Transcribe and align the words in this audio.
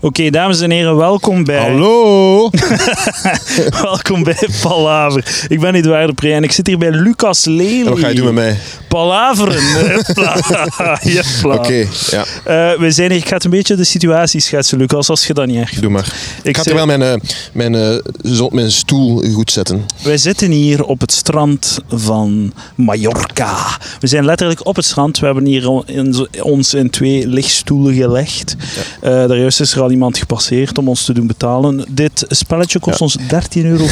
Oké, 0.00 0.30
dames 0.30 0.60
en 0.60 0.70
heren, 0.70 0.96
welkom 0.96 1.44
bij... 1.44 1.58
Hallo! 1.58 2.50
welkom 3.82 4.22
bij 4.22 4.48
Palaver. 4.62 5.44
Ik 5.48 5.60
ben 5.60 5.74
Edouard 5.74 6.06
de 6.08 6.14
Pre 6.14 6.32
en 6.32 6.42
ik 6.42 6.52
zit 6.52 6.66
hier 6.66 6.78
bij 6.78 6.90
Lucas 6.90 7.44
Lely. 7.44 7.84
Wat 7.84 7.98
ga 7.98 8.08
je 8.08 8.14
doen 8.14 8.24
met 8.24 8.34
mij? 8.34 8.56
Palaveren. 8.88 9.62
Hupla. 10.06 10.36
Oké, 11.56 11.86
ja, 12.10 12.24
Eh, 12.44 12.78
we 12.80 12.90
zijn 12.90 13.10
hier, 13.10 13.20
ik 13.20 13.28
ga 13.28 13.34
het 13.34 13.44
een 13.44 13.50
beetje 13.50 13.74
de 13.76 13.84
situatie 13.84 14.40
schetsen, 14.40 14.78
Lucas, 14.78 15.08
als 15.08 15.26
je 15.26 15.34
dat 15.34 15.46
niet 15.46 15.56
erg 15.56 15.70
doe 15.80 15.90
maar. 15.90 16.12
Ik 16.42 16.56
ga 16.56 16.64
er 16.64 16.74
wel 16.74 16.86
mijn, 16.86 17.02
eh, 17.02 17.14
mijn, 17.52 17.74
eh, 17.74 18.46
mijn 18.50 18.70
stoel 18.72 19.22
goed 19.32 19.50
zetten. 19.50 19.84
Wij 20.02 20.16
zitten 20.18 20.50
hier 20.50 20.84
op 20.84 21.00
het 21.00 21.12
strand 21.12 21.78
van 21.88 22.52
Mallorca. 22.74 23.56
We 24.00 24.06
zijn 24.06 24.24
letterlijk 24.24 24.66
op 24.66 24.76
het 24.76 24.84
strand. 24.84 25.18
We 25.18 25.26
hebben 25.26 25.44
hier 25.46 25.68
on- 25.68 25.86
in- 25.86 26.28
ons 26.42 26.74
in 26.74 26.90
twee 26.90 27.26
lichtstoelen 27.28 27.94
gelegd. 27.94 28.56
Eh, 29.00 29.10
daar 29.10 29.38
juist 29.38 29.60
is 29.60 29.72
er 29.74 29.82
al 29.88 29.94
iemand 29.94 30.18
gepasseerd 30.18 30.78
om 30.78 30.88
ons 30.88 31.04
te 31.04 31.12
doen 31.12 31.26
betalen. 31.26 31.84
Dit 31.88 32.24
spelletje 32.28 32.78
kost 32.78 32.98
Ja. 32.98 33.04
ons 33.04 33.16
13,50 33.18 33.64
euro, 33.64 33.86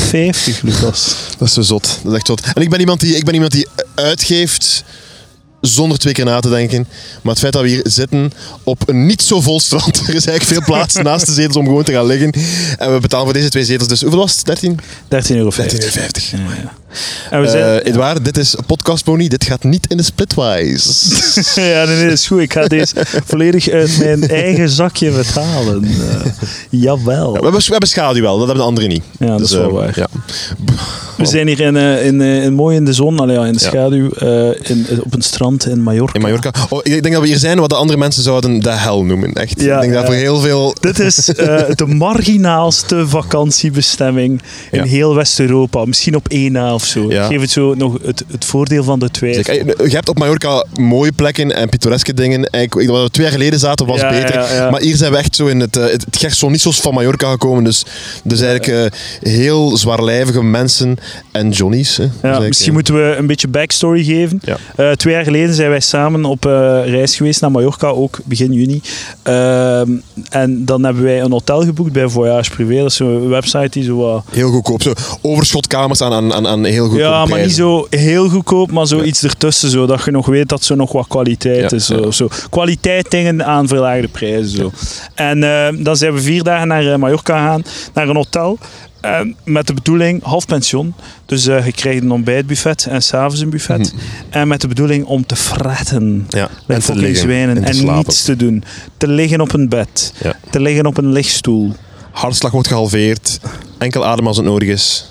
Lucas. 0.62 1.14
Dat 1.38 1.48
is 1.48 1.54
zo 1.54 1.62
zot. 1.62 1.98
Dat 2.02 2.12
is 2.12 2.18
echt 2.18 2.26
zot. 2.26 2.40
En 2.54 2.62
ik 2.62 2.70
ben 2.70 2.80
iemand 2.80 3.00
die, 3.00 3.16
ik 3.16 3.24
ben 3.24 3.34
iemand 3.34 3.52
die 3.52 3.66
uitgeeft 3.94 4.84
zonder 5.60 5.98
twee 5.98 6.12
keer 6.12 6.24
na 6.24 6.40
te 6.40 6.48
denken. 6.48 6.86
Maar 7.22 7.32
het 7.32 7.38
feit 7.42 7.52
dat 7.52 7.62
we 7.62 7.68
hier 7.68 7.80
zitten 7.82 8.32
op 8.62 8.88
een 8.88 9.06
niet 9.06 9.22
zo 9.22 9.40
vol 9.40 9.60
strand, 9.60 9.96
er 10.08 10.14
is 10.14 10.26
eigenlijk 10.26 10.44
veel 10.44 10.74
plaats 10.74 10.94
naast 11.08 11.26
de 11.26 11.32
zetels 11.32 11.56
om 11.56 11.64
gewoon 11.64 11.84
te 11.84 11.92
gaan 11.92 12.06
liggen. 12.06 12.30
En 12.78 12.92
we 12.94 13.00
betalen 13.00 13.24
voor 13.24 13.34
deze 13.34 13.48
twee 13.48 13.64
zetels 13.64 13.88
dus, 13.88 14.00
hoeveel 14.00 14.18
was 14.18 14.36
het? 14.36 14.44
13? 14.46 14.80
13,50 14.80 15.36
euro. 15.36 15.50
13,50 15.50 15.64
Ja, 16.30 16.38
ja. 16.38 16.72
En 17.30 17.40
we 17.40 17.48
zijn... 17.48 17.80
Eh 17.80 17.86
Edouard, 17.92 18.24
dit 18.24 18.36
is 18.36 18.56
Podcast 18.66 19.04
Pony. 19.04 19.28
Dit 19.28 19.44
gaat 19.44 19.62
niet 19.64 19.86
in 19.90 19.96
de 19.96 20.02
splitwise. 20.02 20.90
ja, 21.60 21.84
nee, 21.84 21.96
nee, 21.96 22.04
dat 22.04 22.12
is 22.12 22.26
goed. 22.26 22.40
Ik 22.40 22.52
ga 22.52 22.66
deze 22.66 22.94
volledig 23.24 23.68
uit 23.68 23.98
mijn 23.98 24.28
eigen 24.44 24.68
zakje 24.68 25.10
betalen. 25.10 25.84
Eh, 25.84 26.32
jawel. 26.70 27.32
we, 27.32 27.40
hebben, 27.42 27.60
we 27.60 27.66
hebben 27.70 27.88
schaduw 27.88 28.22
wel, 28.22 28.38
dat 28.38 28.46
hebben 28.46 28.64
de 28.64 28.68
anderen 28.70 28.88
niet. 28.88 29.02
Ja, 29.18 29.26
dat 29.26 29.40
is 29.40 29.52
wel 29.52 29.68
eh, 29.68 29.72
waar. 29.74 29.92
Ja. 29.98 30.06
We 31.16 31.26
zijn 31.26 31.46
hier 31.46 31.60
in, 31.60 31.76
in, 31.76 32.20
in 32.20 32.52
mooi 32.54 32.76
in 32.76 32.84
de 32.84 32.92
zon, 32.92 33.18
allee, 33.20 33.36
ja, 33.36 33.46
in 33.46 33.52
de 33.52 33.58
Ja. 33.62 33.68
schaduw, 33.68 34.08
in, 34.62 34.86
op 35.04 35.14
een 35.14 35.22
strand 35.22 35.66
in 35.66 35.82
Mallorca. 35.82 36.14
In 36.14 36.20
Mallorca. 36.20 36.52
Oh, 36.68 36.80
ik 36.82 37.02
denk 37.02 37.12
dat 37.14 37.22
we 37.22 37.28
hier 37.28 37.38
zijn 37.38 37.58
wat 37.60 37.70
de 37.70 37.76
andere 37.76 37.98
mensen 37.98 38.22
zouden 38.22 38.60
de 38.60 38.70
hel 38.70 39.04
noemen. 39.04 39.32
Echt. 39.32 39.60
Ja, 39.60 39.74
ik 39.74 39.80
denk 39.80 39.92
dat 39.92 40.02
ja. 40.02 40.06
voor 40.08 40.16
heel 40.16 40.40
veel... 40.40 40.74
Dit 40.80 40.98
is 40.98 41.14
de 41.74 41.86
marginaalste 42.06 43.08
vakantiebestemming 43.08 44.42
in 44.70 44.78
Ja. 44.78 44.84
heel 44.84 45.14
West-Europa. 45.14 45.84
Misschien 45.84 46.16
op 46.16 46.28
één 46.28 46.52
na 46.52 46.74
of 46.74 46.85
zo. 46.86 47.10
Ja. 47.12 47.26
Geef 47.26 47.40
het 47.40 47.50
zo 47.50 47.74
nog 47.74 47.98
het, 48.02 48.24
het 48.30 48.44
voordeel 48.44 48.84
van 48.84 48.98
de 48.98 49.10
twijfel. 49.10 49.42
Zeg, 49.44 49.56
eh, 49.56 49.86
Je 49.86 49.94
hebt 49.94 50.08
op 50.08 50.18
Mallorca 50.18 50.64
mooie 50.74 51.12
plekken 51.12 51.52
en 51.56 51.68
pittoreske 51.68 52.14
dingen. 52.14 52.42
Ik- 52.52 52.74
waar 52.74 53.02
we 53.02 53.10
twee 53.10 53.26
jaar 53.26 53.34
geleden 53.34 53.58
zaten 53.58 53.86
was 53.86 54.00
Ja, 54.00 54.10
beter. 54.10 54.54
ja. 54.54 54.70
Maar 54.70 54.80
hier 54.80 54.96
zijn 54.96 55.12
we 55.12 55.18
echt 55.18 55.36
zo 55.36 55.46
in 55.46 55.60
het, 55.60 55.76
eh, 55.76 55.82
het, 55.82 56.04
het 56.04 56.16
Gersonisos 56.16 56.80
van 56.80 56.94
Mallorca 56.94 57.30
gekomen. 57.30 57.64
Dus, 57.64 57.84
dus 58.24 58.40
eigenlijk 58.40 58.92
eh, 58.92 59.30
heel 59.32 59.76
zwaarlijvige 59.76 60.42
mensen 60.42 60.96
en 61.32 61.50
Johnny's. 61.50 61.96
Hè. 61.96 62.06
Dus 62.22 62.46
misschien 62.46 62.72
moeten 62.72 62.94
we 62.94 63.14
een 63.18 63.26
beetje 63.26 63.48
backstory 63.48 64.04
geven. 64.04 64.40
Twee 64.96 65.14
jaar 65.14 65.24
geleden 65.24 65.54
zijn 65.54 65.70
wij 65.70 65.80
samen 65.80 66.24
op 66.24 66.44
reis 66.84 67.16
geweest 67.16 67.40
naar 67.40 67.50
Mallorca, 67.50 67.86
ook 67.88 68.18
begin 68.24 68.52
juni. 68.52 68.80
Ehm, 69.22 69.90
en 70.30 70.64
dan 70.64 70.84
hebben 70.84 71.02
wij 71.02 71.20
een 71.20 71.30
hotel 71.32 71.64
geboekt 71.64 71.92
bij 71.92 72.08
Voyage 72.08 72.50
Privé. 72.50 72.76
Dat 72.76 72.90
is 72.90 72.96
zo'n 72.96 73.28
website 73.28 73.68
die 73.70 73.82
zo 73.84 73.96
wat... 73.96 74.24
Heel 74.30 74.50
goedkoop. 74.50 74.82
Zo 74.82 74.92
overschotkamers 75.22 76.00
aan, 76.02 76.32
aan, 76.32 76.46
aan 76.46 76.64
heel 76.70 76.84
goedkoop 76.88 77.00
Ja, 77.06 77.24
maar 77.26 77.40
niet 77.40 77.54
zo 77.54 77.86
heel 77.90 78.28
goedkoop, 78.28 78.70
maar 78.70 78.86
zoiets 78.86 79.22
ertussen. 79.22 79.70
Zo, 79.70 79.86
dat 79.86 80.04
je 80.04 80.10
nog 80.10 80.26
weet 80.26 80.48
dat 80.48 80.68
er 80.68 80.76
nog 80.76 80.92
wat 80.92 81.06
kwaliteit 81.08 81.70
Ja, 81.70 81.76
is. 81.76 81.86
Zo, 81.86 82.10
zo. 82.10 82.28
Kwaliteit 82.50 83.10
dingen 83.10 83.44
aan 83.46 83.68
verlaagde 83.68 84.08
prijzen. 84.08 84.48
Zo. 84.58 84.72
En 85.14 85.42
eh, 85.42 85.84
dan 85.84 85.96
zijn 85.96 86.12
we 86.14 86.20
vier 86.20 86.42
dagen 86.42 86.68
naar 86.68 86.92
eh, 86.92 86.98
Mallorca 86.98 87.38
gegaan, 87.38 87.62
naar 87.94 88.08
een 88.08 88.16
hotel. 88.16 88.58
eh, 89.00 89.20
met 89.44 89.66
de 89.66 89.74
bedoeling, 89.74 90.22
half 90.22 90.46
pension. 90.46 90.94
Dus 91.26 91.46
eh, 91.46 91.64
je 91.66 91.72
krijgt 91.72 92.02
een 92.02 92.10
ontbijtbuffet 92.10 92.86
en 92.90 93.02
s'avonds 93.02 93.40
een 93.40 93.50
buffet. 93.50 93.94
En 94.30 94.48
met 94.48 94.60
de 94.60 94.68
bedoeling 94.68 95.04
om 95.04 95.26
te 95.26 95.36
fretten. 95.36 96.26
Ja, 96.28 96.48
en 96.66 96.80
te 96.80 96.94
liggen 96.94 97.16
zwijnen. 97.16 97.56
en 97.56 97.62
te 97.62 97.68
En 97.68 97.74
slapen. 97.74 97.96
niets 97.96 98.22
te 98.22 98.36
doen. 98.36 98.64
Te 98.96 99.08
liggen 99.08 99.40
op 99.40 99.52
een 99.54 99.68
bed. 99.68 100.12
Ja. 100.22 100.34
Te 100.50 100.60
liggen 100.60 100.86
op 100.86 100.96
een 100.96 101.12
lichtstoel. 101.12 101.72
Hartslag 102.10 102.52
wordt 102.52 102.68
gehalveerd. 102.68 103.40
Enkel 103.78 104.04
adem 104.06 104.26
als 104.26 104.36
het 104.36 104.46
nodig 104.46 104.68
is. 104.68 105.10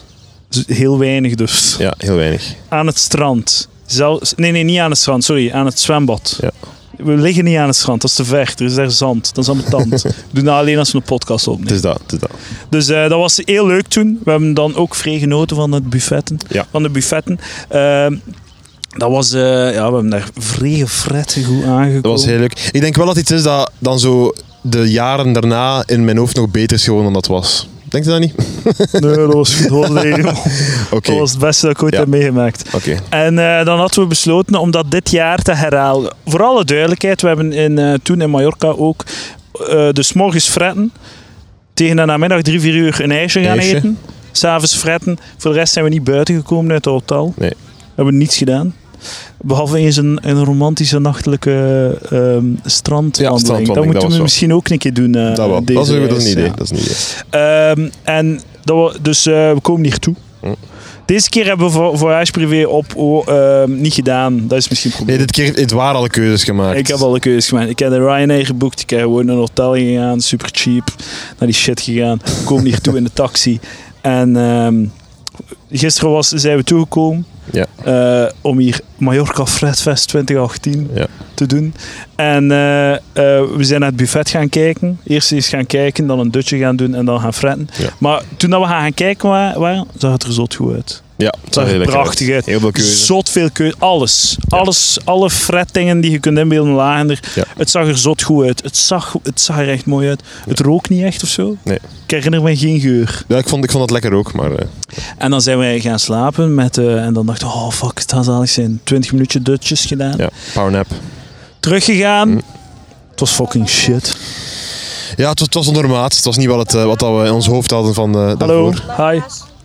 Dus 0.66 0.78
Heel 0.78 0.98
weinig 1.00 1.36
dus. 1.36 1.76
Ja, 1.80 1.94
heel 1.98 2.16
weinig. 2.16 2.54
aan 2.70 2.88
het 2.88 2.98
strand. 3.00 3.68
Zelfs, 3.86 4.34
nee, 4.36 4.52
nee, 4.52 4.64
niet 4.64 4.80
aan 4.80 4.90
het 4.90 5.00
strand, 5.00 5.24
sorry, 5.24 5.52
aan 5.52 5.66
het 5.66 5.80
zwembad. 5.80 6.38
Ja. 6.42 6.52
We 6.98 7.12
liggen 7.18 7.44
niet 7.44 7.58
aan 7.58 7.68
het 7.68 7.76
strand, 7.76 8.02
dat 8.02 8.10
is 8.10 8.16
te 8.16 8.26
ver. 8.26 8.54
Er 8.58 8.66
is 8.66 8.74
daar 8.76 8.92
zand, 8.92 9.36
dat 9.36 9.44
is 9.44 9.50
ambetant. 9.50 10.02
We 10.04 10.14
doen 10.32 10.44
dat 10.44 10.56
alleen 10.56 10.78
als 10.78 10.92
we 10.92 10.98
een 10.98 11.04
podcast 11.04 11.46
Het 11.46 11.54
opnemen. 11.54 11.76
is 11.76 11.82
dat. 11.82 12.00
Het 12.04 12.12
is 12.14 12.20
dat. 12.20 12.30
Dus 12.70 12.88
eh, 12.90 13.02
dat 13.10 13.20
was 13.20 13.42
heel 13.44 13.68
leuk 13.68 13.88
toen. 13.88 14.20
We 14.24 14.30
hebben 14.32 14.54
dan 14.54 14.76
ook 14.76 14.96
vrij 14.96 15.20
genoten 15.20 15.56
van, 15.56 15.72
het 15.72 15.90
buffetten, 15.90 16.38
Ja. 16.50 16.66
van 16.72 16.84
de 16.84 16.90
buffetten. 16.90 17.40
Ehm, 17.70 18.18
dat 18.98 19.10
was, 19.10 19.34
eh, 19.34 19.42
ja, 19.42 19.70
we 19.88 19.94
hebben 19.94 20.10
daar 20.10 20.30
vrij 20.38 20.86
goed 20.88 21.64
aangekomen. 21.64 22.02
Dat 22.02 22.12
was 22.12 22.26
heel 22.26 22.40
leuk. 22.40 22.70
Ik 22.72 22.82
denk 22.82 22.96
wel 22.96 23.06
dat 23.06 23.18
iets 23.18 23.32
is 23.32 23.44
dat 23.44 23.72
dan 23.80 24.00
zo 24.00 24.34
de 24.62 24.92
jaren 24.92 25.34
daarna 25.34 25.84
in 25.86 26.06
mijn 26.06 26.18
hoofd 26.18 26.36
nog 26.36 26.52
beter 26.52 26.78
is 26.78 26.84
geworden 26.84 27.14
dan 27.14 27.22
dat 27.22 27.28
was. 27.32 27.68
Denk 27.96 28.08
je 28.08 28.12
dat 28.12 28.20
niet? 28.20 28.34
Nee, 29.06 29.16
dat 29.16 29.34
was 29.34 29.56
goed. 29.56 29.70
Dat 30.92 31.06
was, 31.06 31.06
dat 31.06 31.30
het 31.30 31.40
beste 31.40 31.66
dat 31.66 31.76
ik 31.76 31.84
ooit 31.84 31.94
Ja. 31.94 32.00
heb 32.00 32.08
meegemaakt. 32.08 32.70
Oké. 32.74 33.00
En 33.10 33.40
eh, 33.40 33.66
dan 33.66 33.78
hadden 33.78 34.00
we 34.04 34.08
besloten 34.08 34.56
om 34.60 34.72
dat 34.72 34.92
dit 34.92 35.12
jaar 35.12 35.42
te 35.42 35.54
herhalen. 35.54 36.14
Voor 36.26 36.44
alle 36.44 36.66
duidelijkheid, 36.66 37.22
we 37.22 37.28
hebben 37.28 37.54
in, 37.54 37.78
eh, 37.80 37.94
toen 38.04 38.22
in 38.22 38.30
Mallorca 38.30 38.68
ook 38.68 39.04
eh 39.70 39.90
dus 39.92 40.14
morgens 40.14 40.48
fretten. 40.48 40.92
Tegen 41.74 41.96
de 41.96 42.06
namiddag 42.06 42.42
drie, 42.42 42.60
vier 42.60 42.74
uur 42.76 43.02
een 43.02 43.12
ijsje 43.12 43.44
gaan 43.44 43.58
eten. 43.58 43.98
S'avonds 44.32 44.76
fretten. 44.76 45.18
Voor 45.38 45.52
de 45.52 45.58
rest 45.58 45.74
zijn 45.74 45.86
we 45.86 45.92
niet 45.92 46.04
buiten 46.04 46.36
gekomen 46.36 46.72
uit 46.72 46.86
het 46.86 46.94
hotel. 46.94 47.34
Nee. 47.38 47.50
We 47.50 47.56
hebben 47.96 48.18
niets 48.18 48.38
gedaan. 48.38 48.76
Behalve 49.42 49.78
eens 49.78 49.96
een, 49.98 50.20
een 50.22 50.44
romantische 50.44 51.00
nachtelijke 51.00 51.52
ehm 52.12 52.46
strandwandeling. 52.66 53.32
dat 53.32 53.40
strandwandeling, 53.40 53.76
dat 53.76 53.86
moeten 54.02 54.18
we 54.18 54.22
misschien 54.24 54.54
ook 54.54 54.70
een 54.70 54.78
keer 54.78 54.94
doen. 54.94 55.16
eh, 55.16 55.36
Dat 55.36 55.48
wel. 55.50 55.66
deze 55.66 55.74
Dat 55.74 55.88
is, 55.88 55.94
een- 55.94 56.08
dat 56.08 56.18
is 56.18 56.24
reis, 56.24 56.26
een 56.26 56.32
idee. 56.32 56.44
ja. 56.46 56.54
Dat 56.56 56.72
is 56.72 56.78
een 57.30 57.82
idee. 57.82 57.92
En 58.04 58.40
dat 58.64 58.94
we, 58.94 59.00
dus 59.02 59.26
eh, 59.26 59.34
we 59.52 59.60
komen 59.62 59.84
hier 59.84 60.00
toe. 60.00 60.14
Hm. 60.42 60.48
Deze 61.06 61.30
keer 61.30 61.46
hebben 61.46 61.66
we 61.66 61.72
voor 61.72 61.98
Voyage 61.98 62.32
Privé 62.32 62.68
op 62.68 62.86
oh, 62.96 63.28
ehm, 63.28 63.82
niet 63.82 63.94
gedaan. 63.94 64.48
Dat 64.48 64.58
is 64.58 64.68
misschien 64.70 64.92
het 64.92 65.00
Nee, 65.00 65.08
probleem. 65.08 65.18
dit 65.18 65.32
keer 65.32 65.46
heeft 65.46 65.58
Edouard 65.58 65.96
alle 65.96 66.10
keuzes 66.10 66.44
gemaakt. 66.44 66.78
ik 66.78 66.88
heb 66.88 66.98
al 67.00 67.12
de 67.12 67.20
keuze 67.20 67.48
gemaakt. 67.48 67.70
Ik 67.70 67.80
heb 67.80 67.90
de 67.90 67.98
Ryanair 67.98 68.46
geboekt. 68.46 68.82
Ik 68.82 68.90
heb 68.90 69.00
gewoon 69.00 69.26
naar 69.26 69.34
een 69.36 69.40
hotel 69.42 69.74
gegaan. 69.76 70.22
Super 70.22 70.50
cheap. 70.52 70.94
Naar 71.40 71.48
die 71.48 71.58
shit 71.58 71.82
gegaan. 71.82 72.20
We 72.24 72.44
komen 72.46 72.66
hier 72.66 72.82
toe 72.82 72.98
in 72.98 73.04
de 73.04 73.10
taxi. 73.14 73.60
En 74.02 74.36
ehm, 74.38 74.86
gisteren 75.72 76.12
was, 76.12 76.28
zijn 76.30 76.58
we 76.58 76.64
toegekomen. 76.64 77.26
Ja. 77.52 77.66
eh, 78.26 78.32
om 78.42 78.58
hier 78.58 78.80
Mallorca 78.98 79.46
Fredfest 79.46 80.08
2018 80.08 80.90
Ja. 80.94 81.06
te 81.34 81.46
doen. 81.46 81.74
En 82.16 82.52
eh, 82.52 82.92
eh, 82.94 83.00
we 83.56 83.64
zijn 83.64 83.80
naar 83.80 83.90
het 83.90 83.98
buffet 83.98 84.30
gaan 84.30 84.50
kijken. 84.50 85.00
Eerst 85.04 85.32
eens 85.32 85.48
gaan 85.50 85.66
kijken, 85.66 86.08
dan 86.08 86.20
een 86.20 86.32
dutje 86.32 86.58
gaan 86.58 86.76
doen 86.76 86.96
en 86.96 87.06
dan 87.06 87.20
gaan 87.20 87.34
fretten. 87.34 87.70
Ja. 87.78 87.90
Maar 87.98 88.22
toen 88.38 88.50
dat 88.50 88.62
we 88.62 88.68
gaan 88.68 88.94
kijken 88.94 89.30
wa- 89.30 89.60
waren, 89.60 89.88
zag 89.98 90.12
het 90.12 90.24
er 90.24 90.32
zot 90.34 90.56
goed 90.56 90.74
uit. 90.74 91.04
Ja, 91.18 91.34
Het 91.46 91.56
er 91.56 91.66
lekker 91.66 91.88
prachtig 91.88 92.30
uit. 92.30 92.46
Heel 92.46 92.60
veel 92.60 92.72
keuze. 92.72 92.96
Zot 92.96 93.30
veel 93.30 93.50
keuze. 93.52 93.76
Alles. 93.80 94.38
Alles. 94.50 94.98
Alle 95.04 95.30
frettingen 95.30 96.02
die 96.02 96.12
je 96.12 96.20
kunt 96.20 96.38
inbeelden 96.38 96.74
lagen 96.74 97.10
er. 97.10 97.20
Ja. 97.36 97.44
Het 97.58 97.70
zag 97.70 97.88
er 97.88 97.98
zot 97.98 98.22
goed 98.24 98.46
uit. 98.46 98.64
Het 98.64 98.78
zag, 98.78 99.16
het 99.24 99.42
zag 99.42 99.58
er 99.58 99.70
echt 99.70 99.86
mooi 99.86 100.08
uit. 100.10 100.22
Het 100.50 100.60
rook 100.60 100.90
niet 100.90 101.04
echt 101.04 101.24
of 101.24 101.30
zo. 101.30 101.56
Nee. 101.64 101.76
Ik 102.06 102.12
herinner 102.12 102.42
me 102.42 102.58
geen 102.58 102.80
geur. 102.80 103.24
Ja, 103.28 103.38
ik 103.38 103.50
vond, 103.50 103.64
ik 103.64 103.70
vond 103.72 103.82
het 103.84 103.92
lekker 103.92 104.14
ook, 104.14 104.34
maar... 104.34 104.52
eh, 104.52 104.66
En 105.18 105.30
dan 105.30 105.42
zijn 105.42 105.58
wij 105.58 105.80
gaan 105.80 106.00
slapen 106.00 106.54
met, 106.56 106.78
eh, 106.78 107.04
en 107.06 107.14
dan 107.14 107.26
dachten 107.26 107.48
we, 107.48 107.54
oh 107.54 107.72
fuck, 107.72 108.00
het 108.00 108.12
gaat 108.12 108.26
zalig 108.26 108.50
zijn. 108.50 108.80
20 108.84 109.12
minuutjes 109.12 109.42
dutjes 109.44 109.86
gedaan. 109.86 110.14
ja, 110.18 110.30
powernap. 110.54 110.88
Teruggegaan. 111.60 112.30
Mm. 112.30 112.42
Het 113.12 113.20
was 113.20 113.32
fucking 113.32 113.70
shit. 113.70 114.18
Ja, 115.16 115.30
het 115.30 115.40
was, 115.40 115.48
het 115.48 115.54
was 115.54 115.68
onder 115.68 115.90
maat. 115.90 116.16
Het 116.16 116.26
was 116.26 116.38
niet 116.38 116.48
wat, 116.48 116.60
het, 116.60 116.74
eh, 116.74 116.84
wat 116.86 117.02
we 117.02 117.24
in 117.26 117.32
ons 117.32 117.48
hoofd 117.48 117.72
hadden 117.72 117.94
van 117.94 118.16
eh 118.16 118.22
Hallo. 118.38 118.72
daarvoor. 118.72 119.12
Hi. 119.12 119.20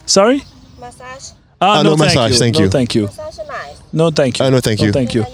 Sorry? 0.05 0.43
Massage. 1.61 1.75
Ah, 1.75 1.79
Ah, 1.79 1.83
no, 1.83 1.91
no 1.91 1.97
thank 1.97 2.15
massage, 2.15 2.31
you. 2.31 2.39
thank 2.39 2.55
no, 2.55 2.61
you. 2.61 2.69
thank 2.71 2.93
you. 2.95 3.03
Massage 3.05 3.37
nice. 3.37 3.79
No, 3.91 4.11
thank 4.11 4.37
you. 4.37 4.47
Ah, 4.47 4.51
no, 4.51 4.61
thank 4.61 4.79
you. 4.81 4.87
No, 4.87 4.93
thank 4.93 5.12
you. 5.12 5.25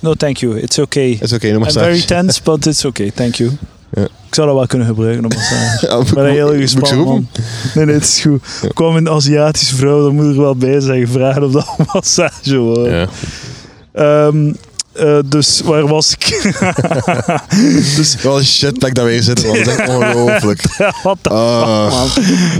No, 0.00 0.14
thank 0.14 0.38
you. 0.40 0.58
It's 0.58 0.78
okay. 0.78 1.12
Het 1.12 1.22
is 1.22 1.32
oké, 1.32 1.46
no 1.48 1.52
I'm 1.54 1.60
massage. 1.60 1.84
very 1.84 2.00
tense, 2.00 2.40
but 2.42 2.66
it's 2.66 2.84
okay. 2.84 3.10
Thank 3.14 3.34
you. 3.34 3.50
Ja. 3.92 4.02
Ik 4.02 4.34
zou 4.34 4.46
dat 4.46 4.56
wel 4.56 4.66
kunnen 4.66 4.86
gebruiken, 4.86 5.24
een 5.24 5.30
massage. 5.36 5.86
Ja, 5.86 5.98
Ik 6.00 6.14
ben 6.14 6.26
heel 6.30 6.54
gespannen 6.54 7.04
man. 7.04 7.28
Nee, 7.74 7.84
nee, 7.84 7.94
het 7.94 8.04
is 8.04 8.20
goed. 8.20 8.42
Kwam 8.74 8.96
een 8.96 9.08
Aziatische 9.08 9.74
vrouw, 9.74 10.02
daar 10.02 10.12
moet 10.12 10.24
ik 10.24 10.30
er 10.36 10.40
wel 10.40 10.56
bij 10.56 10.80
zeggen, 10.80 11.08
vragen 11.08 11.42
of 11.44 11.52
dat 11.52 11.74
een 11.78 11.84
massage 11.92 12.58
was. 12.58 12.86
Ja. 12.88 13.06
Ehm, 13.92 14.52
eh, 15.00 15.18
dus 15.24 15.60
waar 15.64 15.86
was 15.86 16.12
ik? 16.18 16.52
dus 17.96 18.22
Wel 18.22 18.42
shit 18.42 18.80
dat 18.80 19.04
we 19.04 19.22
zitten, 19.22 19.46
man. 19.46 19.56
Dat 19.56 19.66
is 19.66 19.76
echt 19.76 19.88
ongelooflijk. 19.88 20.62
wat 21.02 21.18
de 21.22 21.30
Ah, 21.30 21.90
man. 21.90 22.08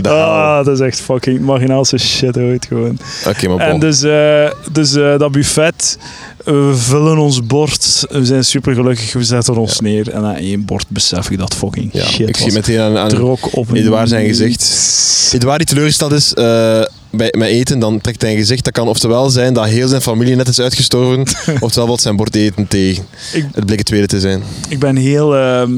de 0.01 0.09
hel. 0.09 0.17
Ah, 0.17 0.65
dat 0.65 0.79
is 0.79 0.85
echt 0.85 1.01
fucking 1.01 1.39
marginaalse 1.39 1.97
shit 1.97 2.37
ooit 2.37 2.65
gewoon. 2.65 2.97
Oké, 3.27 3.47
maar 3.47 3.57
En 3.57 3.71
bon. 3.71 3.79
dus, 3.79 4.03
eh, 4.03 4.49
dus 4.71 4.93
eh, 4.95 5.17
dat 5.17 5.31
buffet, 5.31 5.97
We 6.45 6.71
vullen 6.75 7.17
ons 7.17 7.45
bord. 7.45 8.05
We 8.09 8.25
zijn 8.25 8.45
super 8.45 8.73
gelukkig. 8.75 9.13
We 9.13 9.23
zetten 9.23 9.57
ons 9.57 9.79
neer. 9.79 10.09
En 10.09 10.21
na 10.21 10.37
één 10.37 10.65
bord 10.65 10.85
besef 10.87 11.29
ik 11.29 11.37
dat 11.37 11.53
fucking 11.55 11.89
Ja, 11.93 12.05
shit 12.05 12.29
ik 12.29 12.37
zie 12.37 12.51
meteen 12.51 12.79
aan, 12.79 12.97
aan 12.97 13.21
op. 13.51 13.71
Edouard 13.73 14.09
zijn 14.09 14.27
gezicht. 14.27 15.31
Edouard 15.33 15.57
die 15.59 15.67
teleurgesteld 15.67 16.11
is 16.11 16.33
eh, 16.33 16.81
bij, 17.11 17.33
met 17.37 17.47
eten, 17.47 17.79
dan 17.79 18.01
trekt 18.01 18.21
hij 18.21 18.31
een 18.31 18.37
gezicht. 18.37 18.63
Dat 18.63 18.73
kan 18.73 18.87
oftewel 18.87 19.29
zijn 19.29 19.53
dat 19.53 19.65
heel 19.65 19.87
zijn 19.87 20.01
familie 20.01 20.35
net 20.35 20.47
is 20.47 20.59
uitgestorven, 20.59 21.25
oftewel 21.59 21.87
wat 21.87 22.01
zijn 22.01 22.15
bord 22.15 22.35
eten 22.35 22.67
tegen. 22.67 23.03
Ik- 23.33 23.45
Het 23.53 23.65
bleek 23.65 23.77
het 23.77 23.87
tweede 23.87 24.07
te 24.07 24.19
zijn. 24.19 24.43
Ik 24.69 24.79
ben 24.79 24.95
heel... 24.95 25.35
ehm, 25.35 25.71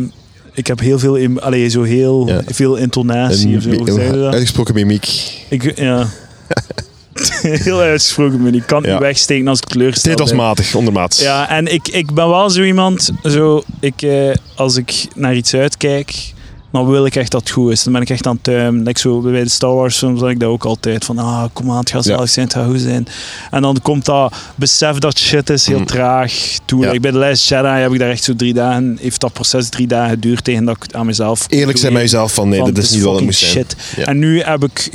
ik 0.53 0.67
heb 0.67 0.79
heel 0.79 0.99
veel... 0.99 1.39
Allee, 1.39 1.69
zo 1.69 1.83
heel 1.83 2.27
Ja. 2.27 2.41
veel 2.45 2.75
intonatie. 2.75 3.47
Een 3.49 3.57
of 3.57 3.63
zo. 3.63 3.69
Hoe 3.69 3.91
zeg 3.91 4.11
je 4.11 4.17
dat? 4.17 4.33
uitgesproken 4.33 4.73
mimiek. 4.73 5.07
Ik, 5.49 5.77
ja. 5.79 6.07
heel 7.63 7.79
uitgesproken, 7.79 8.41
maar 8.41 8.53
ik 8.53 8.63
kan 8.65 8.77
het 8.77 8.85
Ja. 8.85 8.91
niet 8.93 9.01
wegsteken 9.01 9.47
als 9.47 9.59
ik 9.59 9.65
teleurgesteld 9.67 10.17
Dit 10.17 10.27
was 10.27 10.35
ben. 10.37 10.45
matig, 10.45 10.75
ondermaats. 10.75 11.21
Ja, 11.21 11.49
en 11.49 11.73
ik, 11.73 11.87
ik 11.87 12.13
ben 12.13 12.29
wel 12.29 12.49
zo 12.49 12.61
iemand, 12.63 13.11
zo, 13.23 13.63
ik, 13.79 14.01
eh, 14.01 14.31
als 14.55 14.75
ik 14.75 15.07
naar 15.15 15.35
iets 15.35 15.53
uitkijk, 15.53 16.32
dan 16.73 16.89
wil 16.89 17.05
ik 17.05 17.15
echt 17.15 17.31
dat 17.31 17.41
het 17.41 17.49
goed 17.49 17.71
is. 17.71 17.83
Dan 17.83 17.93
ben 17.93 18.01
ik 18.01 18.09
echt 18.09 18.27
aan 18.27 18.33
het 18.33 18.43
tuimen. 18.43 18.83
Like 18.83 18.99
zo, 18.99 19.21
bij 19.21 19.43
de 19.43 19.49
Star 19.49 19.75
Wars 19.75 19.97
films 19.97 20.19
had 20.19 20.29
ik 20.29 20.39
dat 20.39 20.49
ook 20.49 20.65
altijd. 20.65 21.05
Van, 21.05 21.17
ah, 21.17 21.43
kom 21.53 21.71
aan, 21.71 21.77
het 21.79 21.89
gaat 21.89 22.03
zalig 22.03 22.29
zijn, 22.29 22.45
het 22.45 22.55
gaat 22.55 22.65
goed 22.65 22.79
zijn. 22.81 23.07
En 23.51 23.61
dan 23.61 23.79
komt 23.81 24.05
dat 24.05 24.35
besef 24.55 24.97
dat 24.97 25.19
shit 25.19 25.49
is 25.49 25.65
heel 25.67 25.79
Mm. 25.79 25.85
traag 25.85 26.33
toe. 26.65 26.81
Ja. 26.81 26.87
Like 26.87 26.99
bij 26.99 27.11
The 27.11 27.17
Last 27.17 27.49
Jedi 27.49 27.67
heb 27.67 27.91
ik 27.91 27.99
daar 27.99 28.09
echt 28.09 28.23
zo 28.23 28.35
drie 28.35 28.53
dagen, 28.53 28.97
heeft 29.01 29.21
dat 29.21 29.33
proces 29.33 29.69
drie 29.69 29.87
dagen 29.87 30.09
geduurd 30.09 30.43
tegen 30.43 30.65
dat 30.65 30.75
ik 30.83 30.93
aan 30.93 31.05
mezelf... 31.05 31.45
Eerlijk 31.49 31.77
zijn 31.77 31.93
met 31.93 32.01
jezelf 32.01 32.33
van 32.33 32.49
nee, 32.49 32.59
van, 32.59 32.73
dat 32.73 32.83
is 32.83 32.91
niet 32.91 33.01
wat 33.01 33.15
het 33.15 33.23
moest 33.23 33.39
zijn. 33.39 33.51
shit. 33.51 33.75
En 34.07 34.19
nu 34.19 34.41
heb 34.41 34.63
ik, 34.63 34.87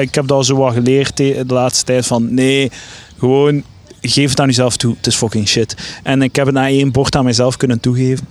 ik 0.00 0.14
heb 0.14 0.26
dat 0.26 0.46
zo 0.46 0.56
wat 0.56 0.72
geleerd 0.72 1.16
de 1.16 1.42
de 1.46 1.54
laatste 1.54 1.84
tijd 1.84 2.06
van 2.06 2.34
nee, 2.34 2.70
gewoon 3.18 3.62
geef 4.00 4.30
het 4.30 4.40
aan 4.40 4.46
jezelf 4.46 4.76
toe. 4.76 4.94
Het 4.96 5.06
is 5.06 5.14
fucking 5.14 5.48
shit. 5.48 5.74
En 6.02 6.22
ik 6.22 6.36
heb 6.36 6.46
het 6.46 6.54
na 6.54 6.68
één 6.68 6.92
bord 6.92 7.16
aan 7.16 7.24
mezelf 7.24 7.56
kunnen 7.56 7.80
toegeven. 7.80 8.26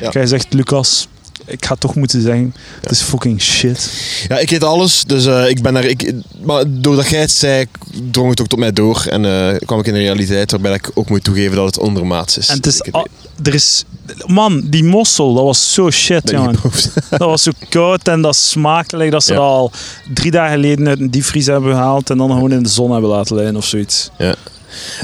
Ja. 0.00 0.10
Jij 0.10 0.26
zegt, 0.26 0.52
Lucas, 0.52 1.08
ik 1.46 1.64
ga 1.64 1.74
toch 1.74 1.94
moeten 1.94 2.22
zeggen, 2.22 2.54
het 2.80 2.90
is 2.90 3.00
fucking 3.00 3.42
shit. 3.42 3.90
Ja, 4.28 4.38
ik 4.38 4.50
eet 4.50 4.64
alles, 4.64 5.04
dus 5.06 5.26
eh, 5.26 5.48
ik 5.48 5.62
ben 5.62 5.74
daar. 5.74 5.84
Ik, 5.84 6.12
maar 6.42 6.64
doordat 6.66 7.08
jij 7.08 7.20
het 7.20 7.30
zei, 7.30 7.66
drong 8.10 8.30
het 8.30 8.40
ook 8.40 8.46
tot 8.46 8.58
mij 8.58 8.72
door. 8.72 9.04
En 9.08 9.24
eh, 9.24 9.56
kwam 9.66 9.78
ik 9.78 9.86
in 9.86 9.92
de 9.92 9.98
realiteit 9.98 10.50
waarbij 10.50 10.74
ik 10.74 10.90
ook 10.94 11.08
moet 11.08 11.24
toegeven 11.24 11.56
dat 11.56 11.66
het 11.66 11.78
ondermaats 11.78 12.38
is. 12.38 12.48
En 12.48 12.56
het 12.56 12.66
is, 12.66 12.80
Ik 12.80 12.94
al- 12.94 13.06
er 13.42 13.54
is, 13.54 13.84
man, 14.26 14.60
die 14.66 14.84
mossel, 14.84 15.34
dat 15.34 15.44
was 15.44 15.72
zo 15.72 15.90
shit, 15.90 16.30
jongen. 16.30 16.56
Dat 17.10 17.18
was 17.28 17.42
zo 17.42 17.50
koud 17.68 18.08
en 18.08 18.22
dat 18.22 18.36
smaakte 18.36 18.96
like 18.96 19.10
dat 19.10 19.24
ze 19.24 19.32
Ja. 19.32 19.38
dat 19.38 19.48
al 19.48 19.70
drie 20.14 20.30
dagen 20.30 20.54
geleden 20.54 20.88
uit 20.88 21.00
een 21.00 21.10
diepvries 21.10 21.46
hebben 21.46 21.72
gehaald 21.72 22.10
en 22.10 22.18
dan 22.18 22.30
gewoon 22.30 22.52
in 22.52 22.62
de 22.62 22.68
zon 22.68 22.90
hebben 22.92 23.10
laten 23.10 23.36
liggen 23.36 23.56
of 23.56 23.64
zoiets. 23.64 24.10
Ja. 24.18 24.34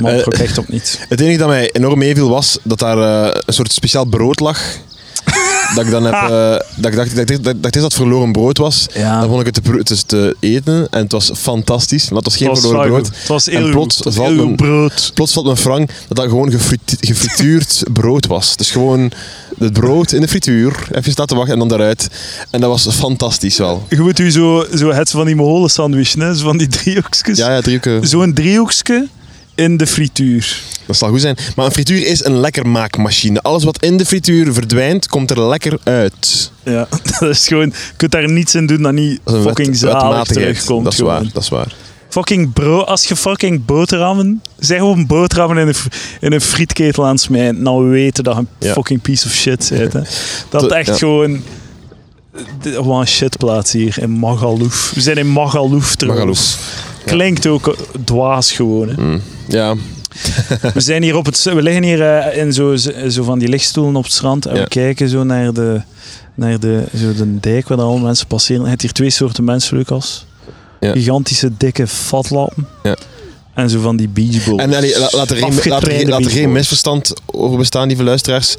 Maar 0.01 0.19
ook 0.27 0.35
echt 0.35 0.59
op 0.59 0.69
niet. 0.69 1.01
Het 1.09 1.21
enige 1.21 1.39
dat 1.39 1.49
mij 1.49 1.71
enorm 1.73 1.99
meeviel 1.99 2.29
was 2.29 2.59
dat 2.63 2.79
daar 2.79 2.99
een 3.47 3.53
soort 3.55 3.73
speciaal 3.73 4.05
brood 4.05 4.41
lag. 4.41 4.61
Dat 5.75 5.85
ik 5.85 5.91
dan 5.91 6.05
heb, 6.05 6.13
eh, 6.15 6.29
dat 6.77 6.91
ik 6.91 6.97
dacht 6.97 7.17
dat, 7.17 7.31
ik- 7.31 7.45
dat, 7.45 7.63
dat 7.63 7.73
dit 7.73 7.83
dat 7.83 7.95
verloren 7.95 8.33
brood 8.33 8.59
was. 8.59 8.87
Ja. 8.95 9.21
Dan 9.21 9.29
vond 9.29 9.47
ik 9.47 9.55
het 9.55 9.65
te, 9.65 9.71
het 9.95 10.09
te 10.09 10.37
eten 10.41 10.87
en 10.91 11.03
het 11.03 11.13
was 11.13 11.31
fantastisch. 11.35 12.09
Maar 12.09 12.17
het 12.23 12.25
was 12.27 12.37
geen 12.37 12.49
Het 12.49 12.57
was 12.57 12.67
verloren 12.67 12.91
brood. 12.91 13.07
goed. 13.09 13.19
Het 13.19 13.29
was 13.29 13.49
En 13.49 13.63
heel 13.63 13.71
plots 13.71 13.97
goed. 13.97 14.05
Het 14.05 14.15
was 14.15 14.25
valt 14.25 14.29
heel 14.37 14.45
mijn- 14.45 14.57
brood. 14.57 15.11
Plots 15.15 15.33
valt 15.33 15.45
mijn 15.47 15.59
frank 15.59 15.91
dat 16.09 16.17
dat 16.17 16.29
gewoon 16.29 16.51
gefrit- 16.51 16.97
gefrituurd 17.01 17.83
brood 17.93 18.27
was. 18.27 18.57
Dus 18.57 18.71
gewoon 18.71 19.13
het 19.59 19.73
brood 19.73 20.13
in 20.13 20.21
de 20.21 20.29
frituur, 20.29 20.89
even 20.93 21.13
laten 21.15 21.37
wachten 21.37 21.53
en 21.55 21.59
dan 21.59 21.69
daaruit. 21.69 22.09
En 22.51 22.61
dat 22.61 22.71
was 22.71 22.89
fantastisch 22.95 23.59
wel. 23.59 23.87
Je 23.89 24.01
moet 24.01 24.19
u 24.19 24.31
zo, 24.31 24.67
zo 24.75 24.93
het 24.93 25.11
van 25.11 25.27
die 25.27 25.35
molen 25.37 25.71
sandwich, 25.71 26.13
hè? 26.13 26.35
Zo 26.37 26.45
van 26.45 26.57
die 26.59 26.69
driehoekjes. 26.69 27.39
Ja, 27.39 27.55
ja, 27.55 27.61
driehoeken. 27.61 28.09
Zo'n 28.09 28.35
driehoekje 28.35 29.07
in 29.55 29.77
de 29.77 29.87
frituur. 29.87 30.63
Dat 30.91 30.99
zal 30.99 31.09
goed 31.09 31.21
zijn. 31.21 31.37
Maar 31.57 31.67
een 31.67 31.73
frituur 31.73 32.07
is 32.07 32.25
een 32.25 32.41
lekker 32.41 32.67
maakmachine. 32.69 33.43
Alles 33.43 33.65
wat 33.65 33.83
in 33.83 33.97
de 33.97 34.07
frituur 34.07 34.53
verdwijnt, 34.53 35.09
komt 35.09 35.31
er 35.31 35.49
lekker 35.49 35.79
uit. 35.85 36.53
Ja, 36.63 36.89
dat 37.19 37.29
is 37.29 37.49
gewoon... 37.49 37.67
Je 37.67 37.93
kunt 37.97 38.13
daar 38.13 38.31
niets 38.31 38.55
in 38.55 38.67
doen 38.67 38.83
dat 38.83 38.93
niet 38.93 39.21
Dat 39.25 39.43
fucking 39.43 39.77
zalig 39.77 40.27
terugkomt. 40.27 40.85
Dat 40.85 40.93
is 40.93 40.99
gewoon. 40.99 41.15
waar, 41.15 41.31
dat 41.33 41.43
is 41.43 41.49
waar. 41.49 41.75
Fucking 42.09 42.53
bro, 42.53 42.81
als 42.81 43.07
je 43.07 43.17
fucking 43.17 43.65
boterhammen... 43.65 44.43
Zeg 44.59 44.79
gewoon 44.79 45.07
boterhammen 45.07 45.59
in 45.59 45.69
een, 45.69 45.75
in 46.21 46.33
een 46.33 46.41
frietketel 46.41 47.07
aan 47.07 47.19
smijten, 47.19 47.65
dan 47.65 47.89
weten 47.89 48.25
dat 48.25 48.35
je 48.35 48.41
een 48.41 48.49
Ja. 48.59 48.73
fucking 48.73 49.01
piece 49.01 49.27
of 49.27 49.33
shit. 49.33 49.69
Hè. 49.69 49.89
Dat 50.49 50.73
echt 50.73 50.87
ja. 50.87 50.95
gewoon... 50.95 51.43
Gewoon 52.63 53.01
een 53.01 53.09
shitplaats 53.09 53.73
hier 53.73 53.99
in 54.01 54.11
Magaluf. 54.11 54.93
We 54.95 55.01
zijn 55.01 55.17
in 55.17 55.33
Magaluf 55.33 55.95
trouwens. 55.95 56.57
Magaluf. 56.57 56.89
Klinkt 57.05 57.47
ook 57.47 57.77
dwaas 58.05 58.53
gewoon. 58.53 58.89
Hè. 58.89 59.03
Mm. 59.03 59.21
Ja, 59.49 59.75
We 60.75 60.81
zijn 60.81 61.03
hier 61.03 61.17
op 61.17 61.27
het, 61.27 61.43
we 61.43 61.62
liggen 61.62 61.83
hier 61.83 62.03
eh, 62.19 62.37
in 62.43 62.53
zo, 62.53 62.77
zo 63.09 63.23
van 63.23 63.39
die 63.39 63.49
lichtstoelen 63.49 63.97
op 63.97 64.03
het 64.05 64.12
strand 64.12 64.47
en 64.47 64.57
Ja. 64.57 64.62
we 64.62 64.69
kijken 64.69 65.09
zo 65.09 65.25
naar 65.25 65.53
de, 65.53 65.81
naar 66.35 66.61
de, 66.61 66.85
zo 66.97 67.15
de 67.15 67.41
dijk 67.41 67.69
waar 67.69 67.81
alle 67.81 68.01
mensen 68.01 68.27
passeren. 68.27 68.62
Je 68.62 68.69
hebt 68.69 68.83
hier 68.83 68.93
twee 68.93 69.11
soorten 69.11 69.45
mensen, 69.45 69.77
Lucas. 69.77 70.27
Ja. 70.81 70.93
Gigantische, 70.93 71.51
dikke 71.57 71.87
vatlappen. 71.87 72.67
Ja. 72.83 72.97
En 73.55 73.71
zo 73.71 73.81
van 73.81 73.97
die 73.97 74.09
beachballs. 74.09 74.61
en 74.62 74.75
allee, 74.75 74.99
laat 74.99 75.31
er 75.31 75.37
geen, 75.37 75.69
laat 75.71 75.87
er, 75.87 76.09
laat 76.09 76.25
er 76.25 76.31
geen 76.31 76.53
misverstand 76.53 77.15
over 77.27 77.59
bestaan, 77.59 77.87
lieve 77.89 78.03
luisteraars. 78.03 78.57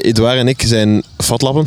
Edouard 0.00 0.38
en 0.38 0.48
ik 0.48 0.62
zijn 0.66 1.02
vatlappen. 1.18 1.66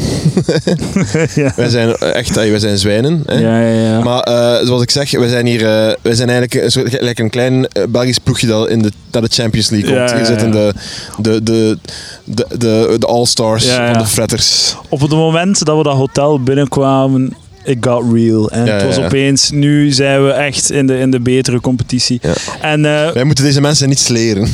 ja. 1.36 1.54
Wij 1.56 1.70
zijn 1.70 1.96
echt 1.98 2.36
wij 2.36 2.60
zijn 2.60 2.78
zwijnen. 2.78 3.24
Hè? 3.26 3.40
ja, 3.40 3.62
ja, 3.62 3.82
ja. 3.82 4.04
Maar 4.04 4.20
eh, 4.20 4.66
zoals 4.66 4.82
ik 4.82 4.92
zeg, 4.92 5.12
wij 5.12 5.28
zijn 5.28 5.46
hier 5.46 5.60
eh, 5.60 5.94
wij 6.02 6.16
zijn 6.16 6.30
eigenlijk 6.30 6.64
een, 6.64 6.72
soort, 6.72 7.20
een 7.20 7.30
klein 7.30 7.68
eh, 7.68 7.84
Belgisch 7.90 8.18
ploegje 8.18 8.48
dat 8.48 8.70
in 8.70 8.82
de, 8.82 8.92
naar 9.12 9.22
de 9.22 9.28
Champions 9.32 9.70
League 9.70 9.90
komt. 9.90 10.10
Ja, 10.10 10.16
ja, 10.16 10.16
Hier 10.16 10.26
zitten 10.26 10.54
ja. 10.54 10.54
de, 10.54 10.74
de, 11.18 11.44
de, 11.44 11.78
de, 12.24 12.46
de, 12.58 12.96
de 13.00 13.06
All-Stars 13.06 13.66
van 13.66 13.94
de 13.94 14.06
Fretters. 14.06 14.76
Op 14.90 15.00
het 15.00 15.12
moment 15.12 15.66
dat 15.66 15.78
we 15.78 15.84
dat 15.84 15.96
hotel 15.96 16.40
binnenkwamen, 16.40 17.36
it 17.64 17.78
got 17.80 18.04
real. 18.14 18.50
En 18.50 18.66
Ja, 18.66 18.74
het 18.74 18.84
was 18.84 18.96
ja, 18.96 19.02
ja. 19.02 19.08
opeens, 19.08 19.50
nu 19.52 19.92
zijn 19.92 20.26
we 20.26 20.32
echt 20.32 20.72
in 20.72 20.88
de, 20.88 20.98
in 20.98 21.12
de 21.12 21.20
betere 21.20 21.62
competitie. 21.62 22.22
En 22.62 22.86
eh, 22.86 23.12
Wij 23.12 23.24
moeten 23.24 23.44
deze 23.44 23.62
mensen 23.62 23.88
niets 23.88 24.08
leren. 24.08 24.44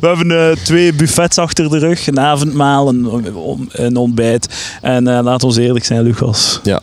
we 0.00 0.06
hebben 0.06 0.30
eh, 0.50 0.56
twee 0.64 0.92
buffets 0.92 1.38
achter 1.38 1.70
de 1.70 1.78
rug, 1.78 2.06
een 2.06 2.20
avondmaal, 2.20 2.88
een, 2.88 3.26
een 3.72 3.96
ontbijt. 3.96 4.48
En 4.82 5.06
eh 5.08 5.22
laat 5.22 5.44
ons 5.44 5.56
eerlijk 5.56 5.84
zijn, 5.84 6.02
Lucas. 6.02 6.60
Ja. 6.62 6.80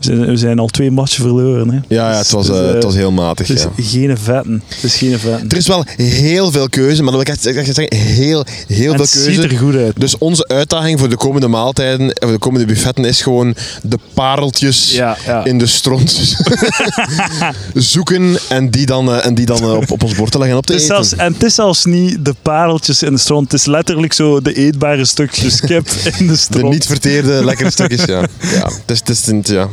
We 0.00 0.06
zijn, 0.06 0.26
we 0.26 0.36
zijn 0.36 0.58
al 0.58 0.66
twee 0.66 0.90
matchen 0.90 1.22
verloren. 1.22 1.70
Hè. 1.70 1.78
Ja, 1.88 2.10
ja 2.10 2.16
het, 2.18 2.30
was, 2.30 2.46
Dus, 2.46 2.56
eh, 2.58 2.68
eh, 2.68 2.74
het 2.74 2.84
was 2.84 2.94
heel 2.94 3.10
matig. 3.12 3.48
Het 3.48 3.56
is 3.56 3.62
ja. 3.62 3.70
geen 3.84 4.18
vetten. 4.18 4.62
Het 4.68 4.84
is 4.84 4.94
geen 4.94 5.18
vetten. 5.18 5.48
Er 5.48 5.56
is 5.56 5.66
wel 5.66 5.84
heel 5.96 6.50
veel 6.50 6.68
keuze, 6.68 7.02
maar 7.02 7.12
dat 7.12 7.22
wil 7.26 7.34
ik 7.34 7.44
echt, 7.44 7.56
echt 7.56 7.74
zeggen, 7.74 7.96
heel, 7.96 8.44
heel 8.66 8.92
En 8.92 8.98
veel 8.98 9.00
het 9.00 9.08
ziet 9.10 9.24
keuze. 9.24 9.42
er 9.42 9.58
goed 9.58 9.74
uit. 9.74 10.00
Dus 10.00 10.18
onze 10.18 10.48
uitdaging 10.48 10.98
voor 10.98 11.08
de 11.08 11.16
komende 11.16 11.48
maaltijden 11.48 12.00
en 12.12 12.16
voor 12.22 12.32
de 12.32 12.38
komende 12.38 12.66
buffetten 12.66 13.04
is 13.04 13.22
gewoon 13.22 13.54
de 13.82 13.98
pareltjes 14.14 14.92
ja, 14.92 15.16
ja. 15.26 15.44
in 15.44 15.58
de 15.58 15.66
stront 15.66 16.34
zoeken 17.74 18.38
en 18.48 18.70
die 18.70 18.86
dan, 18.86 19.12
eh, 19.12 19.26
en 19.26 19.34
die 19.34 19.46
dan 19.46 19.58
eh, 19.62 19.72
op, 19.74 19.90
op 19.90 20.02
ons 20.02 20.14
bord 20.14 20.30
te 20.32 20.38
leggen 20.38 20.56
en 20.56 20.60
op 20.62 20.66
te 20.66 20.72
Het 20.72 20.82
eten. 20.82 20.94
zelfs, 20.94 21.14
en 21.16 21.32
het 21.32 21.42
is 21.42 21.54
zelfs 21.54 21.84
niet 21.84 22.24
de 22.24 22.34
pareltjes 22.42 23.02
in 23.02 23.12
de 23.12 23.18
stront. 23.18 23.52
Het 23.52 23.60
is 23.60 23.66
letterlijk 23.66 24.12
zo 24.12 24.40
de 24.40 24.52
eetbare 24.54 25.04
stukjes 25.04 25.60
kip 25.60 25.88
in 26.18 26.26
de 26.26 26.32
De 26.32 26.36
stront. 26.38 26.70
niet 26.72 26.86
verteerde 26.86 27.44
lekkere 27.44 27.70
stukjes, 27.70 28.04
ja. 28.04 28.20
ja. 28.54 28.70
Het 28.86 28.90
is, 28.90 28.98
het 28.98 29.08
is, 29.08 29.26
het 29.26 29.48
is- 29.48 29.54
ja. 29.54 29.68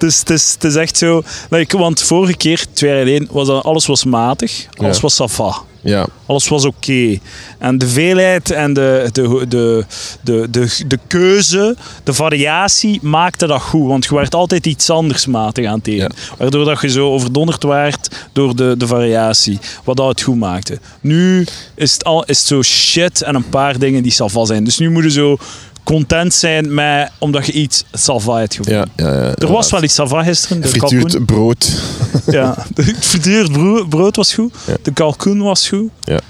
Het 0.00 0.08
is, 0.10 0.18
het, 0.18 0.30
is, 0.30 0.52
het 0.52 0.64
is 0.64 0.74
echt 0.74 0.96
zo... 0.96 1.22
Like, 1.50 1.78
want 1.78 2.02
vorige 2.02 2.36
keer, 2.36 2.64
twee 2.72 2.90
jaar 2.90 2.98
geleden, 2.98 3.28
was 3.30 3.46
dat, 3.46 3.64
alles 3.64 3.86
was 3.86 4.04
matig. 4.04 4.66
Alles 4.76 4.96
Ja. 4.96 5.02
was 5.02 5.14
sava. 5.14 5.54
ja. 5.80 6.06
Alles 6.26 6.48
was 6.48 6.64
oké. 6.64 7.18
En 7.58 7.78
de 7.78 7.88
veelheid 7.88 8.50
en 8.50 8.72
de, 8.72 9.08
de, 9.12 9.44
de, 9.48 9.84
de, 10.22 10.46
de, 10.50 10.84
de 10.86 10.98
keuze, 11.06 11.76
de 12.04 12.12
variatie 12.14 12.98
maakte 13.02 13.46
dat 13.46 13.60
goed. 13.60 13.86
Want 13.88 14.04
je 14.04 14.14
werd 14.14 14.34
altijd 14.34 14.66
iets 14.66 14.90
anders 14.90 15.26
matig 15.26 15.66
aan 15.66 15.78
het 15.78 15.86
eten. 15.86 16.12
Waardoor 16.38 16.64
dat 16.64 16.80
je 16.80 16.88
zo 16.88 17.08
overdonderd 17.12 17.62
werd 17.62 18.08
door 18.32 18.56
de, 18.56 18.74
de 18.78 18.86
variatie. 18.86 19.58
Wat 19.84 19.96
dat 19.96 20.08
het 20.08 20.22
goed 20.22 20.36
maakte. 20.36 20.78
Nu 21.00 21.46
is 21.74 21.92
het, 21.92 22.04
al, 22.04 22.24
is 22.24 22.38
het 22.38 22.46
zo 22.46 22.62
shit 22.62 23.22
en 23.22 23.34
een 23.34 23.48
paar 23.48 23.78
dingen 23.78 24.02
die 24.02 24.12
salva 24.12 24.44
zijn. 24.44 24.64
Dus 24.64 24.78
nu 24.78 24.90
moet 24.90 25.02
je 25.02 25.10
zo 25.10 25.36
content 25.82 26.34
zijn 26.34 26.74
met, 26.74 27.10
omdat 27.18 27.46
je 27.46 27.52
iets 27.52 27.84
salva 27.92 28.38
hebt 28.38 28.54
gevonden. 28.54 28.88
Ja, 28.96 29.04
ja, 29.04 29.14
ja, 29.14 29.34
Er 29.34 29.52
was 29.52 29.70
wel 29.70 29.82
iets 29.82 29.94
salva 29.94 30.22
gisteren. 30.22 30.60
De 30.62 30.68
kalkoen. 30.78 31.00
Frituurd 31.00 31.26
brood. 31.26 31.82
Ja, 32.26 32.66
het 32.74 32.96
frituurd 33.00 33.52
bro- 33.52 33.86
brood 33.88 34.16
was 34.16 34.34
goed. 34.34 34.54
Ja. 34.66 34.76
De 34.82 34.92
kalkoen 34.92 35.42
was 35.42 35.68
goed. 35.68 35.90
Ja. 36.00 36.20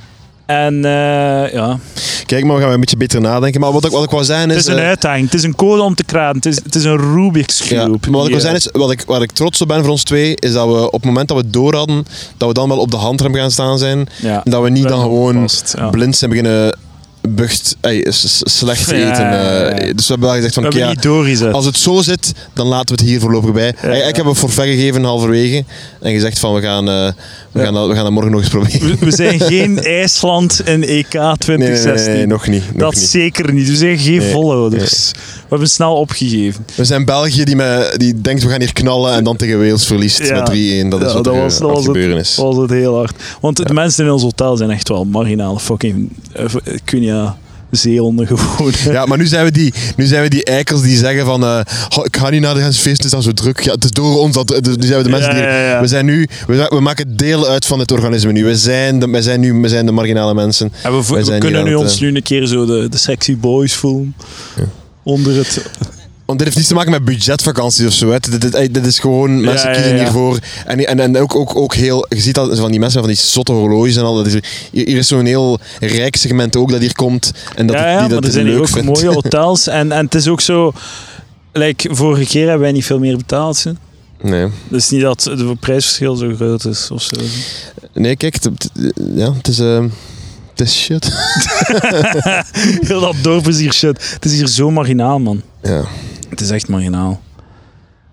En 0.46 0.84
eh, 0.84 1.52
ja, 1.52 1.78
Kijk, 2.26 2.44
maar 2.44 2.56
we 2.56 2.62
gaan 2.62 2.72
een 2.72 2.80
beetje 2.80 2.96
beter 2.96 3.20
nadenken. 3.20 3.60
Maar 3.60 3.72
wat 3.72 3.84
ik, 3.84 3.90
wat 3.90 4.04
ik 4.04 4.10
wou 4.10 4.24
zeggen 4.24 4.50
is... 4.50 4.56
het 4.56 4.66
is 4.66 4.72
een 4.72 4.78
eh, 4.78 4.86
uitdaging. 4.88 5.24
Het 5.24 5.34
is 5.34 5.42
een 5.42 5.54
code 5.54 5.82
om 5.82 5.94
te 5.94 6.04
kraten. 6.04 6.36
Het 6.36 6.46
is, 6.46 6.56
het 6.64 6.74
is 6.74 6.84
een 6.84 6.96
Rubik's 6.96 7.68
ja, 7.68 7.84
Cube. 7.84 7.98
maar 8.10 8.10
wat 8.18 8.24
ik 8.26 8.30
wil 8.32 8.40
zeggen 8.40 8.58
is, 8.58 8.68
wat 8.72 8.90
ik, 8.90 9.02
waar 9.06 9.22
ik 9.22 9.30
trots 9.32 9.60
op 9.60 9.68
ben 9.68 9.80
voor 9.80 9.90
ons 9.90 10.02
twee, 10.02 10.36
is 10.36 10.52
dat 10.52 10.66
we 10.66 10.86
op 10.86 10.92
het 10.92 11.04
moment 11.04 11.28
dat 11.28 11.36
we 11.36 11.42
het 11.42 11.52
door 11.52 11.74
hadden, 11.74 12.04
dat 12.36 12.48
we 12.48 12.54
dan 12.54 12.68
wel 12.68 12.78
op 12.78 12.90
de 12.90 12.96
handrem 12.96 13.34
gaan 13.34 13.50
staan 13.50 13.78
zijn. 13.78 14.08
ja, 14.22 14.44
En 14.44 14.50
dat 14.50 14.62
we 14.62 14.70
niet 14.70 14.88
dan 14.88 15.00
gewoon 15.00 15.48
ja. 15.76 15.88
blind 15.88 16.16
zijn 16.16 16.30
beginnen 16.30 16.78
bucht, 17.28 17.76
ey, 17.80 18.06
slecht 18.10 18.90
Ja, 18.90 18.96
eten. 18.96 19.22
ja, 19.24 19.32
ja. 19.32 19.68
eh, 19.70 19.94
dus 19.96 20.06
we 20.06 20.12
hebben 20.12 20.28
wel 20.28 20.36
gezegd 20.36 20.54
van, 20.54 20.94
doorgezet. 21.00 21.52
als 21.52 21.64
het 21.64 21.76
zo 21.76 22.00
zit, 22.02 22.32
dan 22.52 22.66
laten 22.66 22.94
we 22.94 23.00
het 23.00 23.10
hier 23.10 23.20
voorlopig 23.20 23.52
bij. 23.52 23.74
Ja, 23.82 23.88
Ey, 23.88 23.98
ja. 23.98 24.04
Ik 24.04 24.16
heb 24.16 24.26
een 24.26 24.34
forfait 24.34 24.68
gegeven 24.74 25.04
halverwege 25.04 25.64
en 26.00 26.12
gezegd 26.12 26.38
van, 26.38 26.54
we 26.54 26.60
gaan, 26.60 26.88
eh, 26.88 27.08
we 27.52 27.58
Ja. 27.58 27.64
gaan, 27.64 27.74
dat, 27.74 27.88
we 27.88 27.94
gaan 27.94 28.02
dat 28.04 28.12
morgen 28.12 28.32
nog 28.32 28.40
eens 28.40 28.50
proberen. 28.50 28.88
We, 28.98 29.04
we 29.04 29.10
zijn 29.12 29.40
geen 29.52 29.78
IJsland 29.82 30.60
in 30.64 30.82
EK 30.84 31.12
Nee, 31.12 31.22
nee, 31.22 31.36
2016. 31.36 32.06
nee, 32.08 32.16
nee, 32.16 32.26
nog 32.26 32.46
niet. 32.46 32.62
Nog 32.72 32.80
dat 32.82 32.94
niet. 32.94 33.08
zeker 33.08 33.52
niet. 33.52 33.68
We 33.68 33.76
zijn 33.76 33.98
geen 33.98 34.18
Nee, 34.18 34.30
volhouders. 34.32 35.10
We 35.14 35.46
hebben 35.56 35.68
snel 35.68 35.94
opgegeven. 35.96 36.66
We 36.74 36.84
zijn 36.84 37.04
België 37.04 37.44
die, 37.44 37.56
met, 37.56 37.94
die 37.96 38.20
denkt, 38.20 38.42
we 38.42 38.48
gaan 38.50 38.60
hier 38.60 38.72
knallen 38.72 39.14
en 39.14 39.24
dan 39.24 39.36
tegen 39.36 39.58
Wales 39.58 39.86
verliest 39.86 40.18
Ja. 40.26 40.34
met 40.34 40.48
3-1. 40.50 40.88
Dat 40.88 41.00
is 41.00 41.06
Ja, 41.08 41.14
wat 41.14 41.24
dat 41.24 41.34
er 41.34 41.40
was- 41.40 41.58
dat 41.58 41.68
was 41.68 41.76
het. 41.76 41.86
gebeuren 41.86 42.16
is. 42.18 42.36
was 42.36 42.56
het 42.56 42.70
heel 42.70 42.94
hard. 42.96 43.12
Want 43.40 43.66
de 43.66 43.74
mensen 43.74 44.04
in 44.04 44.10
ons 44.10 44.22
hotel 44.22 44.56
zijn 44.56 44.70
echt 44.70 44.88
wel 44.88 45.04
marginale 45.04 45.60
fucking... 45.60 46.12
eh, 46.32 46.44
ik 46.64 46.90
weet 46.90 47.00
niet, 47.00 47.09
ja, 47.10 47.36
zeehonden 47.70 48.26
gewoon. 48.26 48.72
Ja, 48.96 49.06
maar 49.06 49.18
nu 49.18 49.26
zijn 49.26 49.44
we 49.44 49.50
die, 49.50 49.72
nu 49.96 50.04
zijn 50.06 50.22
we 50.22 50.28
die 50.28 50.44
eikels 50.44 50.82
die 50.82 50.96
zeggen 50.96 51.24
van 51.24 51.42
eh, 51.44 51.60
"Goh, 51.88 52.04
ik 52.04 52.16
ga 52.16 52.30
niet 52.30 52.40
naar 52.40 52.54
de 52.54 52.60
feest, 52.60 52.84
het 52.84 53.04
is 53.04 53.10
dan 53.10 53.22
zo 53.22 53.32
druk. 53.32 53.60
Ja, 53.60 53.72
het 53.72 53.84
is 53.84 53.90
door 53.90 54.18
ons. 54.18 54.34
Dat, 54.34 54.48
dus 54.48 54.76
nu 54.76 54.86
zijn 54.86 54.98
we 54.98 55.04
de 55.04 55.10
mensen 55.10 55.34
die... 55.34 55.42
Ja, 55.42 55.48
ja, 55.48 55.68
ja. 55.68 55.80
We 55.80 55.86
zijn 55.86 56.04
nu... 56.04 56.28
We, 56.46 56.66
we 56.68 56.80
maken 56.80 57.16
deel 57.16 57.48
uit 57.48 57.66
van 57.66 57.78
het 57.78 57.92
organisme 57.92 58.32
nu. 58.32 58.44
We 58.44 58.56
zijn 58.56 58.98
de, 58.98 59.10
wij 59.10 59.22
zijn 59.22 59.40
nu 59.40 59.52
we 59.52 59.68
zijn 59.68 59.86
de 59.86 59.92
marginale 59.92 60.34
mensen. 60.34 60.72
En 60.82 60.96
we, 60.96 61.22
we 61.24 61.38
kunnen 61.38 61.64
nu 61.64 61.74
ons 61.74 61.94
eh, 61.94 62.00
nu 62.00 62.14
een 62.14 62.22
keer 62.22 62.46
zo 62.46 62.66
de, 62.66 62.88
de 62.88 62.98
sexy 62.98 63.36
boys 63.36 63.74
voelen. 63.74 64.14
Onder 65.02 65.36
het... 65.36 65.70
Want 66.30 66.42
dit 66.42 66.48
heeft 66.48 66.56
niets 66.56 66.68
te 66.68 66.74
maken 66.74 67.04
met 67.04 67.04
budgetvakanties 67.16 67.86
of 67.86 67.92
zo. 67.92 68.10
Hè. 68.10 68.18
Dit, 68.18 68.40
dit, 68.40 68.74
dit 68.74 68.86
is 68.86 68.98
gewoon, 68.98 69.40
mensen 69.40 69.68
ja, 69.68 69.74
kiezen 69.74 69.96
ja. 69.96 70.02
hiervoor. 70.02 70.38
En, 70.66 70.86
en, 70.86 71.00
en 71.00 71.16
ook, 71.16 71.34
ook, 71.34 71.56
ook 71.56 71.74
heel, 71.74 72.06
je 72.08 72.20
ziet 72.20 72.34
dat 72.34 72.58
van 72.58 72.70
die 72.70 72.80
mensen 72.80 73.00
van 73.00 73.08
die 73.08 73.18
zotte 73.18 73.52
horloges 73.52 73.96
en 73.96 74.02
al. 74.02 74.14
Dat 74.14 74.26
is, 74.26 74.32
hier 74.70 74.86
hier 74.86 74.96
is 74.98 75.08
zo'n 75.08 75.24
heel 75.24 75.58
rijk 75.80 76.16
segment 76.16 76.56
ook 76.56 76.70
dat 76.70 76.80
hier 76.80 76.94
komt. 76.94 77.32
En 77.54 77.66
dat 77.66 77.76
ja, 77.76 78.00
die 78.00 78.08
dat 78.08 78.20
maar 78.20 78.28
er 78.28 78.34
zijn 78.34 78.44
hier 78.44 78.54
leuk 78.54 78.62
ook 78.62 78.68
vindt. 78.68 78.86
mooie 78.86 79.14
hotels. 79.20 79.66
En, 79.66 79.92
en 79.92 80.04
het 80.04 80.14
is 80.14 80.28
ook 80.28 80.40
zo... 80.40 80.72
Like, 81.52 81.94
vorige 81.94 82.26
keer 82.26 82.42
hebben 82.42 82.60
wij 82.60 82.72
niet 82.72 82.84
veel 82.84 82.98
meer 82.98 83.16
betaald. 83.16 83.64
Hè. 83.64 83.72
Nee. 84.20 84.48
Dus 84.68 84.90
niet 84.90 85.00
dat 85.00 85.24
het 85.24 85.60
prijsverschil 85.60 86.16
zo 86.16 86.34
groot 86.34 86.64
is 86.64 86.90
of 86.90 87.02
zo. 87.02 87.16
nee, 87.94 88.16
kijk, 88.16 88.36
ja, 89.14 89.32
het 89.32 89.48
is... 89.48 89.58
eh, 89.58 89.84
het 90.50 90.68
is 90.68 90.78
shit. 90.78 91.04
Heel 92.88 93.00
dat 93.00 93.14
dorp 93.22 93.48
is 93.48 93.58
hier 93.58 93.72
shit. 93.72 94.10
Het 94.12 94.24
is 94.24 94.32
hier 94.32 94.48
zo 94.48 94.70
marginaal, 94.70 95.18
man. 95.18 95.42
Ja. 95.62 95.84
Het 96.40 96.48
is 96.48 96.54
echt 96.54 96.68
marginaal. 96.68 97.20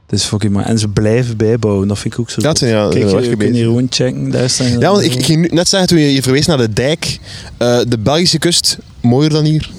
Het 0.06 0.20
is 0.20 0.26
fucking 0.26 0.54
maar 0.54 0.66
En 0.66 0.80
ze 0.80 0.88
blijven 0.88 1.38
bijbouwen. 1.38 1.88
Dat 1.88 2.00
vind 2.00 2.14
ik 2.14 2.20
ook 2.20 2.30
zo. 2.30 2.42
Dat 2.42 2.58
zijn 2.58 2.72
ja, 2.72 2.90
Kijk, 2.90 3.10
je 3.10 3.22
kunt 3.28 3.38
bezig. 3.38 3.54
hier 3.56 3.64
gewoon 3.66 3.88
checken. 3.90 4.30
Daar 4.32 4.50
staan 4.50 4.80
Ja, 4.80 4.92
want 4.92 5.04
ik, 5.04 5.14
ik 5.14 5.26
ging 5.26 5.52
net 5.52 5.68
zeggen 5.68 5.90
toen 5.90 6.00
je, 6.00 6.14
je 6.14 6.22
verwees 6.22 6.46
naar 6.46 6.58
de 6.58 6.74
dijk. 6.74 7.20
eh, 7.58 7.80
de 7.88 7.98
Belgische 7.98 8.38
kust, 8.40 8.78
mooier 9.02 9.30
dan 9.30 9.44
hier. 9.46 9.72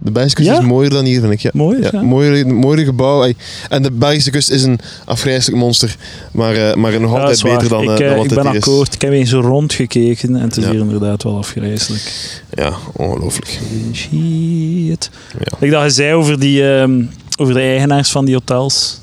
De 0.00 0.10
Belgische 0.10 0.36
kust 0.36 0.48
Ja? 0.48 0.58
is 0.58 0.64
mooier 0.64 0.90
dan 0.90 1.04
hier, 1.04 1.20
vind 1.20 1.32
ik. 1.32 1.40
Ja. 1.40 1.50
Mooi, 1.54 1.80
Ja, 1.82 1.88
ja. 1.92 2.02
mooier, 2.02 2.46
mooier 2.54 2.84
gebouw. 2.84 3.22
ey. 3.24 3.34
En 3.68 3.82
de 3.82 3.90
Belgische 3.90 4.30
kust 4.30 4.50
is 4.50 4.62
een 4.62 4.78
afgrijzelijk 5.04 5.58
monster. 5.62 5.96
Maar, 6.32 6.54
eh, 6.54 6.74
maar 6.74 7.00
nog 7.00 7.14
altijd 7.18 7.42
beter 7.42 7.68
dan, 7.68 7.82
ik, 7.82 7.88
eh, 7.88 7.94
eh, 7.94 8.08
dan 8.08 8.16
wat 8.16 8.24
ik 8.30 8.34
ben 8.42 8.46
is. 8.54 8.56
akkoord. 8.56 8.94
Ik 8.94 9.00
heb 9.00 9.12
eens 9.12 9.32
rondgekeken 9.32 10.36
en 10.36 10.42
het 10.42 10.56
is 10.56 10.64
hier 10.64 10.74
inderdaad 10.80 11.22
wel 11.22 11.36
afgrijzelijk. 11.36 12.12
Ja, 12.54 12.72
ongelooflijk. 12.92 13.58
Shit. 13.92 15.10
Ja. 15.38 15.66
Ik 15.66 15.70
dacht, 15.70 15.84
je 15.84 15.90
zei 15.90 16.14
over, 16.14 16.40
die, 16.40 16.72
ehm, 16.72 17.02
over 17.40 17.54
de 17.54 17.60
eigenaars 17.60 18.10
van 18.10 18.24
die 18.24 18.34
hotels. 18.34 19.00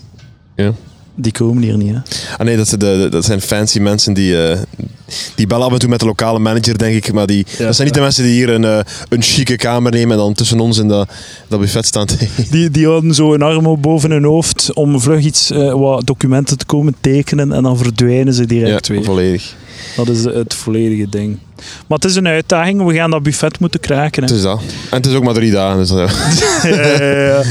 Ja. 0.56 0.74
Die 1.18 1.32
komen 1.32 1.64
hier 1.64 1.78
niet, 1.78 1.94
hè? 1.94 2.00
Ah 2.38 2.46
nee, 2.46 2.58
dat, 2.58 2.68
zijn 2.68 2.80
de, 2.80 3.08
dat 3.12 3.26
zijn 3.26 3.42
fancy 3.42 3.80
mensen 3.80 4.14
die, 4.14 4.44
eh, 4.48 4.60
die 5.36 5.48
bellen 5.48 5.66
af 5.66 5.74
en 5.74 5.80
toe 5.80 5.90
met 5.90 6.00
de 6.00 6.06
lokale 6.06 6.40
manager, 6.40 6.78
denk 6.78 6.96
ik. 6.96 7.14
Maar 7.14 7.28
die, 7.28 7.46
Ja. 7.58 7.66
dat 7.66 7.76
zijn 7.76 7.88
niet 7.88 7.96
de 7.98 8.02
mensen 8.04 8.24
die 8.24 8.34
hier 8.34 8.50
een, 8.50 8.64
eh, 8.66 8.80
een 9.10 9.22
chique 9.22 9.56
kamer 9.56 9.92
nemen 9.92 10.12
en 10.12 10.18
dan 10.18 10.34
tussen 10.34 10.60
ons 10.60 10.78
in 10.78 10.88
dat, 10.88 11.10
dat 11.48 11.60
buffet 11.60 11.86
staan. 11.86 12.08
Die, 12.52 12.70
die 12.72 12.86
houden 12.88 13.14
zo 13.14 13.34
een 13.34 13.42
arm 13.42 13.66
op 13.68 13.82
boven 13.82 14.12
hun 14.12 14.24
hoofd 14.24 14.74
om 14.74 15.00
vlug 15.02 15.24
iets, 15.24 15.52
eh, 15.52 15.72
wat 15.74 16.06
documenten 16.08 16.58
te 16.58 16.66
komen 16.66 16.96
tekenen 17.02 17.52
en 17.52 17.64
dan 17.64 17.78
verdwijnen 17.78 18.34
ze 18.34 18.46
direct 18.46 18.88
ja, 18.88 18.94
weer. 18.94 19.04
volledig. 19.04 19.56
Dat 19.96 20.08
is 20.10 20.24
het 20.24 20.54
volledige 20.54 21.10
ding. 21.10 21.38
Maar 21.88 21.98
het 21.98 22.04
is 22.10 22.16
een 22.16 22.28
uitdaging. 22.28 22.86
We 22.86 22.94
gaan 22.94 23.12
dat 23.12 23.24
buffet 23.24 23.60
moeten 23.60 23.80
kraken. 23.80 24.24
Hè. 24.24 24.28
Het 24.30 24.38
is 24.38 24.44
dat. 24.44 24.60
En 24.92 24.98
het 24.98 25.06
is 25.06 25.14
ook 25.14 25.24
maar 25.24 25.34
drie 25.34 25.52
dagen. 25.52 25.78
Dus, 25.78 25.90
ja, 26.64 26.88
ja, 26.88 27.26
ja. 27.26 27.42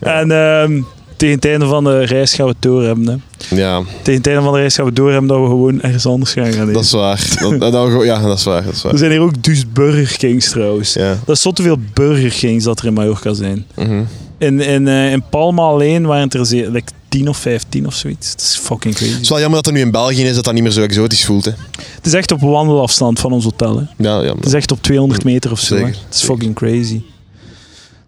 En 0.20 0.30
ehm, 0.30 0.82
tegen 1.22 1.34
het 1.36 1.44
einde 1.44 1.66
van 1.66 1.84
de 1.84 2.04
reis 2.04 2.34
gaan 2.34 2.46
we 2.46 2.52
het 2.52 2.62
doorhebben. 2.62 3.22
Hè. 3.48 3.56
ja, 3.56 3.82
Tegen 4.02 4.14
het 4.20 4.26
einde 4.26 4.42
van 4.42 4.52
de 4.52 4.58
reis 4.58 4.74
gaan 4.74 4.84
we 4.84 4.92
doorhebben 4.92 5.28
dat 5.28 5.40
we 5.40 5.46
gewoon 5.46 5.80
ergens 5.80 6.06
anders 6.06 6.32
gaan 6.32 6.52
gaan 6.52 6.60
eten. 6.62 6.72
dat 6.72 6.82
is 6.84 6.90
waar. 6.92 7.26
Dat, 7.40 7.60
dat, 7.60 7.72
dat- 7.72 8.04
ja, 8.04 8.20
dat 8.22 8.38
is 8.38 8.44
waar. 8.44 8.64
Dat 8.64 8.72
is 8.74 8.82
waar. 8.82 8.92
Er 8.92 8.98
zijn 8.98 9.10
hier 9.10 9.20
ook 9.20 9.42
dus 9.42 9.72
Burger 9.72 10.16
Kings 10.16 10.50
trouwens. 10.50 10.92
Ja. 10.92 11.18
Dat 11.24 11.36
is 11.36 11.42
zo 11.42 11.50
te 11.52 11.62
veel 11.62 11.76
Burger 11.92 12.30
Kings 12.30 12.64
dat 12.64 12.80
er 12.80 12.86
in 12.86 12.92
Mallorca 12.92 13.32
zijn. 13.34 13.66
Mhm. 13.74 14.02
In, 14.38 14.60
in, 14.60 14.88
eh, 14.88 15.12
in 15.12 15.22
Palma 15.30 15.62
alleen 15.62 16.06
waren 16.06 16.22
het 16.22 16.34
er 16.34 16.46
zeer, 16.46 16.70
like 16.70 16.92
10 17.08 17.28
of 17.28 17.36
15 17.36 17.86
of 17.86 17.94
zoiets. 17.94 18.30
Het 18.30 18.40
is 18.40 18.56
fucking 18.62 18.94
crazy. 18.94 19.12
Het 19.12 19.20
is 19.22 19.28
wel 19.28 19.40
jammer 19.40 19.56
dat 19.62 19.66
er 19.66 19.72
nu 19.72 19.80
in 19.84 19.90
België 19.90 20.22
is 20.22 20.34
dat 20.34 20.44
dat 20.44 20.54
niet 20.54 20.62
meer 20.62 20.72
zo 20.72 20.82
exotisch 20.82 21.24
voelt. 21.24 21.44
Hè. 21.44 21.50
Het 21.96 22.06
is 22.06 22.12
echt 22.12 22.32
op 22.32 22.40
wandelafstand 22.40 23.18
van 23.20 23.32
ons 23.32 23.44
hotel. 23.44 23.76
Hè. 23.78 23.84
Ja, 24.08 24.20
ja, 24.22 24.34
Het 24.34 24.46
is 24.46 24.52
echt 24.52 24.72
op 24.72 24.82
200 24.82 25.24
meter 25.24 25.50
of 25.50 25.60
zo. 25.60 25.74
Zeker, 25.76 25.88
Het 26.08 26.14
is 26.14 26.22
fucking 26.22 26.54
crazy. 26.54 27.00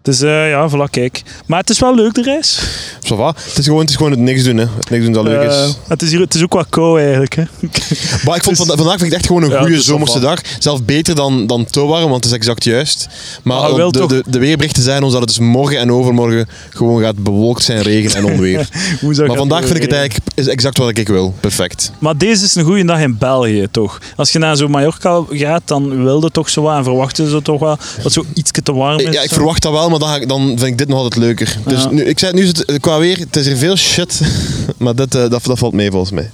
Dus 0.05 0.21
eh, 0.21 0.49
ja, 0.49 0.69
voilà, 0.69 0.89
kijk. 0.91 1.21
Maar 1.45 1.59
het 1.59 1.69
is 1.69 1.79
wel 1.79 1.95
leuk, 1.95 2.13
de 2.13 2.21
reis. 2.21 2.59
Ça 3.05 3.15
va. 3.15 3.27
Het 3.27 3.57
is 3.57 3.65
gewoon 3.65 3.79
het, 3.81 3.89
is 3.89 3.95
gewoon 3.95 4.11
het 4.11 4.19
niks 4.19 4.43
doen. 4.43 4.57
Hè. 4.57 4.65
Het 4.77 4.89
niks 4.89 5.03
doen 5.03 5.13
dat 5.13 5.23
leuk 5.23 5.49
Eh, 5.49 5.65
is. 5.65 5.77
het, 5.87 6.01
is 6.01 6.11
hier, 6.11 6.19
het 6.19 6.33
is 6.35 6.43
ook 6.43 6.53
wat 6.53 6.65
kou 6.69 6.99
eigenlijk. 7.01 7.35
Hè. 7.35 7.43
Maar 8.25 8.35
ik 8.35 8.43
vond 8.43 8.45
dus- 8.45 8.57
vanda- 8.57 8.75
vandaag 8.75 8.97
vind 8.99 9.01
ik 9.01 9.05
het 9.09 9.13
echt 9.13 9.25
gewoon 9.25 9.43
een 9.43 9.49
Ja, 9.49 9.59
goede 9.59 9.81
zomerse 9.81 10.19
wel 10.19 10.29
dag. 10.29 10.39
Zelfs 10.59 10.85
beter 10.85 11.15
dan, 11.15 11.47
dan 11.47 11.65
te 11.65 11.79
warm, 11.85 12.09
want 12.09 12.15
het 12.15 12.25
is 12.25 12.31
exact 12.31 12.63
juist. 12.63 13.07
Maar 13.43 13.75
wel 13.75 13.91
de, 13.91 13.99
toch- 13.99 14.09
de, 14.09 14.23
de 14.27 14.39
weerberichten 14.39 14.83
zijn 14.83 15.03
ons 15.03 15.11
dat 15.11 15.21
het 15.21 15.29
dus 15.29 15.39
morgen 15.39 15.77
en 15.79 15.91
overmorgen 15.91 16.47
gewoon 16.69 17.01
gaat 17.01 17.23
bewolkt 17.23 17.63
zijn, 17.63 17.81
regen 17.81 18.15
en 18.15 18.25
onweer. 18.25 18.67
Maar 19.27 19.37
vandaag 19.37 19.63
vind 19.63 19.75
ik 19.75 19.81
het 19.81 19.91
eigenlijk 19.93 20.25
is 20.35 20.47
exact 20.47 20.77
wat 20.77 20.97
ik 20.97 21.07
wil. 21.07 21.33
Perfect. 21.39 21.91
Maar 21.99 22.17
deze 22.17 22.43
is 22.45 22.55
een 22.55 22.63
goede 22.63 22.85
dag 22.85 22.99
in 22.99 23.17
België, 23.17 23.67
toch? 23.71 23.99
Als 24.15 24.31
je 24.31 24.39
naar 24.39 24.57
zo'n 24.57 24.71
Mallorca 24.71 25.21
gaat, 25.29 25.61
dan 25.65 26.03
wilde 26.03 26.31
toch 26.31 26.49
zo 26.49 26.61
wat 26.61 26.77
en 26.77 26.83
verwachten 26.83 27.29
ze 27.29 27.41
toch 27.41 27.59
wel 27.59 27.77
dat 28.03 28.11
zo 28.11 28.23
iets 28.33 28.51
te 28.63 28.73
warm 28.73 28.99
is. 28.99 29.13
Ja, 29.13 29.21
ik 29.21 29.29
zo. 29.29 29.35
verwacht 29.35 29.61
dat 29.61 29.71
wel, 29.71 29.89
maar 29.99 30.07
dan, 30.07 30.15
ga 30.15 30.21
ik- 30.21 30.29
dan 30.29 30.47
vind 30.47 30.63
ik 30.63 30.77
dit 30.77 30.87
nog 30.87 30.97
altijd 30.97 31.23
leuker. 31.23 31.57
Dus 31.65 31.83
Ja. 31.83 31.89
nu, 31.91 32.03
ik 32.03 32.19
zei 32.19 32.33
nu 32.33 32.41
is 32.41 32.47
het 32.47 32.79
qua 32.79 32.99
weer, 32.99 33.17
het 33.19 33.35
is 33.35 33.45
er 33.47 33.57
veel 33.57 33.75
shit, 33.75 34.21
maar 34.77 34.95
dit, 34.95 35.15
eh, 35.15 35.29
dat, 35.29 35.43
dat 35.43 35.57
valt 35.59 35.73
mee 35.73 35.91
volgens 35.91 36.11
mij. 36.11 36.29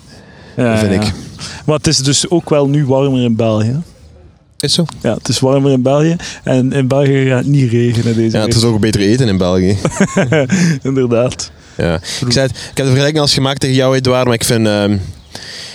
Ja, 0.57 0.77
vind 0.77 0.93
ja. 0.93 1.01
ik. 1.01 1.11
Maar 1.65 1.77
het 1.77 1.87
is 1.87 1.97
dus 1.97 2.29
ook 2.29 2.49
wel 2.49 2.67
nu 2.67 2.85
warmer 2.85 3.21
in 3.23 3.35
België. 3.35 3.81
Is 4.59 4.73
zo? 4.73 4.85
Ja, 5.01 5.13
het 5.13 5.27
is 5.27 5.39
warmer 5.39 5.71
in 5.71 5.81
België. 5.81 6.15
En 6.43 6.73
in 6.73 6.87
België 6.87 7.25
gaat 7.27 7.37
het 7.37 7.47
niet 7.47 7.71
regenen 7.71 8.15
deze 8.15 8.37
Ja, 8.37 8.43
het 8.43 8.55
is 8.55 8.63
ook 8.63 8.79
beter 8.79 9.01
eten 9.01 9.27
in 9.27 9.37
België. 9.37 9.77
Inderdaad. 10.83 11.51
Ja. 11.77 11.95
Ik, 11.95 12.31
zei 12.31 12.47
het, 12.47 12.55
ik 12.55 12.61
heb 12.63 12.75
de 12.75 12.83
vergelijking 12.85 13.17
al 13.17 13.23
eens 13.23 13.33
gemaakt 13.33 13.59
tegen 13.59 13.75
jou, 13.75 13.95
Edouard, 13.95 14.25
maar 14.25 14.33
ik 14.33 14.43
vind, 14.43 14.67
ehm, 14.67 14.97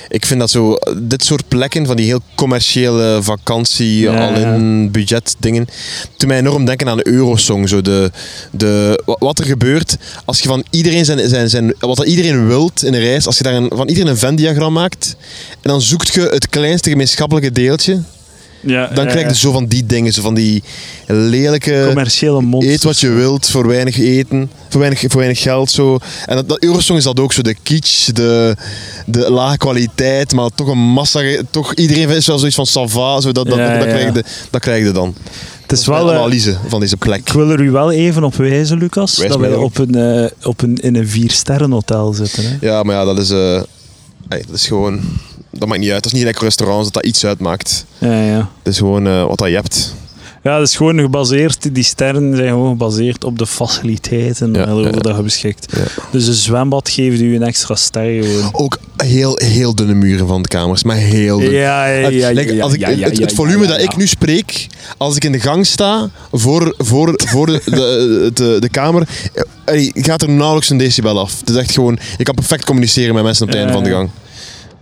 ik 0.09 0.27
vind 0.27 0.41
dat 0.41 0.51
zo, 0.51 0.77
dit 1.03 1.25
soort 1.25 1.49
plekken, 1.49 1.87
van 1.87 1.97
die 1.97 2.07
heel 2.07 2.21
commerciële 2.35 3.19
vakantie, 3.23 3.99
Ja, 4.01 4.29
al 4.29 4.35
in 4.35 4.91
budget 4.91 5.35
dingen, 5.39 5.67
toen 6.17 6.29
mij 6.29 6.39
enorm 6.39 6.65
denken 6.65 6.89
aan 6.89 6.97
de 6.97 7.07
Eurosong. 7.09 7.69
Zo 7.69 7.81
de, 7.83 8.11
de, 8.51 9.03
wa- 9.05 9.17
wat 9.19 9.39
er 9.39 9.45
gebeurt 9.45 9.97
als 10.25 10.41
je 10.41 10.49
van 10.49 10.65
iedereen 10.71 11.05
zijn, 11.05 11.29
zijn, 11.29 11.51
zijn, 11.51 11.75
wat 11.79 11.97
dat 11.97 12.07
iedereen 12.07 12.47
wilt 12.47 12.85
in 12.85 12.95
een 12.95 13.01
reis, 13.01 13.27
als 13.27 13.37
je 13.37 13.43
daar 13.43 13.55
een, 13.55 13.71
van 13.75 13.89
iedereen 13.89 14.11
een 14.11 14.17
Venn-diagram 14.19 14.73
maakt, 14.73 15.17
en 15.51 15.71
dan 15.71 15.83
zoekt 15.83 16.15
je 16.15 16.21
het 16.21 16.49
kleinste 16.49 16.91
gemeenschappelijke 16.91 17.53
deeltje, 17.53 18.03
Ja, 18.61 18.87
dan 18.87 19.05
ja, 19.05 19.11
krijg 19.11 19.29
je 19.29 19.37
zo 19.37 19.53
van 19.53 19.67
die 19.67 19.87
dingen, 19.87 20.13
zo 20.13 20.23
van 20.23 20.35
die 20.35 20.63
lelijke... 21.07 21.85
commerciële 21.87 22.41
monsters. 22.41 22.75
Eet 22.75 22.83
wat 22.83 23.01
je 23.01 23.09
wilt 23.09 23.49
voor 23.51 23.67
weinig 23.67 23.99
eten, 23.99 24.51
voor 24.69 24.81
weinig, 24.81 25.01
voor 25.01 25.17
weinig 25.17 25.41
geld. 25.41 25.71
Zo. 25.71 25.99
En 26.27 26.37
dat, 26.37 26.49
dat 26.49 26.63
Eurosong 26.63 26.99
is 26.99 27.05
dat 27.05 27.21
ook 27.21 27.33
zo. 27.33 27.43
De 27.43 27.57
kitsch, 27.63 28.07
de, 28.13 28.57
de 29.07 29.31
lage 29.31 29.57
kwaliteit, 29.57 30.33
maar 30.33 30.51
toch 30.55 30.69
een 30.69 30.79
massa. 30.79 31.21
Toch, 31.51 31.75
iedereen 31.75 32.09
is 32.09 32.27
wel 32.27 32.39
zoiets 32.39 32.57
van 32.57 32.67
sava. 32.67 33.21
Zo, 33.21 33.33
dat, 33.33 33.47
dat, 33.47 33.59
Ja, 33.59 33.79
dat, 33.79 33.87
ja. 33.87 33.93
Krijg 33.93 34.15
je, 34.15 34.25
dat 34.51 34.61
krijg 34.61 34.85
je 34.85 34.93
dan. 34.93 35.15
Het 35.63 35.79
is 35.79 35.87
wel... 35.87 36.11
eh, 36.13 36.17
analyse 36.19 36.57
van 36.69 36.81
deze 36.81 36.97
plek. 36.97 37.21
ik 37.21 37.33
wil 37.33 37.51
er 37.51 37.61
u 37.61 37.71
wel 37.71 37.91
even 37.93 38.25
op 38.25 38.35
wijzen, 38.35 38.79
Lucas, 38.79 39.17
Wijs 39.17 39.31
dat 39.31 39.41
wij 39.41 39.51
erop. 39.51 39.65
op 39.65 39.79
een, 39.79 39.95
eh, 39.95 40.31
op 40.49 40.63
een, 40.63 40.77
in 40.77 40.97
een 40.97 41.09
vier-sterren-hotel 41.09 42.13
zitten. 42.13 42.43
Hè? 42.45 42.57
Ja, 42.61 42.83
maar 42.83 42.95
ja, 42.95 43.05
dat 43.05 43.19
is, 43.19 43.31
eh, 43.31 43.61
dat 44.29 44.55
is 44.55 44.67
gewoon... 44.67 45.01
Dat 45.59 45.69
maakt 45.69 45.81
niet 45.81 45.91
uit. 45.91 46.03
Dat 46.03 46.13
is 46.13 46.19
niet 46.19 46.27
lekker 46.27 46.45
restaurants 46.45 46.85
dat 46.85 46.95
dat 46.95 47.05
iets 47.05 47.25
uitmaakt. 47.25 47.85
Ja, 47.99 48.23
ja. 48.23 48.51
Het 48.63 48.73
is 48.73 48.79
gewoon 48.79 49.07
eh, 49.07 49.27
wat 49.27 49.39
dat 49.39 49.49
je 49.49 49.55
hebt. 49.55 49.95
Ja, 50.47 50.59
dat 50.59 50.69
is 50.69 50.77
gewoon 50.77 50.99
gebaseerd, 50.99 51.75
die 51.75 51.85
sterren 51.85 52.37
zijn 52.37 52.49
gewoon 52.49 52.69
gebaseerd 52.69 53.25
op 53.25 53.39
de 53.39 53.47
faciliteiten 53.47 54.53
Ja, 54.53 54.59
waarover 54.59 54.95
ja. 54.95 55.01
dat 55.01 55.17
je 55.17 55.23
beschikt. 55.23 55.73
Ja. 55.77 55.85
Dus 56.11 56.27
een 56.27 56.35
zwembad 56.35 56.89
geeft 56.89 57.21
u 57.21 57.35
een 57.35 57.43
extra 57.43 57.75
ster 57.75 58.25
gewoon. 58.25 58.49
Ook 58.53 58.79
heel, 58.97 59.39
heel 59.43 59.75
dunne 59.75 59.95
muren 59.95 60.27
van 60.27 60.43
de 60.43 60.49
kamers, 60.49 60.83
maar 60.83 60.97
heel 60.97 61.39
dun. 61.39 61.51
Ja, 61.51 61.87
ja, 61.87 62.09
ja. 62.09 62.63
Als 62.63 62.73
ik, 62.73 62.85
het, 62.85 63.19
het 63.19 63.33
volume 63.33 63.67
dat 63.67 63.81
ik 63.81 63.97
nu 63.97 64.07
spreek, 64.07 64.67
als 64.97 65.17
ik 65.17 65.25
in 65.25 65.33
de 65.33 65.41
gang 65.41 65.67
sta 65.67 66.11
voor, 66.33 66.75
voor, 66.79 67.21
voor 67.25 67.47
de, 67.47 67.61
de, 67.65 68.31
de, 68.35 68.57
de 68.61 68.69
kamer, 68.69 69.09
eh, 69.65 69.91
gaat 69.95 70.23
er 70.23 70.31
nauwelijks 70.31 70.71
een 70.71 70.79
decibel 70.79 71.21
af. 71.21 71.41
Het 71.41 71.51
is 71.51 71.57
echt 71.57 71.73
gewoon, 71.73 71.99
je 72.17 72.25
kan 72.25 72.35
perfect 72.35 72.65
communiceren 72.65 73.15
met 73.15 73.25
mensen 73.25 73.43
op 73.43 73.49
het 73.49 73.59
einde 73.59 73.73
van 73.73 73.83
de 73.83 73.91
gang. 73.91 74.11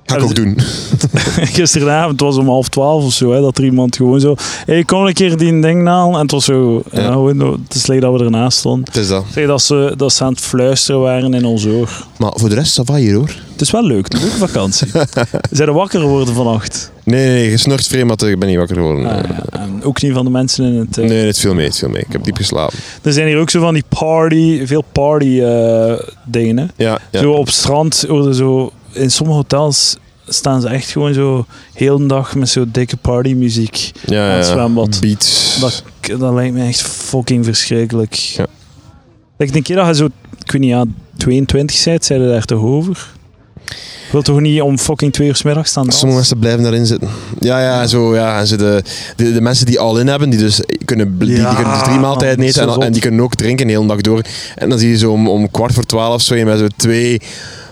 Ga 0.07 0.17
ik 0.17 0.23
ook 0.23 0.35
doen. 0.35 0.59
Gisteravond 1.57 2.21
was 2.21 2.37
om 2.37 2.47
half 2.49 2.69
twaalf 2.69 3.05
of 3.05 3.13
zo, 3.13 3.33
hè, 3.33 3.41
dat 3.41 3.59
er 3.59 3.65
iemand 3.65 3.97
gewoon 3.97 4.21
zo... 4.21 4.35
hey, 4.67 4.85
kom 4.85 5.07
een 5.07 5.13
keer 5.13 5.37
die 5.37 5.61
ding 5.61 5.87
halen. 5.87 6.15
En 6.15 6.21
het 6.21 6.31
was 6.31 6.45
zo... 6.45 6.83
Ja. 6.93 7.01
Ja. 7.01 7.13
gewoon, 7.13 7.39
het 7.41 7.75
is 7.75 7.87
leuk 7.87 8.01
dat 8.01 8.19
we 8.19 8.25
ernaast 8.25 8.59
stonden. 8.59 8.85
Het 8.85 8.97
is 8.97 9.09
dat. 9.09 9.25
Zeg, 9.33 9.47
dat, 9.47 9.63
ze, 9.63 9.95
dat 9.97 10.13
ze 10.13 10.25
aan 10.25 10.33
het 10.33 10.41
fluisteren 10.41 11.01
waren 11.01 11.35
in 11.35 11.45
ons 11.45 11.67
oor. 11.67 12.07
Maar 12.19 12.33
voor 12.35 12.49
de 12.49 12.55
rest, 12.55 12.81
va 12.85 12.95
hier 12.95 13.15
hoor. 13.15 13.35
Het 13.53 13.61
is 13.61 13.71
wel 13.71 13.85
leuk, 13.85 14.13
een 14.13 14.21
leuke 14.21 14.37
vakantie. 14.37 14.89
Zijn 15.51 15.69
er 15.69 15.75
wakker 15.75 16.01
geworden 16.01 16.35
vannacht? 16.35 16.91
Nee, 17.05 17.27
nee, 17.49 17.59
nee 17.65 17.79
vreemd, 17.79 18.21
maar 18.21 18.31
ik 18.31 18.39
ben 18.39 18.49
niet 18.49 18.59
wakker 18.59 18.77
geworden. 18.77 19.07
Ah, 19.07 19.19
ja. 19.53 19.69
Ook 19.83 20.03
niet 20.03 20.13
van 20.13 20.25
de 20.25 20.31
mensen 20.31 20.65
in 20.65 20.75
het... 20.79 20.99
eh, 20.99 21.05
Nee, 21.09 21.27
het 21.27 21.39
viel 21.39 21.55
mee, 21.55 21.67
het 21.67 21.79
viel 21.79 21.89
mee. 21.89 22.01
Ik 22.03 22.13
heb 22.13 22.25
diep 22.25 22.37
geslapen. 22.37 22.79
Er 23.03 23.13
zijn 23.13 23.27
hier 23.27 23.39
ook 23.39 23.51
zo 23.51 23.61
van 23.61 23.75
die 23.75 23.85
party, 23.89 24.67
veel 24.67 24.85
party 24.93 25.41
eh, 25.41 25.93
dingen. 26.25 26.57
hè. 26.59 26.65
Ja, 26.85 26.99
ja. 27.11 27.21
Zo 27.21 27.33
op 27.33 27.47
het 27.47 27.55
strand, 27.55 28.05
worden 28.09 28.35
zo, 28.35 28.73
in 28.95 29.11
sommige 29.11 29.39
hotels 29.39 29.97
staan 30.29 30.61
ze 30.61 30.69
echt 30.69 30.91
gewoon 30.91 31.15
zo 31.15 31.47
heel 31.73 31.99
de 31.99 32.07
dag 32.07 32.35
met 32.35 32.49
zo'n 32.49 32.69
dikke 32.73 32.97
partymuziek. 32.97 33.91
ja, 34.07 34.31
aan 34.31 34.37
het 34.37 34.47
zwembad. 34.47 35.01
Dat, 35.61 35.83
dat 36.19 36.35
lijkt 36.35 36.55
me 36.55 36.67
echt 36.67 36.83
fucking 36.83 37.45
verschrikkelijk. 37.45 38.15
Ja. 38.15 38.47
Ik 39.37 39.55
een 39.55 39.63
keer 39.63 39.77
dat 39.77 39.87
je 39.87 39.95
zo, 39.95 40.05
ik 40.45 40.51
weet 40.51 40.61
niet, 40.61 40.71
ja, 40.71 40.85
22 41.17 41.85
bent, 41.85 42.05
zijn 42.05 42.21
je 42.21 42.29
daar 42.29 42.45
toch 42.45 42.63
over? 42.63 43.13
Je 43.67 44.11
wilt 44.11 44.25
toch 44.25 44.41
niet 44.41 44.61
om 44.61 44.79
fucking 44.79 45.13
twee 45.13 45.29
uur 45.29 45.37
's 45.37 45.43
middags 45.43 45.71
staan 45.71 45.83
dansen? 45.83 46.01
Sommige 46.01 46.21
mensen 46.21 46.39
blijven 46.39 46.63
daarin 46.63 46.87
zitten. 46.87 47.09
Ja, 47.41 47.61
ja, 47.61 47.87
zo, 47.87 48.15
ja. 48.15 48.39
En 48.39 48.47
ze 48.47 48.57
de, 48.57 48.83
de, 49.17 49.33
de 49.33 49.41
mensen 49.41 49.67
die 49.67 49.81
al 49.81 49.99
in 49.99 50.07
hebben, 50.07 50.31
die 50.31 50.39
dus 50.39 50.61
kunnen, 50.85 51.19
die, 51.19 51.45
kunnen 51.55 51.73
dus 51.73 51.83
drie 51.83 51.99
maaltijden 51.99 52.45
eten 52.45 52.81
en 52.81 52.93
die 52.93 53.01
kunnen 53.01 53.21
ook 53.21 53.35
drinken 53.35 53.67
de 53.67 53.73
hele 53.73 53.87
dag 53.87 54.01
door. 54.01 54.23
En 54.55 54.69
dan 54.69 54.79
zie 54.79 54.89
je 54.89 54.99
zo 54.99 55.13
om, 55.13 55.29
om 55.29 55.51
kwart 55.51 55.73
voor 55.73 55.85
twaalf 55.85 56.23
zo, 56.23 56.35
je 56.35 56.45
met 56.45 56.59
zo 56.59 56.67
twee 56.77 57.21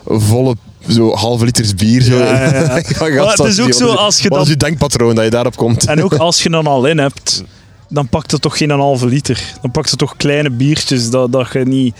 volle 0.07 0.55
zo 0.89 1.15
halve 1.15 1.45
liters 1.45 1.75
bier. 1.75 2.03
Zo. 2.03 2.17
Ja, 2.19 2.25
ja, 2.45 2.51
Maar 2.99 3.37
het 3.37 3.39
is 3.39 3.57
wat 3.57 3.61
ook 3.67 3.73
zo 3.73 3.87
wat 3.87 3.97
als 3.97 4.19
je 4.19 4.29
Wat 4.29 4.39
is 4.39 4.45
dan- 4.45 4.53
je 4.53 4.57
denkpatroon 4.57 5.15
dat 5.15 5.25
je 5.25 5.31
daarop 5.31 5.57
komt? 5.57 5.87
En 5.87 6.03
ook 6.03 6.15
als 6.15 6.43
je 6.43 6.51
dan 6.51 6.67
al 6.67 6.87
in 6.87 6.99
hebt, 6.99 7.43
dan 7.89 8.09
pakt 8.09 8.31
het 8.31 8.43
toch 8.43 8.57
geen 8.57 8.71
een 8.71 8.79
halve 8.81 9.07
liter. 9.07 9.43
Dan 9.63 9.71
pakt 9.71 9.91
het 9.91 9.99
toch 9.99 10.17
kleine 10.17 10.51
biertjes 10.51 11.11
dat, 11.11 11.33
dat 11.33 11.53
je 11.53 11.59
niet... 11.59 11.95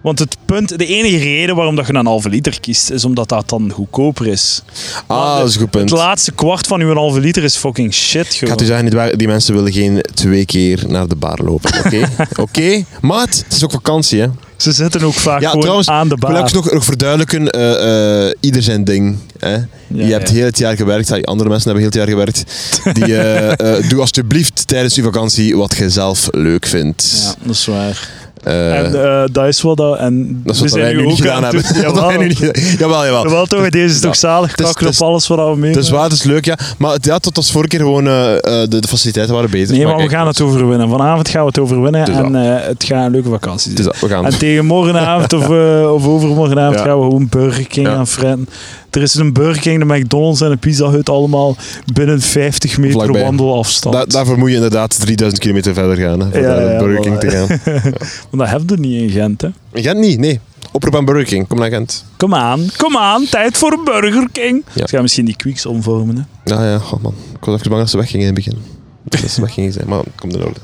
Want 0.00 0.18
het 0.18 0.36
punt, 0.44 0.78
de 0.78 0.86
enige 0.86 1.18
reden 1.18 1.56
waarom 1.56 1.76
dat 1.76 1.86
je 1.86 1.94
een 1.94 2.06
halve 2.06 2.28
liter 2.28 2.60
kiest, 2.60 2.90
is 2.90 3.04
omdat 3.04 3.28
dat 3.28 3.48
dan 3.48 3.70
goedkoper 3.70 4.26
is. 4.26 4.62
Ah, 5.06 5.38
dat 5.38 5.48
is 5.48 5.54
een 5.54 5.60
goed 5.60 5.70
punt. 5.70 5.90
Het 5.90 5.98
laatste 5.98 6.32
kwart 6.32 6.66
van 6.66 6.80
uw 6.80 6.94
halve 6.94 7.20
liter 7.20 7.44
is 7.44 7.56
fucking 7.56 7.94
shit 7.94 8.26
Ik 8.26 8.30
ga 8.32 8.36
gewoon. 8.38 8.62
u 8.62 8.64
zeggen, 8.64 8.84
niet 8.84 8.94
waar, 8.94 9.16
die 9.16 9.26
mensen 9.26 9.54
willen 9.54 9.72
geen 9.72 10.00
twee 10.14 10.44
keer 10.44 10.84
naar 10.86 11.08
de 11.08 11.16
bar 11.16 11.38
lopen. 11.44 11.78
Oké? 11.84 12.08
Oké? 12.42 12.84
Maat, 13.00 13.42
het 13.44 13.52
is 13.56 13.64
ook 13.64 13.70
vakantie, 13.70 14.20
hè? 14.20 14.26
Ze 14.58 14.72
zitten 14.72 15.02
ook 15.02 15.14
vaak 15.14 15.40
Ja, 15.40 15.46
gewoon 15.46 15.60
trouwens, 15.60 15.88
aan 15.88 16.08
de 16.08 16.14
Ik 16.14 16.20
wil 16.26 16.62
nog, 16.62 16.72
nog 16.72 16.84
verduidelijken, 16.84 17.50
eh, 17.50 18.26
eh, 18.26 18.34
ieder 18.40 18.62
zijn 18.62 18.84
ding. 18.84 19.16
Hè? 19.38 19.52
je 19.52 19.66
Ja, 19.86 20.06
hebt 20.06 20.28
heel 20.30 20.44
het 20.44 20.58
jaar 20.58 20.76
gewerkt, 20.76 21.26
andere 21.26 21.48
mensen 21.48 21.70
hebben 21.70 21.92
heel 21.92 22.02
het 22.02 22.08
jaar 22.08 22.08
gewerkt. 22.08 22.44
Die, 22.92 23.16
eh, 23.16 23.88
doe 23.90 24.00
alsjeblieft 24.00 24.66
tijdens 24.66 24.94
je 24.94 25.02
vakantie 25.02 25.56
wat 25.56 25.76
je 25.76 25.90
zelf 25.90 26.28
leuk 26.30 26.66
vindt. 26.66 27.22
Ja, 27.22 27.34
dat 27.46 27.54
is 27.54 27.66
waar. 27.66 28.08
Eh, 28.48 28.78
en 28.78 29.04
eh, 29.04 29.22
dat 29.32 29.46
is 29.46 29.62
wat 29.62 29.76
dat... 29.76 29.98
En 29.98 30.40
dat 30.44 30.54
is 30.54 30.60
we 30.60 30.68
wat 30.68 30.74
wij 30.74 30.82
zijn 30.84 30.96
nu 30.96 31.00
nu 31.02 31.08
niet 31.08 31.12
ook 31.12 31.18
gedaan 31.20 31.36
aan 31.36 31.42
hebben. 31.54 31.62
doen. 31.62 31.82
Dat 31.82 31.92
wij 31.94 32.02
Jawel, 32.02 32.18
nu 32.20 32.26
niet- 32.26 32.76
Jawel, 32.78 33.04
jawel. 33.04 33.22
Jawel, 33.22 33.46
toch? 33.46 33.68
Deze 33.68 33.94
is 33.94 34.00
toch 34.00 34.16
zalig 34.16 34.52
kakken 34.54 34.86
op 34.88 34.94
alles 34.98 35.26
wat 35.26 35.38
we 35.50 35.56
mee 35.56 35.70
Het 35.70 35.82
is 35.82 35.90
waar, 35.90 36.02
het 36.02 36.12
is 36.12 36.22
leuk, 36.22 36.44
ja. 36.44 36.58
Maar 36.78 36.92
het- 36.92 37.04
ja, 37.04 37.18
tot 37.18 37.36
als 37.36 37.50
vorige 37.52 37.68
keer 37.68 37.78
gewoon, 37.78 38.06
eh, 38.06 38.12
de, 38.42 38.66
de 38.80 38.88
faciliteiten 38.88 39.34
waren 39.34 39.50
beter. 39.50 39.74
Nee, 39.74 39.84
maar 39.84 39.94
we 39.94 40.00
kijk, 40.00 40.12
gaan 40.12 40.26
het 40.26 40.40
overwinnen. 40.40 40.88
Vanavond 40.88 41.28
gaan 41.28 41.40
we 41.40 41.46
het 41.48 41.58
overwinnen 41.58 42.04
Dus 42.04 42.16
en 42.16 42.34
het 42.34 42.84
gaat 42.84 43.04
een 43.04 43.10
leuke 43.10 43.28
vakantie 43.28 43.72
zijn. 43.72 43.84
dat, 43.86 44.00
we 44.00 44.08
gaan. 44.08 44.24
En 44.24 44.38
tegen 44.38 44.64
morgenavond 44.66 45.32
of, 45.38 45.48
of 45.92 46.06
overmorgenavond 46.06 46.80
gaan 46.80 46.98
we 46.98 47.04
gewoon 47.04 47.26
Burger 47.30 47.66
King 47.66 47.86
gaan 47.86 48.06
fretten. 48.06 48.48
Er 48.90 49.02
is 49.02 49.14
een 49.14 49.32
Burger 49.32 49.62
King, 49.62 49.78
de 49.78 49.94
McDonald's 49.94 50.40
en 50.40 50.50
een 50.50 50.58
Pizza 50.58 50.90
Hut 50.90 51.08
allemaal 51.08 51.56
binnen 51.92 52.20
50 52.20 52.78
meter 52.78 52.92
Vlakbij. 53.00 53.22
wandelafstand. 53.22 53.94
Da- 53.94 54.04
daarvoor 54.04 54.38
moet 54.38 54.48
je 54.48 54.54
inderdaad 54.54 55.00
3000 55.00 55.40
kilometer 55.42 55.74
verder 55.74 55.96
gaan, 55.96 56.20
hè, 56.20 56.30
voor 56.30 56.40
Ja, 56.40 56.46
naar 56.54 56.72
ja, 56.72 56.78
Burger 56.78 57.00
King 57.00 57.18
te 57.20 57.30
gaan. 57.30 57.46
Want 58.30 58.38
dat 58.42 58.48
hebben 58.48 58.68
we 58.68 58.76
niet 58.86 59.02
in 59.02 59.10
Gent, 59.10 59.40
hè. 59.40 59.48
In 59.72 59.82
Gent 59.82 59.98
niet, 59.98 60.18
nee. 60.18 60.40
Oproep 60.72 60.96
aan 60.96 61.04
Burger 61.04 61.24
King, 61.24 61.46
kom 61.48 61.58
naar 61.58 61.70
Gent. 61.70 62.04
Kom 62.16 62.34
aan, 62.34 62.66
kom 62.76 62.96
aan, 62.96 63.24
tijd 63.30 63.56
voor 63.56 63.72
een 63.72 63.84
Burger 63.84 64.28
King. 64.32 64.64
Ja. 64.74 64.86
Gaan 64.86 65.02
misschien 65.02 65.24
die 65.24 65.36
Quicks 65.36 65.66
omvormen, 65.66 66.16
hè. 66.44 66.54
Ja, 66.54 66.70
ja, 66.70 66.80
man. 67.02 67.14
Ik 67.38 67.44
was 67.44 67.54
even 67.58 67.68
bang 67.70 67.80
dat 67.82 67.90
ze 67.90 67.96
weggingen 67.96 68.26
in 68.26 68.34
het 68.34 68.44
begin. 68.44 68.58
Dat 69.04 69.30
ze 69.30 69.40
weggingen 69.40 69.72
zijn, 69.72 69.88
maar 69.88 70.02
komt 70.16 70.34
in 70.34 70.44
orde. 70.44 70.60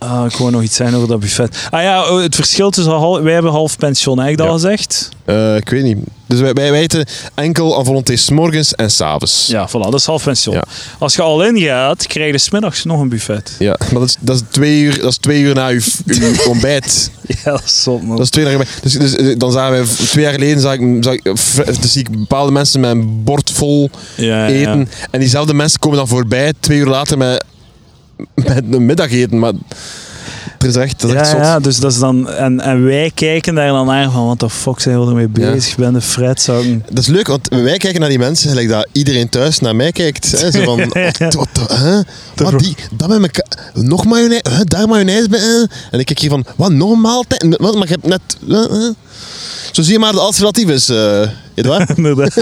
Ah, 0.00 0.24
ik 0.24 0.36
wou 0.36 0.50
nog 0.50 0.62
iets 0.62 0.76
zeggen 0.76 0.96
over 0.96 1.08
dat 1.08 1.20
buffet. 1.20 1.68
Ah 1.70 1.82
ja, 1.82 2.10
oh, 2.10 2.22
het 2.22 2.34
verschil 2.34 2.70
tussen... 2.70 3.22
Wij 3.22 3.32
hebben 3.32 3.50
half 3.50 3.76
pension, 3.76 4.18
heb 4.18 4.30
ik 4.30 4.36
dat 4.36 4.46
al 4.46 4.52
gezegd? 4.52 5.08
Eh, 5.24 5.56
ik 5.56 5.68
weet 5.68 5.82
niet. 5.82 5.98
Dus 6.26 6.40
wij, 6.40 6.52
wij, 6.52 6.72
eten 6.72 7.06
enkel 7.34 7.78
aan 7.78 7.84
volonté 7.84 8.16
's 8.16 8.30
morgens 8.30 8.74
en 8.74 8.90
s'avonds. 8.90 9.46
Ja, 9.46 9.68
voilà, 9.68 9.72
dat 9.72 9.94
is 9.94 10.04
half 10.04 10.22
pension. 10.22 10.54
Ja. 10.54 10.64
Als 10.98 11.14
je 11.14 11.22
al 11.22 11.44
in 11.44 11.58
gaat, 11.58 12.06
krijg 12.06 12.32
je 12.32 12.38
's 12.38 12.50
middags 12.50 12.84
nog 12.84 13.00
een 13.00 13.08
buffet. 13.08 13.52
Ja, 13.58 13.76
maar 13.78 14.00
dat 14.00 14.08
is, 14.08 14.16
dat 14.20 14.36
is, 14.36 14.42
twee, 14.50 14.80
uur, 14.80 15.00
dat 15.00 15.10
is 15.10 15.16
twee 15.16 15.42
uur 15.42 15.54
na 15.54 15.68
uw, 15.68 15.80
uw 16.06 16.44
ontbijt. 16.48 17.10
Ja, 17.26 17.50
dat 17.50 17.62
is 17.64 17.82
zot, 17.82 18.02
man. 18.02 18.16
Dat 18.16 18.24
is 18.24 18.30
twee 18.30 18.44
uur 18.44 18.58
na. 18.58 18.64
Dus, 18.82 18.92
dus 18.92 19.16
eh, 19.16 19.38
dan 19.38 19.52
zagen 19.52 19.72
wij, 19.72 19.84
twee 19.84 20.24
jaar 20.24 20.32
geleden 20.32 20.60
zag 20.60 20.74
ik, 20.74 21.04
zag 21.04 21.14
ik, 21.14 21.22
dus 21.80 21.92
zie 21.92 22.00
ik 22.00 22.10
bepaalde 22.10 22.52
mensen 22.52 22.80
met 22.80 22.90
een 22.90 23.24
bord 23.24 23.50
vol 23.50 23.90
ja, 24.16 24.26
ja, 24.26 24.46
ja. 24.46 24.46
eten. 24.46 24.88
En 25.10 25.20
diezelfde 25.20 25.54
mensen 25.54 25.78
komen 25.78 25.98
dan 25.98 26.08
voorbij, 26.08 26.52
twee 26.60 26.78
uur 26.78 26.86
later 26.86 27.18
met, 27.18 27.44
met 28.34 28.64
een 28.70 28.86
middageten. 28.86 29.38
Maar 29.38 29.52
het 30.58 30.64
is 30.68 30.76
echt, 30.76 31.00
dat 31.00 31.10
is 31.10 31.16
ja, 31.16 31.20
echt 31.22 31.32
ja, 31.32 31.60
dus 31.60 31.76
dat 31.78 31.92
is 31.92 31.98
dan... 31.98 32.28
En, 32.30 32.60
en 32.60 32.84
wij 32.84 33.10
kijken 33.14 33.54
daar 33.54 33.68
dan 33.68 33.86
naar 33.86 34.10
van, 34.10 34.26
wat 34.26 34.40
de 34.40 34.50
fuck 34.50 34.80
zijn 34.80 35.00
we 35.00 35.06
ermee 35.06 35.28
Ja. 35.34 35.52
bezig? 35.52 35.70
Ik 35.70 35.76
ben 35.76 35.92
de 35.92 36.00
fretzakken. 36.00 36.84
Dat 36.90 36.98
is 36.98 37.06
leuk, 37.06 37.26
want 37.26 37.48
wij 37.48 37.76
kijken 37.76 38.00
naar 38.00 38.08
die 38.08 38.18
mensen 38.18 38.48
gelijk 38.48 38.68
dat 38.68 38.88
iedereen 38.92 39.28
thuis 39.28 39.58
naar 39.58 39.76
mij 39.76 39.92
kijkt. 39.92 40.40
Hè? 40.40 40.50
Zo 40.50 40.62
van, 40.64 40.78
wat, 41.18 41.34
wat, 41.34 41.72
hè? 41.72 42.00
wat 42.34 42.58
die, 42.58 42.74
dat 42.92 43.08
met 43.08 43.20
elkaar, 43.20 43.70
nog 43.74 44.04
mayonaise, 44.04 44.44
hè? 44.50 44.64
daar 44.64 44.88
mayonaise 44.88 45.28
bij. 45.28 45.40
hè? 45.40 45.64
En 45.90 45.98
ik 45.98 46.06
kijk 46.06 46.18
hier 46.18 46.30
van, 46.30 46.44
wat, 46.56 46.72
nog 46.72 46.90
een 46.92 47.00
maaltijd? 47.00 47.56
Wat, 47.58 47.74
maar 47.74 47.88
je 47.88 47.98
hebt 48.00 48.06
net... 48.06 48.20
hè? 48.48 48.88
Zo 49.72 49.82
zie 49.82 49.92
je 49.92 49.98
maar 49.98 50.12
dat 50.12 50.20
alles 50.20 50.38
relatief 50.38 50.68
is, 50.68 50.88
eh 50.88 51.22
Edouard. 51.60 51.90
Inderdaad. 51.96 52.32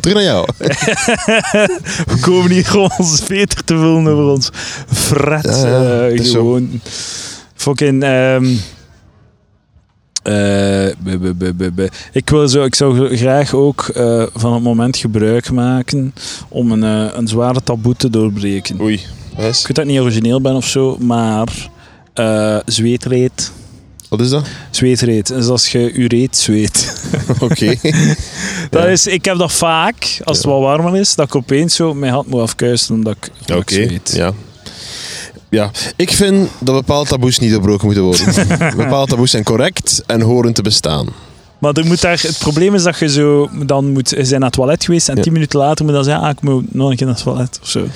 Terug 0.00 0.14
naar 0.14 0.22
jou. 0.22 0.48
we 2.12 2.18
komen 2.20 2.50
hier 2.50 2.78
om 2.78 2.90
ons 2.98 3.26
beter 3.26 3.64
te 3.64 3.76
vullen 3.76 4.06
over 4.06 4.24
ons 4.24 4.50
fret. 4.92 5.44
Ja, 5.44 5.66
ja, 5.66 6.06
eh, 6.08 6.22
zo. 6.24 6.32
gewoon. 6.32 6.80
Fucking... 7.54 8.02
ehm, 8.02 8.44
eh, 10.22 10.32
be- 10.98 11.18
be- 11.18 11.34
be- 11.34 11.54
be- 11.54 11.72
be. 11.72 11.88
ik, 12.12 12.30
wil 12.30 12.48
zo, 12.48 12.64
ik 12.64 12.74
zou 12.74 13.16
graag 13.16 13.54
ook 13.54 13.88
eh, 13.88 14.22
van 14.34 14.52
het 14.52 14.62
moment 14.62 14.96
gebruik 14.96 15.50
maken 15.50 16.14
om 16.48 16.72
een, 16.72 16.82
een 17.18 17.28
zware 17.28 17.62
taboe 17.62 17.94
te 17.96 18.10
doorbreken. 18.10 18.80
Oei. 18.80 18.94
Ik 18.94 19.38
weet 19.38 19.66
dat 19.66 19.78
ik 19.78 19.84
niet 19.84 20.00
origineel 20.00 20.40
ben 20.40 20.54
of 20.54 20.66
zo, 20.66 20.96
maar 21.00 21.48
zweetreet. 22.66 23.52
Wat 24.12 24.20
is 24.20 24.30
dat? 24.30 24.46
Zweetreet. 24.70 25.26
Dus 25.26 25.46
als 25.46 25.72
je 25.72 25.92
ureet 25.92 26.36
zweet. 26.36 27.02
Oké. 27.40 27.74
Dat 28.70 28.82
Ja. 28.82 28.88
is, 28.88 29.06
ik 29.06 29.24
heb 29.24 29.38
dat 29.38 29.52
vaak, 29.52 30.20
als 30.24 30.36
het 30.36 30.46
wat 30.46 30.60
warmer 30.60 30.96
is, 30.96 31.14
dat 31.14 31.26
ik 31.26 31.34
opeens 31.34 31.74
zo 31.74 31.94
mijn 31.94 32.12
hand 32.12 32.26
moet 32.26 32.40
afkuisen 32.40 32.94
omdat 32.94 33.16
ik, 33.20 33.30
omdat 33.40 33.56
Oké, 33.56 33.74
ik 33.74 33.88
zweet. 33.88 34.12
ja. 34.14 34.32
Ja, 35.50 35.70
ik 35.96 36.10
vind 36.10 36.48
dat 36.60 36.74
bepaalde 36.74 37.08
taboes 37.08 37.38
niet 37.38 37.50
doorbroken 37.50 37.84
moeten 37.86 38.04
worden. 38.04 38.26
bepaalde 38.76 39.10
taboes 39.10 39.30
zijn 39.30 39.44
correct 39.44 40.02
en 40.06 40.20
horen 40.20 40.52
te 40.52 40.62
bestaan. 40.62 41.08
Maar 41.58 41.72
er 41.72 41.86
moet 41.86 42.00
daar, 42.00 42.20
het 42.22 42.38
probleem 42.38 42.74
is 42.74 42.82
dat 42.82 42.98
je 42.98 43.08
zo 43.08 43.48
dan 43.66 43.92
moet 43.92 44.10
je 44.10 44.24
zijn 44.24 44.40
naar 44.40 44.48
het 44.48 44.58
toilet 44.58 44.84
geweest 44.84 45.08
en 45.08 45.22
tien 45.22 45.32
minuten 45.32 45.58
later 45.58 45.84
moet 45.84 45.94
je 45.94 46.00
dan 46.00 46.04
zeggen, 46.04 46.24
ah, 46.24 46.30
ik 46.30 46.40
moet 46.42 46.74
nog 46.74 46.90
een 46.90 46.96
keer 46.96 47.06
naar 47.06 47.14
het 47.14 47.24
toilet 47.24 47.58
of 47.62 47.68
zo. 47.68 47.86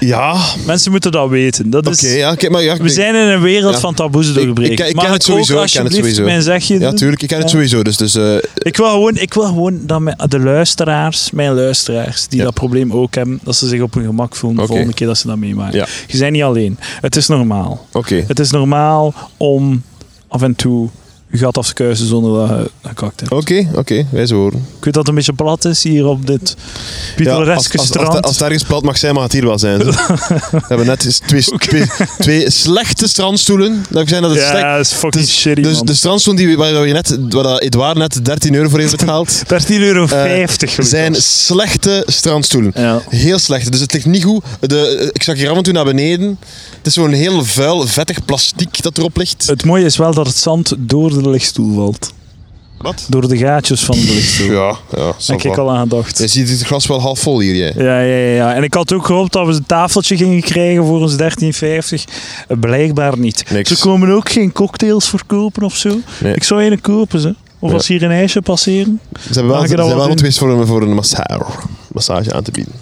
Ja, 0.00 0.36
Mensen 0.66 0.90
moeten 0.90 1.12
dat 1.12 1.28
weten. 1.28 1.70
Dat 1.70 1.88
is, 1.88 2.00
ja, 2.14 2.34
kijk, 2.34 2.52
maar 2.52 2.62
ja, 2.62 2.76
we 2.76 2.88
zijn 2.88 3.14
in 3.14 3.28
een 3.28 3.40
wereld 3.40 3.78
van 3.80 3.94
taboes 3.94 4.28
ik 4.28 4.34
doorbreken. 4.34 4.74
ken- 4.76 4.88
ik 4.88 4.94
Mag 4.94 5.04
ken 5.04 5.12
het 5.12 5.22
ook 5.22 5.28
sowieso, 5.28 5.62
ik 5.62 5.70
ken 5.70 5.84
het 5.84 5.94
sowieso. 5.94 6.24
mijn 6.24 6.42
zegje 6.42 6.78
Ja, 6.80 6.92
tuurlijk. 6.92 7.22
Ik 7.22 7.28
ken 7.28 7.38
het 7.38 7.50
sowieso. 7.50 7.82
Dus, 7.82 7.96
dus 7.96 8.14
eh, 8.14 8.36
Ik 8.54 8.76
wil 8.76 8.90
gewoon, 8.90 9.16
ik 9.16 9.34
wil 9.34 9.44
gewoon 9.44 9.80
dat 9.86 10.00
mijn- 10.00 10.16
de 10.28 10.38
luisteraars, 10.40 11.30
mijn 11.30 11.52
luisteraars, 11.54 12.28
die 12.28 12.42
dat 12.42 12.54
probleem 12.54 12.92
ook 12.92 13.14
hebben, 13.14 13.40
dat 13.42 13.56
ze 13.56 13.68
zich 13.68 13.80
op 13.80 13.94
hun 13.94 14.04
gemak 14.04 14.36
voelen 14.36 14.60
de 14.60 14.66
volgende 14.66 14.92
keer 14.94 15.06
dat 15.06 15.18
ze 15.18 15.26
dat 15.26 15.36
meemaken. 15.36 15.86
Je 16.06 16.18
bent 16.18 16.32
niet 16.32 16.42
alleen. 16.42 16.78
Het 17.00 17.16
is 17.16 17.26
normaal. 17.26 17.86
oké. 17.92 18.24
Het 18.26 18.38
is 18.38 18.50
normaal 18.50 19.14
om 19.36 19.82
af 20.28 20.42
en 20.42 20.54
toe 20.54 20.88
je 21.34 21.40
gat 21.40 21.58
af 21.58 21.66
te 21.66 21.74
kuisen 21.74 22.06
zonder 22.06 22.48
dat 22.48 22.58
je 22.58 22.70
gekakt 22.88 23.20
hebt. 23.20 23.32
Oké, 23.32 23.68
oké. 23.74 24.06
Wij 24.10 24.26
zo 24.26 24.34
horen. 24.36 24.58
Ik 24.78 24.84
weet 24.84 24.94
dat 24.94 24.96
het 24.96 25.08
een 25.08 25.14
beetje 25.14 25.32
plat 25.32 25.64
is 25.64 25.82
hier 25.82 26.06
op 26.06 26.26
dit 26.26 26.54
Ja, 26.58 27.14
pittoreske 27.16 27.54
als, 27.54 27.64
als, 27.66 27.76
als, 27.78 27.86
strand. 27.86 28.22
als 28.24 28.32
het 28.32 28.42
ergens 28.42 28.62
plat 28.62 28.82
mag 28.82 28.98
zijn, 28.98 29.14
mag 29.14 29.22
het 29.22 29.32
hier 29.32 29.44
wel 29.46 29.58
zijn. 29.58 29.78
We 29.84 30.60
hebben 30.68 30.86
net 30.86 31.04
eens 31.04 31.18
twee, 31.18 31.42
twee, 31.58 31.84
twee 32.18 32.50
slechte 32.50 33.08
strandstoelen. 33.08 33.84
Dat 33.90 34.08
zijn 34.08 34.22
dat 34.22 34.30
het 34.30 34.40
slecht. 34.40 34.58
ja, 34.58 34.76
dat 34.76 34.86
is 34.86 34.92
fucking 34.92 35.24
Dus, 35.24 35.36
shitty, 35.40 35.62
dus 35.62 35.76
man. 35.76 35.86
de 35.86 35.94
strandstoel 35.94 36.34
die, 36.34 36.56
waar, 36.56 36.80
we 36.80 36.86
net, 36.90 37.18
waar 37.28 37.42
dat 37.42 37.60
Edouard 37.60 37.96
net 37.96 38.24
13 38.24 38.54
euro 38.54 38.68
voor 38.68 38.78
heeft 38.78 38.96
betaald, 38.96 39.42
13,50 39.52 39.68
euro. 39.68 40.06
eh, 40.06 40.48
zijn 40.78 41.14
slechte 41.14 42.02
strandstoelen. 42.06 42.72
Ja. 42.74 43.02
Heel 43.08 43.38
slecht. 43.38 43.72
Dus 43.72 43.80
het 43.80 43.92
ligt 43.92 44.06
niet 44.06 44.24
goed. 44.24 44.44
De, 44.60 45.10
ik 45.12 45.22
zag 45.22 45.36
hier 45.36 45.50
af 45.50 45.56
en 45.56 45.62
toe 45.62 45.72
naar 45.72 45.84
beneden. 45.84 46.38
Het 46.78 46.86
is 46.86 46.92
zo'n 46.92 47.12
heel 47.12 47.44
vuil, 47.44 47.86
vettig 47.86 48.24
plastiek 48.24 48.82
dat 48.82 48.98
erop 48.98 49.16
ligt. 49.16 49.46
Het 49.46 49.64
mooie 49.64 49.84
is 49.84 49.96
wel 49.96 50.14
dat 50.14 50.26
het 50.26 50.36
zand 50.36 50.74
door 50.78 51.08
de 51.10 51.23
lichtstoel 51.30 51.74
valt. 51.74 52.12
Wat? 52.78 53.06
Door 53.08 53.28
de 53.28 53.36
gaatjes 53.36 53.84
van 53.84 53.94
de 53.96 54.04
lichtstoel. 54.14 54.52
Ja, 54.52 54.76
ja. 54.96 55.12
Heb 55.26 55.42
ik 55.42 55.56
al 55.56 55.70
aan 55.70 55.82
gedacht. 55.88 56.18
Je 56.18 56.26
ziet 56.26 56.48
het 56.48 56.62
glas 56.62 56.86
wel 56.86 57.00
half 57.00 57.18
vol 57.18 57.40
hier, 57.40 57.54
jij. 57.56 57.72
Ja, 57.76 58.00
ja, 58.00 58.16
ja. 58.34 58.54
En 58.54 58.62
ik 58.62 58.74
had 58.74 58.92
ook 58.92 59.06
gehoopt 59.06 59.32
dat 59.32 59.46
we 59.46 59.52
een 59.52 59.66
tafeltje 59.66 60.16
gingen 60.16 60.40
krijgen 60.40 60.84
voor 60.84 61.00
ons 61.00 61.16
13,50. 61.16 62.04
Eh, 62.48 62.58
Blijkbaar 62.60 63.18
niet. 63.18 63.44
Niks. 63.50 63.68
Ze 63.68 63.78
komen 63.78 64.10
ook 64.10 64.28
geen 64.30 64.52
cocktails 64.52 65.08
verkopen 65.08 65.62
of 65.62 65.76
zo. 65.76 65.98
Nee. 66.20 66.34
Ik 66.34 66.44
zou 66.44 66.64
een 66.64 66.80
kopen, 66.80 67.20
ze. 67.20 67.34
Of 67.58 67.70
Ja. 67.70 67.76
als 67.76 67.86
hier 67.86 68.02
een 68.02 68.10
ijsje 68.10 68.42
passeren. 68.42 69.00
Ze 69.20 69.32
hebben 69.32 69.52
wel, 69.52 69.66
ze 69.66 69.76
wel 69.76 70.18
voor 70.30 70.50
een, 70.50 70.66
voor 70.66 70.82
een 70.82 70.94
massage, 70.94 71.44
massage 71.92 72.34
aan 72.34 72.42
te 72.42 72.50
bieden. 72.50 72.72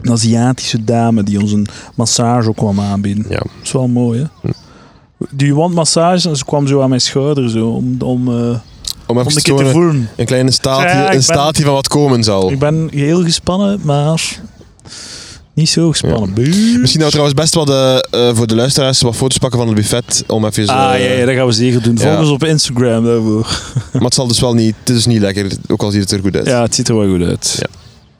Een 0.00 0.10
Aziatische 0.12 0.84
dame 0.84 1.22
die 1.22 1.40
ons 1.40 1.52
een 1.52 1.66
massage 1.94 2.54
kwam 2.54 2.80
aanbieden. 2.80 3.24
Ja. 3.28 3.36
Dat 3.36 3.48
is 3.62 3.72
wel 3.72 3.88
mooi, 3.88 4.18
hè? 4.20 4.26
Do 4.42 4.52
you 5.36 5.54
want 5.54 5.74
massage? 5.74 6.28
En 6.28 6.36
ze 6.36 6.44
kwam 6.44 6.66
zo 6.66 6.80
aan 6.82 6.88
mijn 6.88 7.00
schouder, 7.00 7.50
zo, 7.50 7.66
om, 7.68 7.96
om, 8.02 8.28
eh, 8.28 8.34
Om 8.34 8.58
om 9.06 9.18
even 9.18 9.26
een 9.30 9.36
te 9.36 9.40
keer 9.42 9.56
te 9.56 9.70
voelen. 9.70 10.08
een 10.16 10.26
kleine 10.26 10.50
Ja, 10.62 11.08
ik 11.08 11.14
een 11.14 11.22
staatje 11.22 11.64
van 11.64 11.74
wat 11.74 11.88
komen 11.88 12.24
zal. 12.24 12.50
Ik 12.50 12.58
ben 12.58 12.88
heel 12.92 13.22
gespannen, 13.22 13.80
maar 13.82 14.18
niet 15.58 15.68
zo 15.68 15.90
gespannen. 15.90 16.32
Misschien 16.80 17.02
we 17.02 17.08
trouwens 17.08 17.34
best 17.34 17.54
wat 17.54 17.70
eh, 17.70 17.96
eh, 17.96 18.36
voor 18.36 18.46
de 18.46 18.54
luisteraars 18.54 19.00
wat 19.00 19.16
foto's 19.16 19.38
pakken 19.38 19.58
van 19.58 19.68
het 19.68 19.76
buffet. 19.76 20.24
Om 20.26 20.46
even, 20.46 20.68
Ah, 20.68 20.76
ja, 20.76 20.94
ja, 20.94 21.24
dat 21.26 21.34
gaan 21.34 21.46
we 21.46 21.52
zeker 21.52 21.82
doen. 21.82 21.98
Volg 21.98 22.12
ja. 22.12 22.20
ons 22.20 22.30
op 22.30 22.44
Instagram 22.44 23.04
daarvoor. 23.04 23.62
Maar 23.92 24.02
het 24.02 24.14
zal 24.14 24.26
dus 24.26 24.40
wel 24.40 24.54
niet, 24.54 24.74
het 24.80 24.88
is 24.88 24.94
dus 24.94 25.06
niet 25.06 25.20
lekker, 25.20 25.52
ook 25.66 25.82
al 25.82 25.90
ziet 25.90 26.00
het 26.00 26.10
er 26.10 26.20
goed 26.20 26.36
uit. 26.36 26.46
Ja, 26.46 26.62
het 26.62 26.74
ziet 26.74 26.88
er 26.88 26.96
wel 26.96 27.08
goed 27.08 27.22
uit. 27.22 27.56
Ja. 27.58 27.66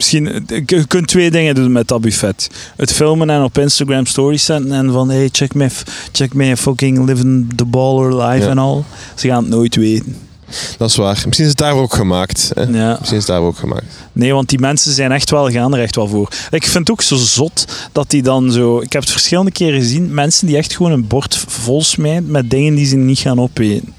Misschien, 0.03 0.45
je 0.65 0.85
kunt 0.87 1.07
twee 1.07 1.31
dingen 1.31 1.55
doen 1.55 1.71
met 1.71 1.87
dat 1.87 2.01
buffet. 2.01 2.49
Het 2.75 2.93
filmen 2.93 3.29
en 3.29 3.43
op 3.43 3.57
Instagram 3.57 4.05
stories 4.05 4.45
zetten 4.45 4.71
en 4.71 4.91
van 4.91 5.09
hey, 5.09 5.29
check 5.31 5.53
me, 5.53 5.67
check 6.11 6.33
me 6.33 6.57
fucking 6.57 7.05
living 7.05 7.53
the 7.55 7.65
baller 7.65 8.15
life 8.23 8.43
Ja. 8.45 8.49
en 8.51 8.57
al. 8.57 8.85
Ze 9.15 9.27
gaan 9.27 9.43
het 9.43 9.51
nooit 9.51 9.75
weten. 9.75 10.15
Dat 10.77 10.89
is 10.89 10.95
waar. 10.95 11.21
Misschien 11.25 11.43
is 11.43 11.49
het 11.49 11.57
daar 11.57 11.73
ook 11.73 11.93
gemaakt. 11.93 12.51
Hè? 12.53 12.61
Ja. 12.61 12.89
Misschien 12.99 13.17
is 13.17 13.27
het 13.27 13.35
daar 13.35 13.41
ook 13.41 13.57
gemaakt. 13.57 13.85
Nee, 14.11 14.33
want 14.33 14.49
die 14.49 14.59
mensen 14.59 14.93
zijn 14.93 15.11
echt 15.11 15.29
wel, 15.29 15.49
gaan 15.49 15.73
er 15.73 15.81
echt 15.81 15.95
wel 15.95 16.07
voor. 16.07 16.29
Ik 16.51 16.63
vind 16.63 16.73
het 16.87 16.91
ook 16.91 17.01
zo 17.01 17.15
zot 17.15 17.65
dat 17.91 18.09
die 18.09 18.21
dan 18.23 18.51
zo... 18.51 18.79
Ik 18.79 18.93
heb 18.93 19.01
het 19.01 19.11
verschillende 19.11 19.51
keren 19.51 19.79
gezien. 19.79 20.13
Mensen 20.13 20.47
die 20.47 20.57
echt 20.57 20.75
gewoon 20.75 20.91
een 20.91 21.07
bord 21.07 21.43
vol 21.47 21.83
smijten 21.83 22.31
met 22.31 22.49
dingen 22.49 22.75
die 22.75 22.85
ze 22.85 22.95
niet 22.95 23.19
gaan 23.19 23.39
opeten. 23.39 23.93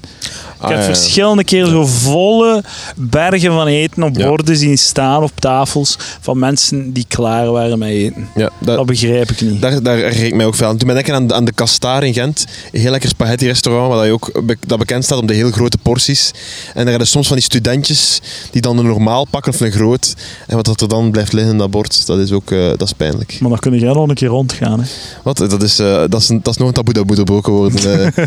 Ik 0.61 0.67
heb 0.67 0.77
Ah, 0.77 0.83
verschillende 0.83 1.43
keren 1.43 1.69
zo 1.69 1.85
volle 1.85 2.63
bergen 2.95 3.51
van 3.51 3.67
eten 3.67 4.03
op 4.03 4.13
borden 4.13 4.57
zien 4.57 4.77
staan 4.77 5.23
op 5.23 5.31
tafels 5.39 5.97
van 6.21 6.39
mensen 6.39 6.93
die 6.93 7.05
klaar 7.07 7.51
waren 7.51 7.79
met 7.79 7.89
eten. 7.89 8.27
Ja, 8.35 8.49
dat, 8.59 8.75
Dat 8.77 8.85
begrijp 8.85 9.31
ik 9.31 9.41
niet. 9.41 9.61
daar, 9.61 9.83
daar 9.83 9.99
reek 9.99 10.13
ik 10.27 10.35
mij 10.35 10.45
ook 10.45 10.55
veel 10.55 10.67
aan. 10.67 10.77
Toen 10.77 10.87
ben 10.87 10.97
ik 10.97 11.09
aan, 11.09 11.27
de- 11.27 11.33
aan 11.33 11.45
de 11.45 11.53
Castaar 11.53 12.03
in 12.03 12.13
Gent. 12.13 12.45
Een 12.71 12.79
heel 12.81 12.91
lekker 12.91 13.09
spaghetti 13.09 13.45
restaurant, 13.47 13.93
waar 13.93 14.05
je 14.05 14.11
ook 14.11 14.41
dat 14.67 14.77
bekend 14.79 15.03
staat 15.03 15.17
om 15.19 15.25
de 15.27 15.33
heel 15.33 15.51
grote 15.51 15.77
porties. 15.77 16.31
En 16.67 16.79
daar 16.81 16.89
hebben 16.89 17.07
soms 17.07 17.27
van 17.27 17.35
die 17.35 17.45
studentjes 17.45 18.21
die 18.51 18.61
dan 18.61 18.77
een 18.77 18.85
normaal 18.85 19.25
pakken 19.29 19.53
of 19.53 19.59
een 19.59 19.71
groot. 19.71 20.15
En 20.47 20.55
wat 20.55 20.65
dat 20.65 20.81
er 20.81 20.87
dan 20.87 21.11
blijft 21.11 21.33
liggen 21.33 21.51
in 21.51 21.57
dat 21.57 21.71
bord, 21.71 22.05
dat 22.05 22.19
is 22.19 22.31
ook 22.31 22.51
eh, 22.51 22.67
dat 22.67 22.81
is 22.81 22.93
pijnlijk. 22.93 23.37
Maar 23.39 23.49
dan 23.49 23.59
kun 23.59 23.79
jij 23.79 23.93
nog 23.93 24.07
een 24.09 24.15
keer 24.15 24.27
rondgaan. 24.27 24.79
Hè. 24.79 24.85
Wat? 25.23 25.37
Dat 25.37 25.63
is, 25.63 25.79
eh, 25.79 26.03
dat 26.09 26.21
is, 26.21 26.29
een, 26.29 26.39
dat 26.43 26.53
is 26.53 26.59
nog 26.59 26.67
een 26.67 26.73
taboe 26.73 26.93
dat 26.93 27.05
moet 27.07 27.15
doorbroken 27.15 27.53
worden. 27.53 28.13
eh. 28.15 28.25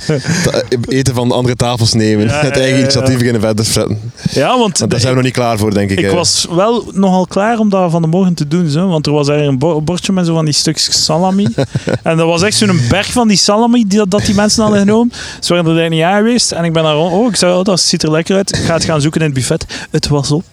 Eten 0.88 1.14
van 1.14 1.32
andere 1.32 1.56
tafels 1.56 1.92
nemen. 1.92 2.23
Het 2.32 2.56
eigen 2.56 2.78
initiatief 2.80 3.16
beginnen 3.18 3.40
verder 3.40 3.64
fretten. 3.64 4.12
Ja, 4.30 4.58
want 4.58 4.78
Want 4.78 4.90
daar 4.90 5.00
zijn 5.00 5.10
we 5.12 5.16
nog 5.16 5.24
niet 5.24 5.34
klaar 5.34 5.58
voor, 5.58 5.74
denk 5.74 5.90
ik. 5.90 5.98
ik 6.00 6.10
was 6.10 6.46
wel 6.50 6.84
nogal 6.92 7.26
klaar 7.26 7.58
om 7.58 7.68
dat 7.68 7.90
van 7.90 8.02
de 8.02 8.08
morgen 8.08 8.34
te 8.34 8.48
doen. 8.48 8.68
Zo, 8.68 8.88
want 8.88 9.06
er 9.06 9.12
was 9.12 9.28
er 9.28 9.42
een 9.42 9.58
bo- 9.58 9.80
bordje 9.80 10.12
met 10.12 10.26
zo 10.26 10.34
van 10.34 10.44
die 10.44 10.54
stukjes 10.54 11.04
salami. 11.04 11.46
en 12.02 12.16
dat 12.16 12.26
was 12.26 12.42
echt 12.42 12.56
zo'n 12.56 12.80
berg 12.88 13.12
van 13.12 13.28
die 13.28 13.36
salami 13.36 13.84
die, 13.86 14.08
dat 14.08 14.24
die 14.26 14.34
mensen 14.34 14.62
hadden 14.62 14.80
genomen. 14.80 15.12
Ze 15.40 15.54
waren 15.54 15.70
er 15.70 15.76
daar 15.76 15.88
niet 15.88 16.02
aan 16.02 16.16
geweest. 16.16 16.52
En 16.52 16.64
ik 16.64 16.72
ben 16.72 16.82
daar. 16.82 16.96
Oh, 16.96 17.28
ik 17.28 17.36
zei, 17.36 17.52
oh, 17.58 17.64
dat 17.64 17.80
ziet 17.80 18.02
er 18.02 18.10
lekker 18.10 18.36
uit. 18.36 18.56
Ik 18.56 18.64
ga 18.64 18.74
het 18.74 18.84
gaan 18.84 19.00
zoeken 19.00 19.20
in 19.20 19.26
het 19.26 19.34
buffet. 19.34 19.66
Het 19.90 20.08
was 20.08 20.30
op. 20.30 20.44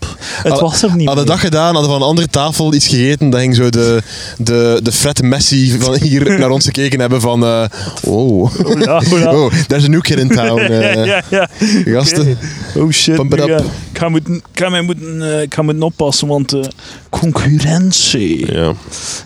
Het 0.43 0.59
was 0.59 0.83
er 0.83 0.95
niet 0.95 1.07
Hadden 1.07 1.25
meer. 1.25 1.33
dat 1.33 1.43
gedaan, 1.43 1.63
hadden 1.73 1.81
we 1.83 1.87
van 1.87 2.01
een 2.01 2.07
andere 2.07 2.27
tafel 2.27 2.73
iets 2.73 2.87
gegeten, 2.87 3.29
dan 3.29 3.39
ging 3.39 3.55
zo 3.55 3.69
de, 3.69 4.01
de, 4.37 4.79
de 4.83 4.91
Fred 4.91 5.21
Messi 5.21 5.75
van 5.79 5.95
hier 5.95 6.29
naar 6.39 6.49
ons 6.49 6.65
gekeken 6.65 6.99
hebben 6.99 7.21
van... 7.21 7.45
eh, 7.45 7.63
oh, 8.05 8.51
Ja, 8.79 9.01
ja. 9.09 9.33
oh, 9.35 9.51
there's 9.67 9.83
a 9.83 9.87
new 9.87 10.01
kid 10.01 10.17
in 10.19 10.27
town. 10.29 10.59
eh, 10.59 10.93
ja, 10.95 11.03
ja, 11.05 11.23
ja. 11.29 11.49
Gasten. 11.85 12.37
Oh 12.77 12.91
shit, 12.91 13.15
Pump 13.15 13.33
it 13.33 13.45
nu 13.45 13.53
up. 13.53 13.59
ga- 13.59 13.65
ik, 13.91 13.97
ga 13.97 14.09
moeten, 14.09 14.33
ik, 14.33 14.41
ga 14.59 14.69
mij 14.69 14.81
moeten, 14.81 15.33
eh, 15.35 15.41
ik 15.41 15.53
ga 15.53 15.61
moeten 15.61 15.83
oppassen, 15.83 16.27
want 16.27 16.53
eh, 16.53 16.59
concurrentie. 17.09 18.53
Ja. 18.53 18.73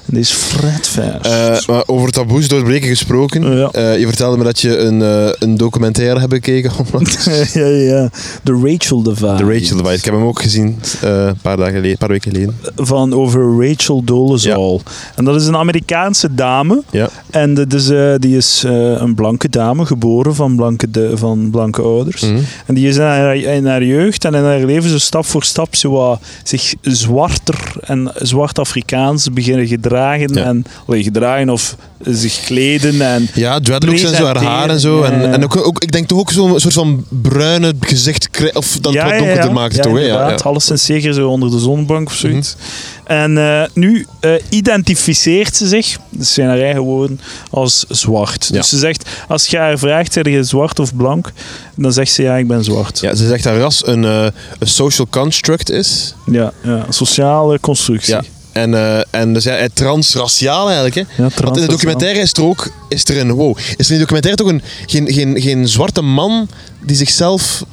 Dit 0.06 0.20
is 0.20 0.32
fretfest. 0.32 1.26
Eh, 1.26 1.68
maar 1.68 1.84
over 1.86 2.12
taboes 2.12 2.48
doorbreken 2.48 2.88
gesproken. 2.90 3.58
Ja. 3.58 3.70
Eh, 3.72 4.00
je 4.00 4.08
vertelde 4.08 4.38
me 4.38 4.44
dat 4.44 4.60
je 4.60 4.78
een, 4.78 5.02
eh, 5.02 5.30
een 5.40 5.58
documentaire 5.58 6.20
hebt 6.20 6.34
gekeken. 6.34 6.72
onlangs. 6.86 7.26
ja, 7.54 7.66
ja, 7.66 7.66
ja. 7.66 8.10
De 8.44 8.60
Rachel 8.64 9.04
Divide. 9.04 9.36
De 9.36 9.44
Rachel 9.54 9.78
Divide. 9.78 9.94
Ik 9.94 10.06
heb 10.06 10.14
hem 10.14 10.24
ook 10.24 10.42
gezien 10.42 10.80
eh, 11.02 11.26
een 11.26 11.38
paar, 11.42 11.58
dagen 11.58 11.74
geleden, 11.74 11.98
paar 11.98 12.10
weken 12.10 12.32
geleden. 12.32 12.58
Van 12.76 13.14
over 13.14 13.68
Rachel 13.68 14.04
Dolezal. 14.04 14.82
En 15.16 15.26
dat 15.26 15.42
is 15.42 15.48
een 15.48 15.56
Amerikaanse 15.56 16.34
dame. 16.36 16.84
Ja. 16.92 17.10
En 17.30 17.54
dat 17.54 17.74
is, 17.74 17.90
eh, 17.90 18.14
die 18.18 18.38
is 18.38 18.64
eh, 18.66 18.72
een 18.92 19.16
blanke 19.16 19.50
dame, 19.50 19.86
geboren 19.86 20.36
van 20.36 20.56
blanke, 20.56 20.92
de, 20.92 21.12
van 21.18 21.50
blanke 21.52 21.82
ouders. 21.82 22.25
Mhm. 22.26 22.40
En 22.66 22.74
die 22.74 22.88
is 22.88 22.96
in 22.96 23.02
haar, 23.02 23.36
in 23.36 23.66
haar 23.66 23.84
jeugd 23.84 24.26
en 24.26 24.34
in 24.34 24.44
haar 24.44 24.66
leven 24.66 24.90
zo 24.90 24.98
stap 24.98 25.26
voor 25.26 25.44
stap 25.44 25.76
zo 25.76 25.92
wat 25.92 26.22
zich 26.44 26.74
zwarter 26.82 27.74
en 27.82 28.12
zwart-Afrikaans 28.16 29.34
beginnen 29.34 29.68
gedragen. 29.68 30.34
Ja. 30.34 30.44
En, 30.44 30.66
allee, 30.88 31.04
gedragen 31.04 31.50
of 31.50 31.76
zich 32.04 32.40
kleden. 32.46 33.02
En, 33.02 33.30
Ja, 33.34 33.60
dreadlocks 33.60 34.04
en 34.04 34.16
zo, 34.16 34.26
haar 34.26 34.44
haar 34.44 34.70
en 34.70 34.80
zo. 34.80 35.04
Ja, 35.04 35.12
En, 35.12 35.22
ja. 35.22 35.32
en 35.32 35.44
ook, 35.44 35.68
ook, 35.68 35.84
ik 35.84 35.92
denk 35.92 36.08
toch 36.08 36.20
ook 36.20 36.32
zo'n 36.32 36.60
soort 36.60 36.74
van 36.74 37.06
bruine 37.10 37.74
gezicht, 37.80 38.30
of 38.54 38.78
dat 38.82 38.94
het 38.94 39.04
wat 39.04 39.18
donkerder 39.18 39.54
maakt, 39.54 39.76
ja, 39.76 39.82
toch? 39.82 39.94
hè? 39.94 40.00
Ja, 40.00 40.30
ja. 40.30 40.36
Alleszins 40.36 40.86
zeker 40.86 41.14
zo 41.14 41.30
onder 41.30 41.52
de 41.52 41.60
zonnebank 41.60 42.08
of 42.08 42.14
zoiets. 42.14 42.56
Mhm. 42.56 42.96
En 43.06 43.38
eh, 43.38 43.64
nu 43.74 44.06
eh, 44.20 44.32
identificeert 44.50 45.56
ze 45.56 45.68
zich, 45.68 45.98
dat 46.10 46.26
zijn 46.28 46.48
haar 46.48 46.60
eigen 46.60 46.82
woorden, 46.82 47.20
als 47.50 47.86
zwart. 47.90 48.48
Ja. 48.52 48.58
Dus 48.58 48.70
ze 48.70 48.78
zegt, 48.78 49.10
als 49.28 49.48
je 49.48 49.58
haar 49.58 49.78
vraagt, 49.78 50.14
zeg 50.14 50.26
je 50.26 50.44
zwart 50.44 50.80
of 50.80 50.96
blank? 50.96 51.32
Dan 51.76 51.94
zegt 51.94 52.12
ze, 52.12 52.15
ja, 52.16 52.36
ik 52.36 52.48
ben 52.48 52.64
zwart. 52.64 53.00
Ja, 53.00 53.16
ze 53.16 53.28
zegt 53.28 53.44
dat 53.44 53.58
ras 53.58 53.88
een, 53.88 54.06
eh, 54.06 54.28
een 54.60 54.68
social 54.68 55.08
construct 55.10 55.70
is. 55.70 56.16
Ja, 56.26 56.54
ja, 56.64 56.86
sociale 56.90 57.60
constructie. 57.60 58.14
Ja. 58.14 58.24
En, 58.52 58.74
eh, 58.74 59.02
en 59.12 59.34
dus 59.34 59.44
ja, 59.44 59.56
eh, 59.56 59.70
transraciaal 59.74 60.66
eigenlijk. 60.66 60.96
Hè? 60.96 61.24
Ja, 61.24 61.30
Want 61.44 61.58
in 61.58 61.64
de 61.64 61.70
documentaire 61.70 62.20
is 62.20 62.34
er 62.34 62.44
ook 62.44 62.72
is 62.90 63.04
er 63.04 63.18
een, 63.18 63.32
wow, 63.32 63.58
is 63.58 63.86
er 63.86 63.94
in 63.94 64.00
de 64.00 64.06
documentaire 64.06 64.44
toch 64.44 64.52
een, 64.52 64.62
geen, 64.86 65.14
geen, 65.14 65.42
geen 65.42 65.68
zwarte 65.68 66.02
man 66.02 66.48
die 66.82 66.96
zichzelf 66.96 67.64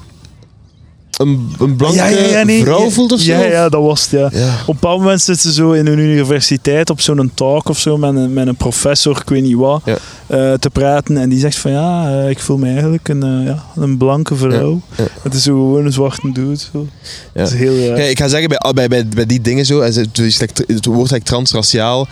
een, 1.20 1.54
een 1.58 1.76
blanke 1.76 1.96
ja, 1.96 2.06
ja, 2.06 2.26
ja, 2.26 2.42
nee, 2.42 2.62
vrouw 2.62 2.90
voelt 2.90 3.12
of 3.12 3.20
zo? 3.20 3.32
Ja, 3.32 3.44
ja, 3.44 3.68
dat 3.68 3.82
was 3.82 4.10
het, 4.10 4.10
ja. 4.10 4.26
Op 4.26 4.32
een 4.68 4.74
bepaald 4.80 4.98
moment 4.98 5.22
zitten 5.22 5.50
ze 5.50 5.52
zo 5.52 5.72
in 5.72 5.86
een 5.86 5.98
universiteit 5.98 6.90
op 6.90 7.00
zo'n 7.00 7.30
talk 7.34 7.68
of 7.68 7.78
zo 7.78 7.96
met 7.96 8.14
een, 8.14 8.32
met 8.32 8.46
een 8.46 8.56
professor, 8.56 9.20
ik 9.20 9.28
weet 9.28 9.42
niet 9.42 9.56
wat, 9.56 9.82
eh, 9.84 10.52
te 10.52 10.70
praten. 10.72 11.16
En 11.16 11.28
die 11.28 11.38
zegt 11.38 11.56
van 11.56 11.70
ja, 11.70 12.10
eh, 12.10 12.30
ik 12.30 12.38
voel 12.38 12.56
me 12.56 12.70
eigenlijk 12.70 13.08
een, 13.08 13.44
ja, 13.44 13.64
een 13.76 13.96
blanke 13.96 14.36
vrouw. 14.36 14.80
Het 15.22 15.34
is 15.34 15.42
zo 15.42 15.52
gewoon 15.52 15.84
een 15.84 15.92
zwarte 15.92 16.32
dude. 16.32 16.56
Zo. 16.72 16.86
Ja. 17.34 17.42
Dat 17.42 17.52
is 17.52 17.58
heel 17.58 17.96
ik 17.96 18.18
ga 18.18 18.28
zeggen, 18.28 18.48
bij, 18.48 18.72
bij, 18.72 18.88
bij, 18.88 19.08
bij 19.08 19.26
die 19.26 19.40
dingen 19.40 19.66
zo, 19.66 19.80
en 19.80 19.94
het, 19.94 20.86
woord 20.86 21.10
like 21.10 21.24
transraciaal, 21.24 22.08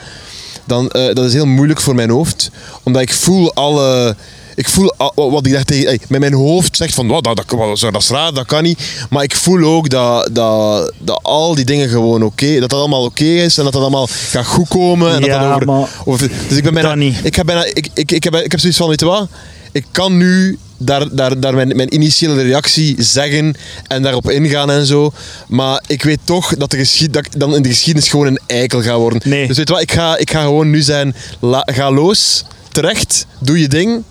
dan 0.65 0.89
dat 0.89 1.19
is 1.19 1.33
heel 1.33 1.47
moeilijk 1.47 1.81
voor 1.81 1.95
mijn 1.95 2.11
hoofd. 2.11 2.51
Omdat 2.83 3.03
ik 3.03 3.13
voel 3.13 3.55
alle... 3.55 4.17
Ik 4.55 4.69
voel 4.69 4.95
al- 4.97 5.31
wat 5.31 5.47
ik 5.47 5.53
daar 5.53 5.65
tegen... 5.65 5.99
met 6.09 6.21
mijn 6.21 6.33
hoofd 6.35 6.77
zegt 6.77 6.95
van, 6.95 7.09
dat, 7.09 7.25
dat, 7.25 7.45
dat 7.81 7.97
is 8.03 8.09
raar, 8.09 8.33
dat 8.35 8.47
kan 8.47 8.63
niet. 8.63 8.81
Maar 9.11 9.23
ik 9.23 9.37
voel 9.37 9.65
ook 9.65 9.89
dat, 9.89 10.29
dat, 10.33 10.93
dat 10.99 11.21
al 11.23 11.55
die 11.55 11.65
dingen 11.65 11.89
gewoon 11.89 12.23
oké... 12.23 12.61
dat 12.61 12.71
dat 12.71 12.79
allemaal 12.79 13.05
oké 13.05 13.25
is 13.25 13.59
en 13.59 13.65
dat 13.65 13.73
dat 13.73 13.83
allemaal 13.83 14.07
gaat 14.31 14.47
goed 14.47 14.69
komen. 14.69 15.15
En 15.15 15.21
dat 15.21 15.31
Ja, 15.31 15.43
dat 15.43 15.55
over, 15.55 15.67
maar 15.67 15.89
over, 16.05 16.31
dus 16.49 16.57
ik 16.57 16.63
ben 16.65 16.75
bijna... 16.75 16.89
dat 16.89 16.99
niet. 16.99 17.17
Ik 17.23 17.35
heb, 17.35 17.47
bijna, 17.47 17.65
ik, 17.65 17.89
ik, 17.95 18.13
ik, 18.13 18.25
heb, 18.25 18.35
ik 18.35 18.51
heb 18.51 18.61
zoiets 18.61 18.79
van, 18.79 18.89
weet 18.89 19.01
je 19.01 19.07
wat? 19.07 19.29
Ik 19.73 19.85
kan 19.91 20.17
nu 20.17 20.59
daar, 20.77 21.15
daar, 21.17 21.41
daar 21.41 21.55
mijn, 21.55 21.77
mijn 21.77 21.95
initiële 21.95 22.43
reactie 22.43 22.95
zeggen 23.03 23.55
en 23.87 24.03
daarop 24.03 24.31
ingaan 24.31 24.71
en 24.71 24.87
zo. 24.87 25.13
Maar 25.49 25.83
ik 25.87 26.03
weet 26.03 26.19
toch 26.25 26.55
dat, 26.57 26.71
de 26.71 26.77
geschied, 26.77 27.13
dat 27.13 27.27
ik 27.27 27.39
dan 27.41 27.55
in 27.55 27.63
de 27.63 27.69
geschiedenis 27.69 28.09
gewoon 28.09 28.27
een 28.27 28.41
eikel 28.47 28.83
ga 28.83 28.97
worden. 28.99 29.21
Nee. 29.25 29.47
Dus 29.47 29.57
weet 29.57 29.69
je 29.69 29.75
wat? 29.75 29.83
Ik 29.83 29.93
ga, 29.93 30.17
ik 30.17 30.31
ga 30.31 30.41
gewoon 30.43 30.71
nu 30.71 30.83
zijn, 30.83 31.15
la- 31.41 31.67
ga 31.73 31.91
los, 31.93 32.45
terecht, 32.73 33.27
doe 33.39 33.61
je 33.61 33.69
ding. 33.69 34.03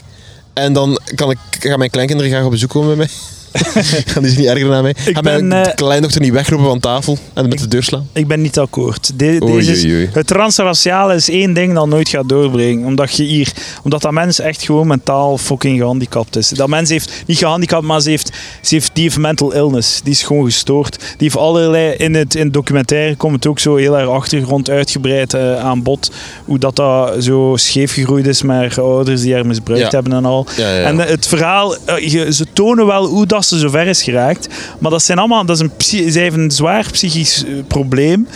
En 0.59 0.73
dan 0.73 0.99
kan 1.15 1.31
ik, 1.31 1.37
gaan 1.49 1.77
mijn 1.77 1.89
kleinkinderen 1.89 2.31
graag 2.31 2.45
op 2.45 2.51
bezoek 2.51 2.69
komen 2.69 2.87
bij 2.87 2.97
mij. 2.97 3.38
gaan 4.11 4.21
die 4.21 4.31
zich 4.31 4.39
niet 4.39 4.47
ergeren 4.47 4.75
aan 4.75 4.81
mij. 4.81 4.95
Ik 5.05 5.15
Ga 5.15 5.21
mijn 5.21 5.49
ben, 5.49 5.65
eh, 5.65 5.73
kleindochter 5.75 6.21
niet 6.21 6.31
wegroepen 6.31 6.65
van 6.67 6.79
tafel 6.79 7.17
en 7.33 7.49
met 7.49 7.59
de 7.59 7.67
deur 7.67 7.83
slaan. 7.83 8.07
Ik 8.13 8.27
ben 8.27 8.41
niet 8.41 8.59
akkoord. 8.59 9.11
De- 9.19 9.37
Oei, 9.43 9.53
deze 9.53 9.71
is- 9.71 9.83
oei, 9.83 9.93
oei. 9.95 10.09
Het 10.13 10.27
transraciale 10.27 11.13
is 11.15 11.29
één 11.29 11.53
ding 11.53 11.73
dat 11.73 11.87
nooit 11.87 12.09
gaat 12.09 12.29
doorbrengen. 12.29 12.85
Omdat, 12.85 13.15
je 13.15 13.23
hier, 13.23 13.51
omdat 13.83 14.01
dat 14.01 14.11
mens 14.11 14.39
echt 14.39 14.63
gewoon 14.63 14.87
mentaal 14.87 15.37
fucking 15.37 15.79
gehandicapt 15.79 16.35
is. 16.35 16.49
Dat 16.49 16.67
mens 16.67 16.89
heeft 16.89 17.23
niet 17.25 17.37
gehandicapt, 17.37 17.85
maar 17.85 18.01
ze 18.01 18.09
heeft, 18.09 18.31
ze 18.61 18.75
heeft, 18.75 18.89
die 18.93 19.03
heeft 19.03 19.17
mental 19.17 19.53
illness. 19.53 20.01
Die 20.03 20.13
is 20.13 20.23
gewoon 20.23 20.45
gestoord. 20.45 20.99
Die 20.99 21.07
heeft 21.17 21.37
allerlei... 21.37 21.93
In 21.93 22.13
het, 22.15 22.35
in 22.35 22.43
het 22.43 22.53
documentaire 22.53 23.15
komt 23.15 23.33
het 23.35 23.47
ook 23.47 23.59
zo 23.59 23.75
heel 23.75 23.97
erg 23.97 24.09
achtergrond 24.09 24.69
uitgebreid 24.69 25.33
eh, 25.33 25.59
aan 25.59 25.83
bod. 25.83 26.11
Hoe 26.45 26.57
dat, 26.59 26.75
dat 26.75 27.23
zo 27.23 27.53
scheef 27.57 27.93
gegroeid 27.93 28.27
is 28.27 28.41
met 28.41 28.55
haar 28.55 28.81
ouders 28.85 29.21
die 29.21 29.33
haar 29.33 29.45
misbruikt 29.45 29.83
Ja. 29.83 29.89
hebben 29.99 30.13
en 30.13 30.25
al. 30.25 30.45
Ja, 30.57 30.69
ja, 30.69 30.75
ja. 30.79 30.83
En 30.85 30.97
het 30.97 31.27
verhaal... 31.27 31.75
eh, 31.85 32.11
je- 32.11 32.33
ze 32.33 32.45
tonen 32.53 32.85
wel 32.85 33.05
hoe 33.05 33.25
dat 33.25 33.38
ze 33.45 33.59
zover 33.59 33.87
is 33.87 34.03
geraakt. 34.03 34.47
Maar 34.79 34.91
dat 34.91 35.03
zijn 35.03 35.17
allemaal, 35.17 35.45
dat 35.45 35.61
is 35.61 35.61
een, 35.61 36.11
zij 36.11 36.21
heeft 36.21 36.35
een 36.35 36.51
zwaar 36.51 36.87
psychisch 36.91 37.43
eh, 37.43 37.53
probleem 37.67 38.27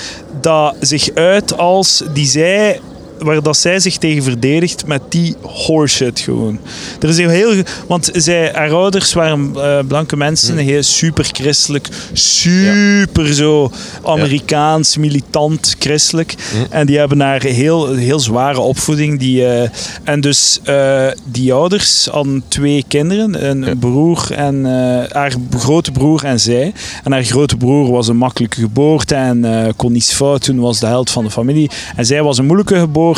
dat 0.41 0.75
zich 0.79 1.09
uit 1.13 1.57
als 1.57 2.03
die 2.13 2.25
zij 2.25 2.79
waar 3.23 3.41
dat 3.41 3.57
zij 3.57 3.79
zich 3.79 3.97
tegen 3.97 4.23
verdedigt 4.23 4.87
met 4.87 5.01
die 5.09 5.35
horseshit 5.41 6.19
gewoon. 6.19 6.59
Er 6.99 7.09
is 7.09 7.17
heel, 7.17 7.29
heel 7.29 7.63
want 7.87 8.09
zij, 8.13 8.51
haar 8.53 8.71
ouders 8.71 9.13
waren 9.13 9.51
eh, 9.55 9.79
blanke 9.87 10.17
mensen, 10.17 10.57
heel 10.57 10.83
super 10.83 11.29
christelijk, 11.31 11.87
super 12.13 13.33
zo 13.33 13.71
Amerikaans, 14.03 14.97
militant 14.97 15.75
christelijk. 15.79 16.35
En 16.69 16.85
die 16.85 16.97
hebben 16.97 17.19
haar 17.19 17.43
heel, 17.43 17.93
heel 17.93 18.19
zware 18.19 18.59
opvoeding. 18.59 19.19
Die, 19.19 19.45
eh, 19.45 19.69
en 20.03 20.21
dus 20.21 20.59
eh, 20.63 21.07
die 21.25 21.53
ouders 21.53 22.07
hadden 22.11 22.43
twee 22.47 22.83
kinderen, 22.87 23.49
een 23.49 23.79
broer 23.79 24.31
en 24.31 24.65
haar 25.11 25.33
grote 25.57 25.91
broer 25.91 26.23
en 26.23 26.39
zij. 26.39 26.73
En 27.03 27.11
haar 27.11 27.23
grote 27.23 27.57
broer 27.57 27.91
was 27.91 28.07
een 28.07 28.17
makkelijke 28.17 28.59
geboorte 28.59 29.15
en 29.15 29.73
kon 29.75 29.91
niets 29.91 30.13
fout 30.13 30.45
doen, 30.45 30.59
was 30.59 30.79
de 30.79 30.85
held 30.85 31.09
van 31.09 31.23
de 31.23 31.31
familie. 31.31 31.69
En 31.95 32.05
zij 32.05 32.23
was 32.23 32.37
een 32.37 32.45
moeilijke 32.45 32.79
geboorte. 32.79 33.12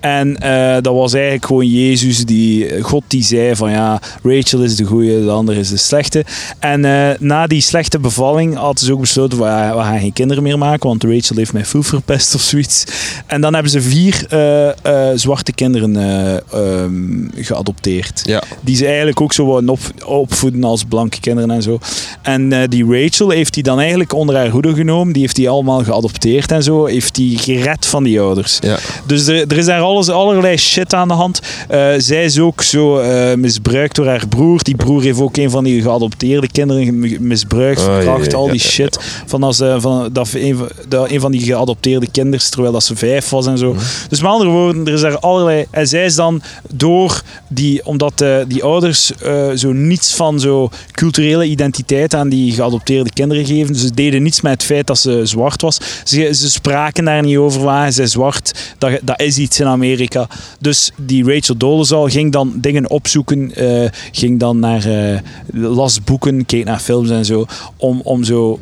En 0.00 0.36
eh, 0.36 0.82
dat 0.82 0.94
was 0.94 1.12
eigenlijk 1.12 1.46
gewoon 1.46 1.66
Jezus, 1.66 2.24
die, 2.24 2.82
God 2.82 3.02
die 3.06 3.24
zei 3.24 3.56
van 3.56 3.70
ja, 3.70 4.00
Rachel 4.22 4.62
is 4.62 4.76
de 4.76 4.84
goede, 4.84 5.24
de 5.24 5.30
andere 5.30 5.58
is 5.58 5.68
de 5.68 5.76
slechte. 5.76 6.24
En 6.58 6.84
eh, 6.84 7.18
na 7.18 7.46
die 7.46 7.60
slechte 7.60 7.98
bevalling 7.98 8.56
hadden 8.56 8.84
ze 8.84 8.92
ook 8.92 9.00
besloten 9.00 9.38
ja, 9.38 9.76
we 9.76 9.82
gaan 9.82 10.00
geen 10.00 10.12
kinderen 10.12 10.42
meer 10.42 10.58
maken, 10.58 10.88
want 10.88 11.04
Rachel 11.04 11.36
heeft 11.36 11.52
mij 11.52 11.64
foe 11.64 11.82
verpest 11.82 12.34
of 12.34 12.40
zoiets. 12.40 12.84
En 13.26 13.40
dan 13.40 13.54
hebben 13.54 13.72
ze 13.72 13.80
vier 13.80 14.26
eh, 14.28 14.68
eh, 14.68 15.18
zwarte 15.18 15.52
kinderen 15.52 15.96
eh, 15.96 16.34
ehm, 16.52 17.28
geadopteerd. 17.34 18.22
Ja. 18.24 18.42
Die 18.60 18.76
ze 18.76 18.86
eigenlijk 18.86 19.20
ook 19.20 19.32
zo 19.32 19.46
wouden 19.46 19.70
op, 19.70 19.80
opvoeden 20.04 20.64
als 20.64 20.84
blanke 20.84 21.20
kinderen 21.20 21.50
en 21.50 21.62
zo. 21.62 21.78
En 22.22 22.52
eh, 22.52 22.68
die 22.68 22.84
Rachel 22.84 23.30
heeft 23.30 23.54
die 23.54 23.62
dan 23.62 23.78
eigenlijk 23.78 24.12
onder 24.12 24.36
haar 24.36 24.48
hoede 24.48 24.74
genomen. 24.74 25.12
Die 25.12 25.22
heeft 25.22 25.36
die 25.36 25.48
allemaal 25.48 25.84
geadopteerd 25.84 26.52
en 26.52 26.62
zo. 26.62 26.84
Heeft 26.84 27.14
die 27.14 27.38
gered 27.38 27.86
van 27.86 28.02
die 28.02 28.20
ouders. 28.20 28.58
Ja. 28.60 28.78
Dus 29.06 29.17
er, 29.26 29.44
er 29.48 29.56
is 29.56 29.64
daar 29.64 29.80
alles, 29.80 30.08
allerlei 30.08 30.56
shit 30.56 30.94
aan 30.94 31.08
de 31.08 31.14
hand. 31.14 31.40
Eh, 31.68 31.88
zij 31.96 32.24
is 32.24 32.38
ook 32.38 32.62
zo 32.62 32.98
eh, 32.98 33.36
misbruikt 33.36 33.96
door 33.96 34.06
haar 34.06 34.28
broer. 34.28 34.62
Die 34.62 34.76
broer 34.76 35.02
heeft 35.02 35.20
ook 35.20 35.36
een 35.36 35.50
van 35.50 35.64
die 35.64 35.82
geadopteerde 35.82 36.48
kinderen 36.48 37.16
misbruikt, 37.26 37.80
Oh, 37.80 37.86
ja, 37.86 37.92
verkracht, 37.94 38.30
ja, 38.30 38.36
al 38.36 38.48
die 38.50 38.60
shit. 38.60 38.98
Van 39.26 39.42
als, 39.42 39.60
eh, 39.60 39.76
van, 39.78 40.08
dat 40.12 40.28
een, 40.34 40.56
van- 40.56 40.68
dat 40.88 41.10
een 41.10 41.20
van 41.20 41.32
die 41.32 41.40
geadopteerde 41.40 42.06
kinderen, 42.10 42.50
terwijl 42.50 42.72
dat 42.72 42.84
ze 42.84 42.96
vijf 42.96 43.28
was 43.30 43.46
en 43.46 43.58
zo. 43.58 43.72
Mhm. 43.72 43.82
Dus 44.08 44.20
met 44.20 44.30
andere 44.30 44.50
woorden, 44.50 44.86
er 44.86 44.92
is 44.92 45.00
daar 45.00 45.18
allerlei... 45.18 45.66
En 45.70 45.88
zij 45.88 46.04
is 46.04 46.14
dan 46.14 46.42
door 46.72 47.22
die... 47.48 47.86
Omdat 47.86 48.24
die 48.48 48.62
ouders 48.64 49.12
zo 49.54 49.72
niets 49.72 50.14
van 50.14 50.40
zo 50.40 50.70
culturele 50.92 51.44
identiteit 51.44 52.14
aan 52.14 52.28
die 52.28 52.52
geadopteerde 52.52 53.10
kinderen 53.10 53.46
geven. 53.46 53.72
Dus 53.72 53.82
ze 53.82 53.94
deden 53.94 54.22
niets 54.22 54.40
met 54.40 54.52
het 54.52 54.62
feit 54.62 54.86
dat 54.86 54.98
ze 54.98 55.20
zwart 55.24 55.62
was. 55.62 55.78
Ze, 56.04 56.34
ze 56.34 56.50
spraken 56.50 57.04
daar 57.04 57.22
niet 57.22 57.36
over 57.36 57.62
waar 57.62 57.92
zij 57.92 58.06
zwart. 58.06 58.74
Dat, 58.78 58.90
dat 59.08 59.20
is 59.20 59.38
iets 59.38 59.60
in 59.60 59.66
Amerika. 59.66 60.28
Dus 60.60 60.90
die 60.96 61.24
Rachel 61.24 61.56
Dolezal 61.56 62.08
ging 62.08 62.32
dan 62.32 62.52
dingen 62.56 62.90
opzoeken. 62.90 63.54
eh, 63.54 63.90
ging 64.12 64.38
dan 64.38 64.58
naar... 64.58 64.84
eh, 64.84 65.18
las 65.52 66.04
boeken, 66.04 66.46
keek 66.46 66.64
naar 66.64 66.78
films 66.78 67.10
en 67.10 67.24
zo. 67.24 67.46
Om, 67.76 68.00
om 68.04 68.24
zo 68.24 68.58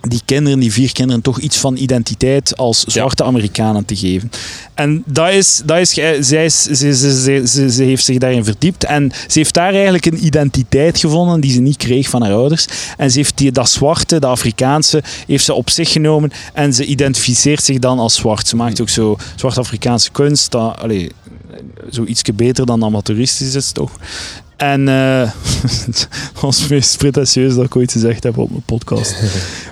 die 0.00 0.20
kinderen, 0.24 0.60
die 0.60 0.72
vier 0.72 0.92
kinderen, 0.92 1.22
toch 1.22 1.38
iets 1.40 1.56
van 1.56 1.76
identiteit 1.76 2.56
als 2.56 2.84
zwarte 2.84 3.24
Amerikanen 3.24 3.84
te 3.84 3.96
geven. 3.96 4.30
En 4.74 5.02
dat 5.06 5.28
is, 5.30 5.62
dat 5.64 5.78
is, 5.78 5.92
ge- 5.92 6.18
zij 6.20 6.44
is, 6.44 6.62
ze, 6.62 6.74
ze, 6.74 7.20
ze, 7.22 7.42
ze, 7.46 7.70
ze 7.70 7.82
heeft 7.82 8.04
zich 8.04 8.18
daarin 8.18 8.44
verdiept 8.44 8.84
en 8.84 9.12
ze 9.28 9.38
heeft 9.38 9.54
daar 9.54 9.72
eigenlijk 9.72 10.06
een 10.06 10.24
identiteit 10.26 10.98
gevonden 10.98 11.40
die 11.40 11.52
ze 11.52 11.60
niet 11.60 11.76
kreeg 11.76 12.08
van 12.08 12.22
haar 12.22 12.32
ouders. 12.32 12.66
En 12.96 13.10
ze 13.10 13.16
heeft 13.18 13.36
die, 13.38 13.52
dat 13.52 13.70
zwarte, 13.70 14.18
dat 14.18 14.30
Afrikaanse, 14.30 15.02
heeft 15.26 15.44
ze 15.44 15.54
op 15.54 15.70
zich 15.70 15.92
genomen 15.92 16.30
en 16.52 16.74
ze 16.74 16.84
identificeert 16.84 17.62
zich 17.64 17.78
dan 17.78 17.98
als 17.98 18.14
zwart. 18.14 18.48
Ze 18.48 18.56
maakt 18.56 18.80
ook 18.80 18.88
zo 18.88 19.16
zwart-Afrikaanse 19.36 20.10
kunst, 20.10 20.50
dat, 20.50 20.78
allee, 20.78 21.10
zo 21.90 22.04
ietsje 22.04 22.32
beter 22.32 22.66
dan 22.66 22.84
amateuristisch 22.84 23.54
is, 23.54 23.72
toch? 23.72 23.90
En 24.58 24.88
eh 24.88 25.30
dat 25.86 26.08
was 26.40 26.60
het 26.60 26.70
meest 26.70 26.98
pretentieus 26.98 27.54
dat 27.54 27.64
ik 27.64 27.76
ooit 27.76 27.92
gezegd 27.92 28.22
heb 28.22 28.38
op 28.38 28.50
mijn 28.50 28.62
podcast. 28.62 29.14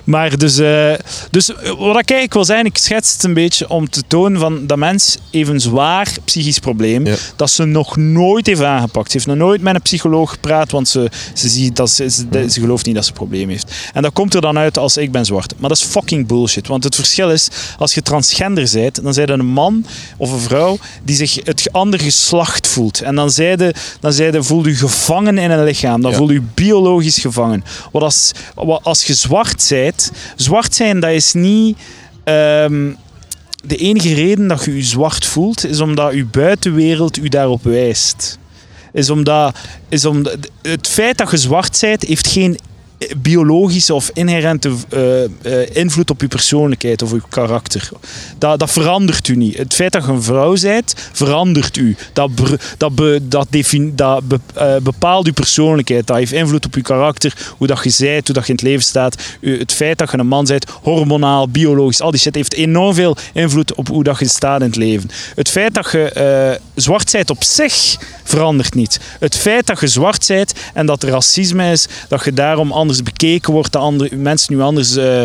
Maar 0.03 0.37
dus, 0.37 0.57
eh, 0.57 0.93
dus 1.31 1.49
eh, 1.49 1.55
wat 1.67 1.99
ik 1.99 2.09
eigenlijk 2.09 2.33
wil 2.33 2.45
zijn, 2.45 2.65
ik 2.65 2.77
schets 2.77 3.13
het 3.13 3.23
een 3.23 3.33
beetje 3.33 3.69
om 3.69 3.89
te 3.89 4.03
tonen 4.07 4.39
van 4.39 4.67
dat 4.67 4.77
mens 4.77 5.17
heeft 5.31 5.49
een 5.49 5.59
zwaar 5.59 6.07
psychisch 6.25 6.59
probleem 6.59 7.05
Ja. 7.05 7.15
dat 7.35 7.49
ze 7.49 7.65
nog 7.65 7.97
nooit 7.97 8.47
heeft 8.47 8.61
aangepakt. 8.63 9.11
Ze 9.11 9.17
heeft 9.17 9.29
nog 9.29 9.37
nooit 9.37 9.61
met 9.61 9.75
een 9.75 9.81
psycholoog 9.81 10.31
gepraat, 10.31 10.71
want 10.71 10.87
ze, 10.87 11.09
ze, 11.33 11.49
ziet 11.49 11.75
dat 11.75 11.89
ze, 11.89 12.09
ze, 12.09 12.49
ze 12.49 12.59
gelooft 12.59 12.85
niet 12.85 12.95
dat 12.95 13.03
ze 13.03 13.09
een 13.09 13.17
probleem 13.17 13.49
heeft. 13.49 13.71
En 13.93 14.01
dat 14.01 14.13
komt 14.13 14.33
er 14.33 14.41
dan 14.41 14.57
uit 14.57 14.77
als 14.77 14.97
ik 14.97 15.11
ben 15.11 15.25
zwart. 15.25 15.53
Maar 15.57 15.69
dat 15.69 15.77
is 15.77 15.83
fucking 15.83 16.27
bullshit. 16.27 16.67
Want 16.67 16.83
het 16.83 16.95
verschil 16.95 17.31
is, 17.31 17.47
als 17.77 17.93
je 17.93 18.01
transgender 18.01 18.69
bent, 18.73 19.03
dan 19.03 19.13
zijn 19.13 19.29
een 19.29 19.45
man 19.45 19.85
of 20.17 20.31
een 20.31 20.39
vrouw 20.39 20.77
die 21.03 21.15
zich 21.15 21.39
het 21.43 21.67
andere 21.71 22.03
geslacht 22.03 22.67
voelt. 22.67 23.01
En 23.01 23.15
dan, 23.15 23.31
zijde, 23.31 23.73
dan 23.99 24.13
zijde, 24.13 24.43
voel 24.43 24.67
je 24.67 24.76
gevangen 24.77 25.37
in 25.37 25.51
een 25.51 25.63
lichaam. 25.63 26.01
Dan 26.01 26.11
Ja. 26.11 26.17
voel 26.17 26.31
je 26.31 26.41
biologisch 26.53 27.17
gevangen. 27.17 27.63
Wat 27.91 28.01
als, 28.01 28.31
wat 28.55 28.83
als 28.83 29.03
je 29.03 29.13
zwart 29.13 29.65
bent, 29.69 30.11
zwart 30.35 30.75
zijn, 30.75 30.99
dat 30.99 31.11
is 31.11 31.33
niet... 31.33 31.77
ehm, 32.23 32.91
de 33.63 33.75
enige 33.75 34.13
reden 34.13 34.47
dat 34.47 34.63
je 34.65 34.75
je 34.75 34.83
zwart 34.83 35.25
voelt, 35.25 35.65
is 35.65 35.79
omdat 35.81 36.13
je 36.13 36.25
buitenwereld 36.25 37.17
u 37.17 37.27
daarop 37.29 37.63
wijst. 37.63 38.37
Is 38.93 39.09
omdat, 39.09 39.57
is 39.89 40.05
omdat 40.05 40.37
het 40.61 40.87
feit 40.87 41.17
dat 41.17 41.31
je 41.31 41.37
zwart 41.37 41.77
bent, 41.81 42.03
heeft 42.03 42.27
geen 42.27 42.57
biologische 43.17 43.93
of 43.93 44.11
inherente 44.13 44.73
eh, 44.89 45.23
eh, 45.23 45.75
invloed 45.75 46.09
op 46.09 46.21
je 46.21 46.27
persoonlijkheid 46.27 47.01
of 47.01 47.11
je 47.11 47.21
karakter. 47.29 47.89
Dat, 48.37 48.59
dat 48.59 48.71
verandert 48.71 49.27
u 49.27 49.35
niet. 49.35 49.57
Het 49.57 49.73
feit 49.73 49.91
dat 49.91 50.05
je 50.05 50.11
een 50.11 50.23
vrouw 50.23 50.55
bent, 50.61 50.93
verandert 51.11 51.77
u. 51.77 51.95
Dat, 52.13 52.29
dat, 52.77 52.91
dat, 53.23 53.47
dat 53.93 54.39
eh, 54.53 54.75
bepaalt 54.81 55.25
je 55.25 55.33
persoonlijkheid. 55.33 56.07
Dat 56.07 56.17
heeft 56.17 56.31
invloed 56.31 56.65
op 56.65 56.75
je 56.75 56.81
karakter, 56.81 57.33
hoe 57.57 57.67
dat 57.67 57.83
je 57.83 57.95
bent, 58.05 58.25
hoe 58.25 58.35
dat 58.35 58.45
je 58.45 58.49
in 58.49 58.55
het 58.55 58.67
leven 58.67 58.83
staat. 58.83 59.15
Het 59.41 59.71
feit 59.71 59.97
dat 59.97 60.11
je 60.11 60.17
een 60.17 60.27
man 60.27 60.45
bent, 60.45 60.65
hormonaal, 60.81 61.49
biologisch, 61.49 62.01
al 62.01 62.11
die 62.11 62.19
shit 62.19 62.35
heeft 62.35 62.53
enorm 62.53 62.93
veel 62.93 63.17
invloed 63.33 63.75
op 63.75 63.87
hoe 63.87 64.03
dat 64.03 64.19
je 64.19 64.27
staat 64.27 64.59
in 64.59 64.67
het 64.67 64.75
leven. 64.75 65.09
Het 65.35 65.49
feit 65.49 65.73
dat 65.73 65.91
je 65.91 66.59
zwart 66.75 67.11
bent 67.11 67.29
op 67.29 67.43
zich 67.43 67.97
verandert 68.23 68.73
niet. 68.73 68.99
Het 69.19 69.35
feit 69.35 69.67
dat 69.67 69.79
je 69.79 69.87
zwart 69.87 70.27
bent 70.27 70.53
en 70.73 70.85
dat 70.85 71.03
er 71.03 71.09
racisme 71.09 71.71
is, 71.71 71.87
dat 72.07 72.23
je 72.23 72.33
daarom 72.33 72.71
anders 72.71 72.86
bekeken 73.03 73.53
wordt, 73.53 73.71
dat 73.71 73.81
andere, 73.81 74.15
mensen 74.15 74.53
nu 74.55 74.61
anders 74.61 74.95
eh, 74.95 75.21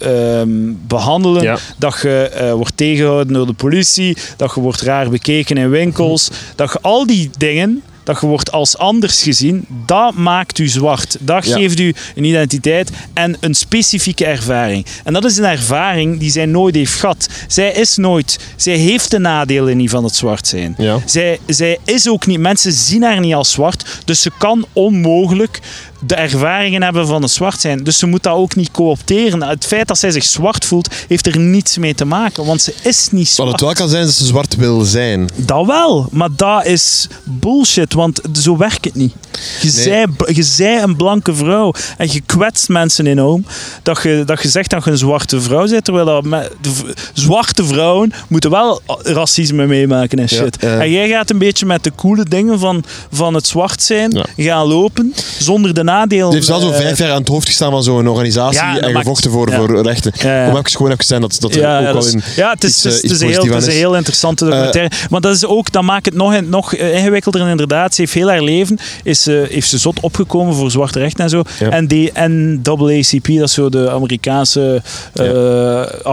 ehm, 0.00 0.48
behandelen, 0.86 1.42
Ja. 1.42 1.58
dat 1.78 1.98
je 2.02 2.28
eh, 2.28 2.52
wordt 2.52 2.76
tegengehouden 2.76 3.32
door 3.34 3.46
de 3.46 3.52
politie, 3.52 4.16
dat 4.36 4.54
je 4.54 4.60
wordt 4.60 4.80
raar 4.80 5.10
bekeken 5.10 5.56
in 5.56 5.70
winkels, 5.70 6.30
dat 6.54 6.72
je 6.72 6.78
al 6.80 7.06
die 7.06 7.30
dingen, 7.38 7.82
dat 8.04 8.20
je 8.20 8.26
wordt 8.26 8.52
als 8.52 8.78
anders 8.78 9.22
gezien, 9.22 9.64
dat 9.86 10.14
maakt 10.14 10.58
u 10.58 10.68
zwart. 10.68 11.16
Dat 11.20 11.46
Ja. 11.46 11.56
geeft 11.56 11.78
u 11.80 11.94
een 12.14 12.24
identiteit 12.24 12.90
en 13.12 13.36
een 13.40 13.54
specifieke 13.54 14.24
ervaring. 14.24 14.86
En 15.04 15.12
dat 15.12 15.24
is 15.24 15.36
een 15.36 15.44
ervaring 15.44 16.18
die 16.18 16.30
zij 16.30 16.46
nooit 16.46 16.74
heeft 16.74 16.94
gehad. 16.94 17.28
Zij 17.48 17.72
is 17.72 17.96
nooit, 17.96 18.38
zij 18.56 18.76
heeft 18.76 19.10
de 19.10 19.18
nadelen 19.18 19.76
niet 19.76 19.90
van 19.90 20.04
het 20.04 20.14
zwart 20.16 20.46
zijn. 20.46 20.74
Ja. 20.78 20.98
Zij, 21.06 21.38
zij 21.46 21.78
is 21.84 22.08
ook 22.08 22.26
niet, 22.26 22.38
mensen 22.40 22.72
zien 22.72 23.02
haar 23.02 23.20
niet 23.20 23.34
als 23.34 23.50
zwart, 23.50 24.00
dus 24.04 24.20
ze 24.20 24.30
kan 24.38 24.66
onmogelijk 24.72 25.60
de 26.00 26.14
ervaringen 26.14 26.82
hebben 26.82 27.06
van 27.06 27.22
het 27.22 27.30
zwart 27.30 27.60
zijn. 27.60 27.84
Dus 27.84 27.98
ze 27.98 28.06
moet 28.06 28.22
dat 28.22 28.34
ook 28.34 28.54
niet 28.56 28.70
coopteren. 28.70 29.42
Het 29.42 29.66
feit 29.66 29.88
dat 29.88 29.98
zij 29.98 30.10
zich 30.10 30.24
zwart 30.24 30.64
voelt, 30.64 30.94
heeft 31.08 31.26
er 31.26 31.38
niets 31.38 31.78
mee 31.78 31.94
te 31.94 32.04
maken, 32.04 32.44
want 32.44 32.62
ze 32.62 32.74
is 32.82 33.08
niet 33.10 33.26
Wat 33.26 33.34
zwart. 33.34 33.50
het 33.52 33.60
wel 33.60 33.72
kan 33.72 33.88
zijn 33.88 34.04
dat 34.04 34.14
ze 34.14 34.26
zwart 34.26 34.56
wil 34.56 34.80
zijn. 34.80 35.28
Dat 35.36 35.66
wel, 35.66 36.08
maar 36.10 36.28
dat 36.36 36.64
is 36.66 37.08
bullshit, 37.24 37.92
want 37.92 38.20
zo 38.32 38.56
werkt 38.56 38.84
het 38.84 38.94
niet. 38.94 39.14
Je, 39.60 39.70
Nee. 39.74 39.82
zij, 39.82 40.06
je 40.34 40.42
zij 40.42 40.82
een 40.82 40.96
blanke 40.96 41.34
vrouw 41.34 41.72
en 41.96 42.12
je 42.12 42.20
kwetst 42.20 42.68
mensen 42.68 43.06
enorm 43.06 43.44
dat 43.82 44.02
je, 44.02 44.22
dat 44.26 44.42
je 44.42 44.48
zegt 44.48 44.70
dat 44.70 44.84
je 44.84 44.90
een 44.90 44.98
zwarte 44.98 45.40
vrouw 45.40 45.68
bent, 45.68 45.84
terwijl 45.84 46.06
dat 46.06 46.24
me- 46.24 46.50
de 46.60 46.70
zwarte 47.12 47.64
vrouwen 47.64 48.12
moeten 48.28 48.50
wel 48.50 48.80
racisme 49.02 49.66
meemaken 49.66 50.18
en 50.18 50.28
shit. 50.28 50.56
Ja, 50.60 50.72
ja. 50.72 50.80
En 50.80 50.90
jij 50.90 51.08
gaat 51.08 51.30
een 51.30 51.38
beetje 51.38 51.66
met 51.66 51.84
de 51.84 51.92
coole 51.96 52.24
dingen 52.24 52.58
van, 52.58 52.84
van 53.12 53.34
het 53.34 53.46
zwart 53.46 53.82
zijn 53.82 54.10
Ja. 54.10 54.24
gaan 54.44 54.66
lopen, 54.66 55.14
zonder 55.38 55.74
de 55.74 55.82
nadelen. 55.98 56.28
Ze 56.30 56.34
heeft 56.36 56.48
wel 56.48 56.60
zo 56.60 56.70
eh, 56.70 56.76
vijf 56.76 56.98
jaar 56.98 57.10
aan 57.10 57.18
het 57.20 57.28
hoofd 57.28 57.46
gestaan 57.46 57.70
van 57.70 57.82
zo'n 57.82 58.08
organisatie 58.08 58.60
Ja, 58.60 58.78
en 58.78 58.92
maakt- 58.92 58.96
gevochten 58.96 59.30
voor, 59.30 59.52
voor 59.52 59.82
rechten. 59.82 60.12
Ja. 60.18 60.48
Om 60.48 60.56
even 60.56 60.70
gewoon 60.70 60.86
even 60.90 61.00
te 61.00 61.06
zijn 61.06 61.20
dat, 61.20 61.36
dat 61.40 61.54
ja, 61.54 61.76
ook 61.78 61.84
wel 61.84 61.92
dat 61.92 62.04
is- 62.04 62.12
in 62.12 62.22
ja, 62.36 62.50
het 62.50 62.64
is, 62.64 62.70
iets, 62.70 62.82
het 62.82 62.92
is, 62.92 62.98
eh, 63.00 63.04
iets 63.04 63.12
het 63.12 63.12
is 63.12 63.20
een 63.20 63.28
heel, 63.44 63.54
het 63.54 63.62
is 63.62 63.66
een 63.66 63.72
is. 63.72 63.78
heel 63.78 63.96
interessante 63.96 64.44
documentaire. 64.44 64.94
maar 65.10 65.20
dat, 65.20 65.34
is 65.34 65.44
ook, 65.46 65.72
dat 65.72 65.82
maakt 65.82 66.06
het 66.06 66.14
nog, 66.14 66.40
nog 66.40 66.74
eh, 66.74 66.94
ingewikkelder. 66.96 67.40
En 67.40 67.48
inderdaad, 67.48 67.94
ze 67.94 68.00
heeft 68.00 68.14
heel 68.14 68.28
haar 68.28 68.42
leven 68.42 68.78
is, 69.02 69.26
eh, 69.26 69.34
heeft 69.48 69.68
ze 69.68 69.78
zot 69.78 70.00
opgekomen 70.00 70.54
voor 70.54 70.70
zwarte 70.70 70.98
rechten 70.98 71.24
en 71.24 71.30
zo. 71.30 71.42
En 71.70 71.88
de 71.88 72.10
NAACP, 72.14 73.26
dat 73.38 73.48
is 73.48 73.52
zo 73.54 73.68
de 73.68 73.90
Amerikaanse, 73.90 74.82
eh 75.12 76.04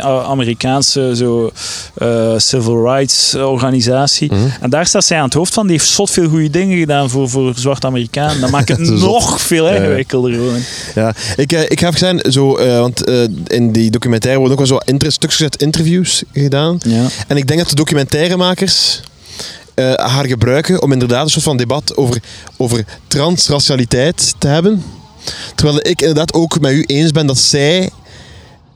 Afro-Amerikaanse 0.00 1.12
zo, 1.16 1.50
eh, 1.94 2.32
civil 2.36 2.84
rights 2.84 3.34
organisatie. 3.34 4.32
Mhm. 4.32 4.40
En 4.60 4.70
daar 4.70 4.86
staat 4.86 5.04
zij 5.04 5.18
aan 5.18 5.24
het 5.24 5.34
hoofd 5.34 5.54
van. 5.54 5.66
Die 5.66 5.76
heeft 5.76 5.90
zot 5.90 6.10
veel 6.10 6.28
goede 6.28 6.50
dingen 6.50 6.78
gedaan 6.78 7.10
voor, 7.10 7.28
voor 7.28 7.52
zwarte 7.56 7.86
Amerikanen. 7.86 8.40
Dat 8.40 8.50
maakt 8.50 8.68
het 8.68 8.78
is 8.88 8.88
nog 8.88 9.00
nog 9.12 9.40
veel 9.40 9.68
ingewikkelder 9.68 10.32
gewoon. 10.32 10.60
Ja, 10.94 11.14
ik, 11.36 11.52
eh, 11.52 11.62
ik 11.62 11.78
heb 11.78 11.92
gezien, 11.92 12.22
zo, 12.30 12.56
eh, 12.56 12.78
want 12.78 13.04
eh, 13.04 13.22
in 13.46 13.72
die 13.72 13.90
documentaire 13.90 14.40
worden 14.40 14.58
ook 14.58 14.66
wel 14.66 14.78
zo 14.78 14.92
inter 14.92 15.12
stukjes 15.12 15.42
uit 15.42 15.62
interviews 15.62 16.22
gedaan. 16.32 16.78
Ja. 16.86 17.06
En 17.26 17.36
ik 17.36 17.46
denk 17.46 17.60
dat 17.60 17.68
de 17.68 17.74
documentairemakers 17.74 19.00
haar 19.96 20.26
gebruiken 20.26 20.82
om 20.82 20.92
inderdaad 20.92 21.24
een 21.24 21.30
soort 21.30 21.44
van 21.44 21.56
debat 21.56 21.96
over, 21.96 22.22
over 22.56 22.84
transracialiteit 23.06 24.34
te 24.38 24.48
hebben. 24.48 24.82
Terwijl 25.54 25.78
ik 25.78 26.00
inderdaad 26.00 26.32
ook 26.32 26.60
met 26.60 26.72
u 26.72 26.82
eens 26.82 27.10
ben 27.10 27.26
dat 27.26 27.38
zij 27.38 27.90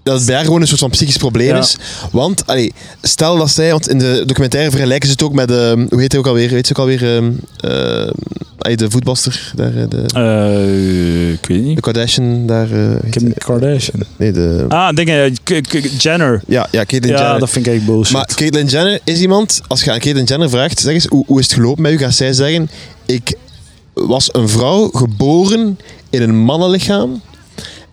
dat 0.07 0.17
het 0.17 0.27
bij 0.27 0.35
haar 0.35 0.45
gewoon 0.45 0.61
een 0.61 0.67
soort 0.67 0.81
van 0.81 0.91
psychisch 0.91 1.17
probleem 1.17 1.47
Ja. 1.49 1.59
is. 1.59 1.77
Want, 2.13 2.47
allee, 2.47 2.73
stel 3.03 3.37
dat 3.37 3.51
zij, 3.51 3.71
want 3.71 3.89
in 3.89 3.99
de 3.99 4.23
documentaire 4.27 4.71
vergelijken 4.71 5.07
ze 5.09 5.13
het 5.13 5.23
ook 5.23 5.33
met, 5.33 5.51
eh, 5.51 5.73
hoe 5.73 6.01
heet 6.01 6.13
hij 6.13 6.21
ook 6.21 6.27
alweer? 6.27 6.51
Weet 6.51 6.67
ze 6.67 6.73
ook 6.73 6.79
alweer? 6.79 7.15
ehm, 7.17 7.31
eh, 7.61 8.77
de 8.77 8.91
voetbalster, 8.91 9.53
daar, 9.57 9.77
eh, 9.77 9.83
de, 9.89 10.03
Eh, 10.15 11.33
ik 11.33 11.47
weet 11.47 11.75
de. 11.75 11.81
Kardashian, 11.81 12.47
daar. 12.47 12.69
heet 12.69 13.11
Kim 13.11 13.33
Kardashian. 13.39 14.03
nee, 14.17 14.33
de. 14.33 14.65
Ah, 14.69 14.95
dingen. 14.95 15.35
K- 15.43 16.01
Jenner. 16.03 16.43
Ja, 16.47 16.69
ja, 16.71 16.85
Caitlyn 16.85 17.13
Ja, 17.15 17.21
Jenner. 17.23 17.41
dat 17.41 17.51
vind 17.51 17.67
ik 17.67 17.73
echt 17.75 17.85
bullshit. 17.87 18.13
Maar 18.13 18.27
Caitlyn 18.35 18.67
Jenner 18.67 19.01
is 19.05 19.21
iemand, 19.21 19.61
als 19.67 19.85
je 19.85 19.93
aan 19.93 19.99
Caitlyn 19.99 20.25
Jenner 20.25 20.51
vraagt, 20.51 20.81
zeg 20.81 20.95
eens, 20.95 21.07
hoe, 21.07 21.25
hoe 21.27 21.39
is 21.39 21.45
het 21.47 21.55
gelopen 21.55 21.83
met 21.83 21.93
u? 21.93 21.99
Gaat 21.99 22.15
zij 22.15 22.33
zeggen, 22.33 22.71
ik 23.07 23.35
was 23.95 24.29
een 24.35 24.49
vrouw 24.49 24.89
geboren 24.93 25.79
in 26.11 26.23
een 26.23 26.37
mannenlichaam 26.39 27.21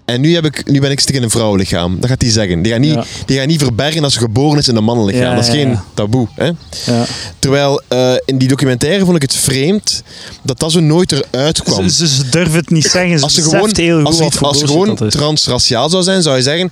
en 0.06 0.22
nu, 0.22 0.34
heb 0.34 0.46
ik, 0.46 0.72
nu 0.72 0.80
ben 0.80 0.92
ik 0.92 1.00
stuk 1.00 1.16
in 1.16 1.24
een 1.24 1.30
vrouwenlichaam. 1.30 2.00
Dat 2.00 2.10
gaat 2.10 2.20
die 2.20 2.32
zeggen. 2.32 2.62
Die 2.62 2.72
gaat 2.72 2.82
niet, 2.82 2.94
Ja. 2.94 3.04
die 3.26 3.38
gaat 3.38 3.48
niet 3.48 3.62
verbergen 3.62 4.02
dat 4.02 4.12
ze 4.12 4.20
geboren 4.20 4.60
is 4.60 4.68
in 4.68 4.76
een 4.76 4.84
mannenlichaam. 4.84 5.24
Ja, 5.24 5.36
dat 5.36 5.44
is 5.44 5.50
geen 5.50 5.80
taboe. 5.94 6.28
Hè? 6.36 6.46
ja. 6.86 7.06
Terwijl 7.40 7.82
eh, 7.88 8.14
in 8.26 8.38
die 8.38 8.48
documentaire 8.48 9.04
vond 9.06 9.16
ik 9.16 9.22
het 9.22 9.36
vreemd 9.36 10.04
dat 10.42 10.60
dat 10.60 10.72
zo 10.72 10.80
nooit 10.80 11.12
eruit 11.12 11.64
kwam. 11.64 11.90
Ze, 11.90 12.08
ze, 12.08 12.16
ze 12.16 12.30
durven 12.30 12.56
het 12.56 12.70
niet 12.70 12.86
zeggen. 12.86 13.18
Ze 13.18 13.24
Als 13.24 13.34
ze 13.34 13.42
gewoon, 13.42 13.70
heel 13.74 14.04
als 14.04 14.42
als 14.42 14.64
gewoon 14.64 15.10
transraciaal 15.10 15.90
zou 15.90 16.04
zijn, 16.04 16.22
zou 16.22 16.36
je 16.36 16.42
zeggen: 16.42 16.72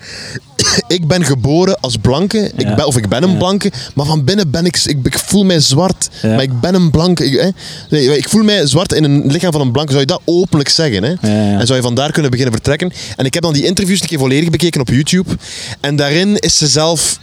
Ik 0.88 1.08
ben 1.08 1.26
geboren 1.26 1.80
als 1.80 1.98
blanke, 1.98 2.52
ik 2.58 2.76
ben, 2.76 2.86
of 2.86 2.98
ik 2.98 3.10
ben 3.10 3.24
een 3.24 3.38
blanke, 3.38 3.72
maar 3.96 4.06
van 4.06 4.24
binnen 4.24 4.50
ben 4.52 4.66
ik, 4.66 4.78
ik, 4.86 4.98
ik 5.04 5.20
voel 5.20 5.44
mij 5.44 5.60
zwart, 5.60 6.10
maar 6.22 6.42
ik 6.42 6.60
ben 6.60 6.76
een 6.76 6.92
blanke. 6.92 7.26
Ik, 7.26 7.40
hè? 7.42 7.50
Nee, 7.90 8.18
ik 8.18 8.30
voel 8.30 8.44
mij 8.44 8.68
zwart 8.68 8.94
in 8.94 9.04
een 9.04 9.32
lichaam 9.32 9.52
van 9.52 9.62
een 9.62 9.72
blanke. 9.72 9.92
Zou 9.92 10.02
je 10.04 10.08
dat 10.08 10.22
openlijk 10.26 10.70
zeggen? 10.70 11.04
Hè? 11.04 11.14
En 11.58 11.66
zou 11.68 11.78
je 11.78 11.84
vandaar 11.86 12.12
kunnen 12.12 12.32
beginnen 12.32 12.56
vertrekken? 12.56 12.92
En 13.22 13.28
ik 13.28 13.34
heb 13.34 13.44
dan 13.44 13.54
die 13.54 13.66
interviews 13.66 14.02
een 14.02 14.08
keer 14.08 14.20
volledig 14.20 14.50
bekeken 14.50 14.82
op 14.82 14.90
YouTube. 14.90 15.38
En 15.80 15.96
daarin 15.96 16.38
is 16.38 16.58
ze 16.58 16.68
zelf 16.68 17.20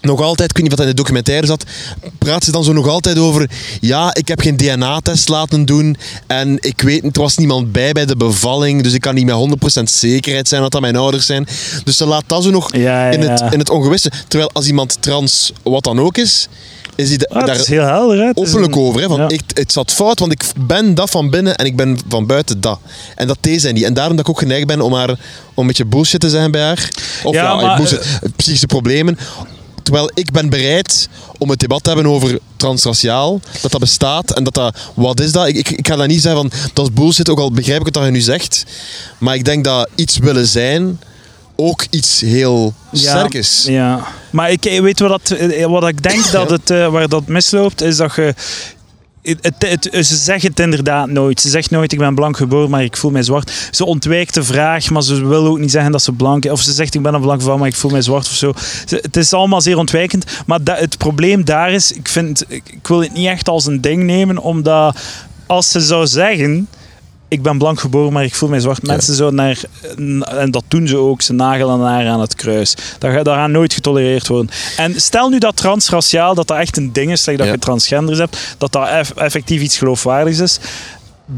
nog 0.00 0.20
altijd, 0.20 0.50
ik 0.50 0.56
weet 0.56 0.64
niet 0.68 0.76
wat 0.76 0.86
in 0.86 0.90
de 0.90 0.96
documentaire 0.96 1.46
zat, 1.46 1.64
praat 2.18 2.44
ze 2.44 2.50
dan 2.50 2.64
zo 2.64 2.72
nog 2.72 2.88
altijd 2.88 3.18
over, 3.18 3.50
ja, 3.80 4.14
ik 4.14 4.28
heb 4.28 4.40
geen 4.40 4.56
DNA-test 4.56 5.28
laten 5.28 5.64
doen 5.64 5.96
en 6.26 6.56
ik 6.60 6.80
weet, 6.80 7.04
er 7.16 7.22
was 7.22 7.36
niemand 7.36 7.72
bij 7.72 7.92
bij 7.92 8.06
de 8.06 8.16
bevalling, 8.16 8.82
dus 8.82 8.92
ik 8.92 9.00
kan 9.00 9.14
niet 9.14 9.24
met 9.24 9.80
100% 9.80 9.82
zekerheid 9.82 10.48
zijn 10.48 10.62
dat 10.62 10.72
dat 10.72 10.80
mijn 10.80 10.96
ouders 10.96 11.26
zijn. 11.26 11.46
Dus 11.84 11.96
ze 11.96 12.06
laat 12.06 12.24
dat 12.26 12.42
zo 12.42 12.50
nog 12.50 12.76
Ja, 12.76 12.80
ja, 12.80 13.10
in, 13.10 13.20
het, 13.20 13.52
in 13.52 13.58
het 13.58 13.70
ongewisse. 13.70 14.10
Terwijl 14.28 14.50
als 14.52 14.66
iemand 14.66 14.96
trans, 15.00 15.52
wat 15.62 15.84
dan 15.84 16.00
ook 16.00 16.18
is, 16.18 16.48
is 16.94 17.08
hij 17.08 17.18
Ah, 17.28 17.46
daar 17.46 17.56
is 17.56 17.66
heel 17.66 17.82
helder. 17.84 18.18
Hè? 18.18 18.30
Openlijk 18.34 18.74
een- 18.74 18.80
over. 18.80 19.00
Hè, 19.00 19.06
van, 19.08 19.20
ja. 19.20 19.28
ik, 19.28 19.42
het 19.52 19.72
zat 19.72 19.90
fout, 19.90 20.18
want 20.18 20.32
ik 20.32 20.44
ben 20.66 20.94
dat 20.94 21.10
van 21.10 21.30
binnen 21.30 21.56
en 21.56 21.66
ik 21.66 21.76
ben 21.76 21.98
van 22.08 22.26
buiten 22.26 22.60
dat. 22.60 22.78
En 23.16 23.26
dat 23.26 23.38
deed 23.40 23.60
zij 23.60 23.72
niet. 23.72 23.84
En 23.84 23.94
daarom 23.94 24.16
dat 24.16 24.24
ik 24.24 24.30
ook 24.30 24.38
geneigd 24.38 24.66
ben 24.66 24.80
om, 24.80 24.94
haar, 24.94 25.10
om 25.10 25.18
een 25.54 25.66
beetje 25.66 25.84
bullshit 25.84 26.20
te 26.20 26.30
zijn 26.30 26.50
bij 26.50 26.62
haar. 26.62 26.88
Of 27.24 27.34
Ja, 27.34 27.42
ja, 27.42 27.54
maar, 27.54 27.76
bullshit, 27.76 28.20
psychische 28.36 28.66
problemen. 28.66 29.18
Terwijl 29.82 30.10
ik 30.14 30.30
ben 30.30 30.48
bereid 30.50 31.08
om 31.38 31.50
het 31.50 31.58
debat 31.58 31.82
te 31.84 31.90
hebben 31.90 32.10
over 32.10 32.38
transraciaal, 32.56 33.40
dat 33.60 33.70
dat 33.70 33.80
bestaat 33.80 34.30
en 34.32 34.44
dat 34.44 34.54
dat, 34.54 34.78
wat 34.94 35.20
is 35.20 35.32
dat? 35.32 35.46
Ik, 35.48 35.56
ik, 35.56 35.70
ik 35.70 35.86
ga 35.86 35.96
dat 35.96 36.06
niet 36.06 36.22
zeggen 36.22 36.40
van, 36.40 36.60
dat 36.72 36.86
is 36.86 36.92
bullshit, 36.92 37.28
ook 37.30 37.38
al 37.38 37.52
begrijp 37.52 37.78
ik 37.78 37.84
het 37.84 37.94
dat 37.94 38.04
je 38.04 38.10
nu 38.10 38.20
zegt. 38.20 38.64
Maar 39.18 39.34
ik 39.34 39.44
denk 39.44 39.64
dat 39.64 39.88
iets 39.94 40.18
willen 40.18 40.46
zijn 40.46 41.00
ook 41.62 41.84
iets 41.90 42.20
heel 42.20 42.74
sterk 42.92 43.34
is. 43.34 43.64
Ja, 43.68 44.00
maar 44.30 44.50
ik 44.50 44.64
eh, 44.64 44.80
weet 44.80 45.00
wat, 45.00 45.26
dat, 45.28 45.38
eh, 45.38 45.66
wat 45.66 45.88
ik 45.88 46.02
denk 46.02 46.30
dat 46.30 46.50
het, 46.50 46.70
eh, 46.70 46.88
waar 46.88 47.08
dat 47.08 47.26
misloopt, 47.26 47.80
is 47.82 47.96
dat 47.96 48.14
je. 48.14 48.34
Het, 49.22 49.38
het, 49.58 49.88
het- 49.92 50.06
ze 50.06 50.16
zeggen 50.16 50.50
het 50.50 50.60
inderdaad 50.60 51.08
nooit. 51.08 51.40
Ze 51.40 51.48
zegt 51.48 51.70
nooit: 51.70 51.92
Ik 51.92 51.98
ben 51.98 52.14
blank 52.14 52.36
geboren, 52.36 52.70
maar 52.70 52.84
ik 52.84 52.96
voel 52.96 53.10
mij 53.10 53.22
zwart. 53.22 53.52
Ze 53.70 53.84
ontwijkt 53.84 54.34
de 54.34 54.42
vraag, 54.42 54.90
maar 54.90 55.02
ze 55.02 55.26
wil 55.26 55.46
ook 55.46 55.58
niet 55.58 55.70
zeggen 55.70 55.92
dat 55.92 56.02
ze 56.02 56.12
blank 56.12 56.44
is. 56.44 56.50
Of 56.50 56.60
ze 56.60 56.72
zegt: 56.72 56.94
Ik 56.94 57.02
ben 57.02 57.14
een 57.14 57.20
blanke 57.20 57.42
vrouw, 57.44 57.56
maar 57.56 57.68
ik 57.68 57.74
voel 57.74 57.90
mij 57.90 58.02
zwart 58.02 58.26
of 58.26 58.34
zo. 58.34 58.52
Ze- 58.86 58.98
het 59.02 59.16
is 59.16 59.32
allemaal 59.32 59.60
zeer 59.60 59.76
ontwijkend. 59.78 60.24
Maar 60.46 60.64
da- 60.64 60.74
het 60.76 60.98
probleem 60.98 61.44
daar 61.44 61.72
is: 61.72 61.92
ik, 61.92 62.08
vind, 62.08 62.44
ik, 62.48 62.62
ik 62.72 62.86
wil 62.88 63.00
het 63.00 63.12
niet 63.12 63.26
echt 63.26 63.48
als 63.48 63.66
een 63.66 63.80
ding 63.80 64.02
nemen, 64.02 64.38
omdat 64.38 64.98
als 65.46 65.70
ze 65.70 65.80
zou 65.80 66.06
zeggen 66.06 66.68
ik 67.32 67.42
ben 67.42 67.58
blank 67.58 67.80
geboren, 67.80 68.12
maar 68.12 68.24
ik 68.24 68.34
voel 68.34 68.48
mij 68.48 68.60
zwart. 68.60 68.82
Mensen 68.86 69.14
zo 69.14 69.30
naar, 69.30 69.60
en 70.36 70.50
dat 70.50 70.64
doen 70.68 70.86
ze 70.88 70.96
ook, 70.96 71.22
ze 71.22 71.32
nagelen 71.32 71.80
haar 71.80 72.06
aan 72.08 72.20
het 72.20 72.34
kruis. 72.34 72.74
Dat, 72.98 73.12
gaat- 73.12 73.24
dat 73.24 73.34
gaat 73.34 73.48
nooit 73.48 73.72
getolereerd 73.74 74.28
worden. 74.28 74.50
En 74.76 75.00
stel 75.00 75.28
nu 75.28 75.38
dat 75.38 75.56
transraciaal, 75.56 76.34
dat 76.34 76.46
dat 76.46 76.58
echt 76.58 76.76
een 76.76 76.92
ding 76.92 77.10
is, 77.10 77.26
like 77.26 77.38
dat 77.38 77.46
Ja. 77.46 77.52
je 77.52 77.58
transgenders 77.58 78.18
hebt, 78.18 78.54
dat 78.58 78.72
dat 78.72 78.88
eff- 78.88 79.10
effectief 79.16 79.60
iets 79.60 79.78
geloofwaardigs 79.78 80.38
is, 80.38 80.58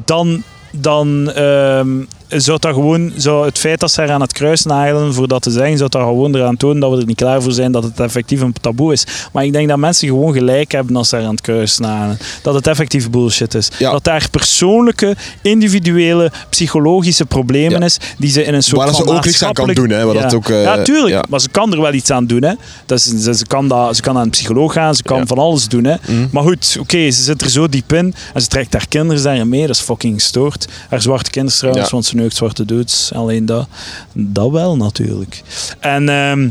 dan, 0.05 0.43
dan 0.81 1.33
ehm, 1.33 1.89
zou 2.29 2.59
dat 2.61 2.75
gewoon, 2.75 3.13
zou 3.17 3.47
het 3.47 3.59
feit 3.59 3.81
dat 3.81 3.91
ze 3.91 4.01
haar 4.01 4.11
aan 4.11 4.21
het 4.21 4.33
kruis 4.33 4.65
nagelen 4.65 5.15
voor 5.15 5.29
dat 5.29 5.43
te 5.43 5.51
zeggen, 5.51 5.79
zou 5.79 5.91
dat 5.91 6.03
gewoon 6.03 6.35
eraan 6.35 6.57
tonen 6.57 6.81
dat 6.81 6.91
we 6.91 6.97
er 6.97 7.07
niet 7.07 7.17
klaar 7.17 7.43
voor 7.43 7.53
zijn 7.53 7.73
dat 7.73 7.83
het 7.83 8.01
effectief 8.01 8.41
een 8.41 8.53
taboe 8.61 8.93
is. 8.93 9.05
Maar 9.33 9.45
ik 9.45 9.53
denk 9.53 9.69
dat 9.69 9.79
mensen 9.79 10.09
gewoon 10.09 10.33
gelijk 10.33 10.73
hebben 10.73 10.97
als 10.97 11.09
ze 11.09 11.17
haar 11.17 11.25
aan 11.25 11.31
het 11.31 11.41
kruis 11.41 11.79
nagelen. 11.79 12.19
Dat 12.43 12.55
het 12.55 12.67
effectief 12.67 13.11
bullshit 13.11 13.55
is. 13.55 13.69
Ja. 13.79 13.91
Dat 13.91 14.05
daar 14.05 14.29
persoonlijke, 14.31 15.17
individuele, 15.43 16.33
psychologische 16.49 17.25
problemen 17.25 17.79
Ja. 17.81 17.85
is 17.85 17.99
die 18.19 18.31
ze 18.31 18.45
in 18.45 18.55
een 18.55 18.63
soort 18.63 18.77
Waar 18.77 18.95
van 18.95 19.05
ze 19.07 19.13
ook 19.13 19.25
niks 19.25 19.43
aan 19.45 19.53
kan 19.53 19.73
doen, 19.75 19.91
hè, 19.91 20.05
wat 20.05 20.15
ja. 20.15 20.23
dat 20.23 20.35
ook, 20.35 20.49
eh, 20.49 20.63
ja, 20.63 20.83
tuurlijk. 20.83 21.29
Maar 21.29 21.41
ze 21.41 21.49
kan 21.49 21.73
er 21.73 21.81
wel 21.81 21.93
iets 21.93 22.11
aan 22.11 22.27
doen. 22.27 22.43
Hè. 22.43 22.53
Dat 22.87 22.99
is, 22.99 23.05
ze, 23.05 23.35
ze 23.35 23.47
kan 23.47 23.69
dat, 23.69 23.97
ze 23.97 24.03
kan 24.03 24.15
naar 24.15 24.23
een 24.23 24.31
psycholoog 24.31 24.73
gaan, 24.73 24.95
ze 24.95 25.03
kan 25.03 25.27
van 25.27 25.39
alles 25.39 25.69
doen. 25.69 25.85
Hè. 25.85 25.95
Mhm. 26.07 26.27
Maar 26.31 26.43
goed, 26.43 26.77
oké, 26.81 27.11
ze 27.11 27.23
zit 27.23 27.43
er 27.43 27.51
zo 27.51 27.69
diep 27.69 27.93
in 27.93 28.15
en 28.35 28.41
ze 28.41 28.49
trekt 28.49 28.73
haar 28.73 28.89
kinderen 28.89 29.23
daarin 29.23 29.49
mee. 29.49 29.67
Dat 29.67 29.77
is 29.77 29.81
fucking 29.83 30.15
gestoord. 30.15 30.64
Haar 30.89 31.03
zwarte 31.03 31.31
kinderen 31.31 31.59
trouwens, 31.59 31.87
Ja. 31.87 31.93
want 31.93 32.05
ze 32.05 32.17
neukt 32.17 32.37
zwarte 32.37 32.65
dudes. 32.65 33.11
Alleen 33.15 33.47
dat. 33.47 33.67
Dat 34.13 34.51
wel 34.51 34.77
natuurlijk. 34.77 35.43
En, 35.81 36.09
ehm, 36.09 36.49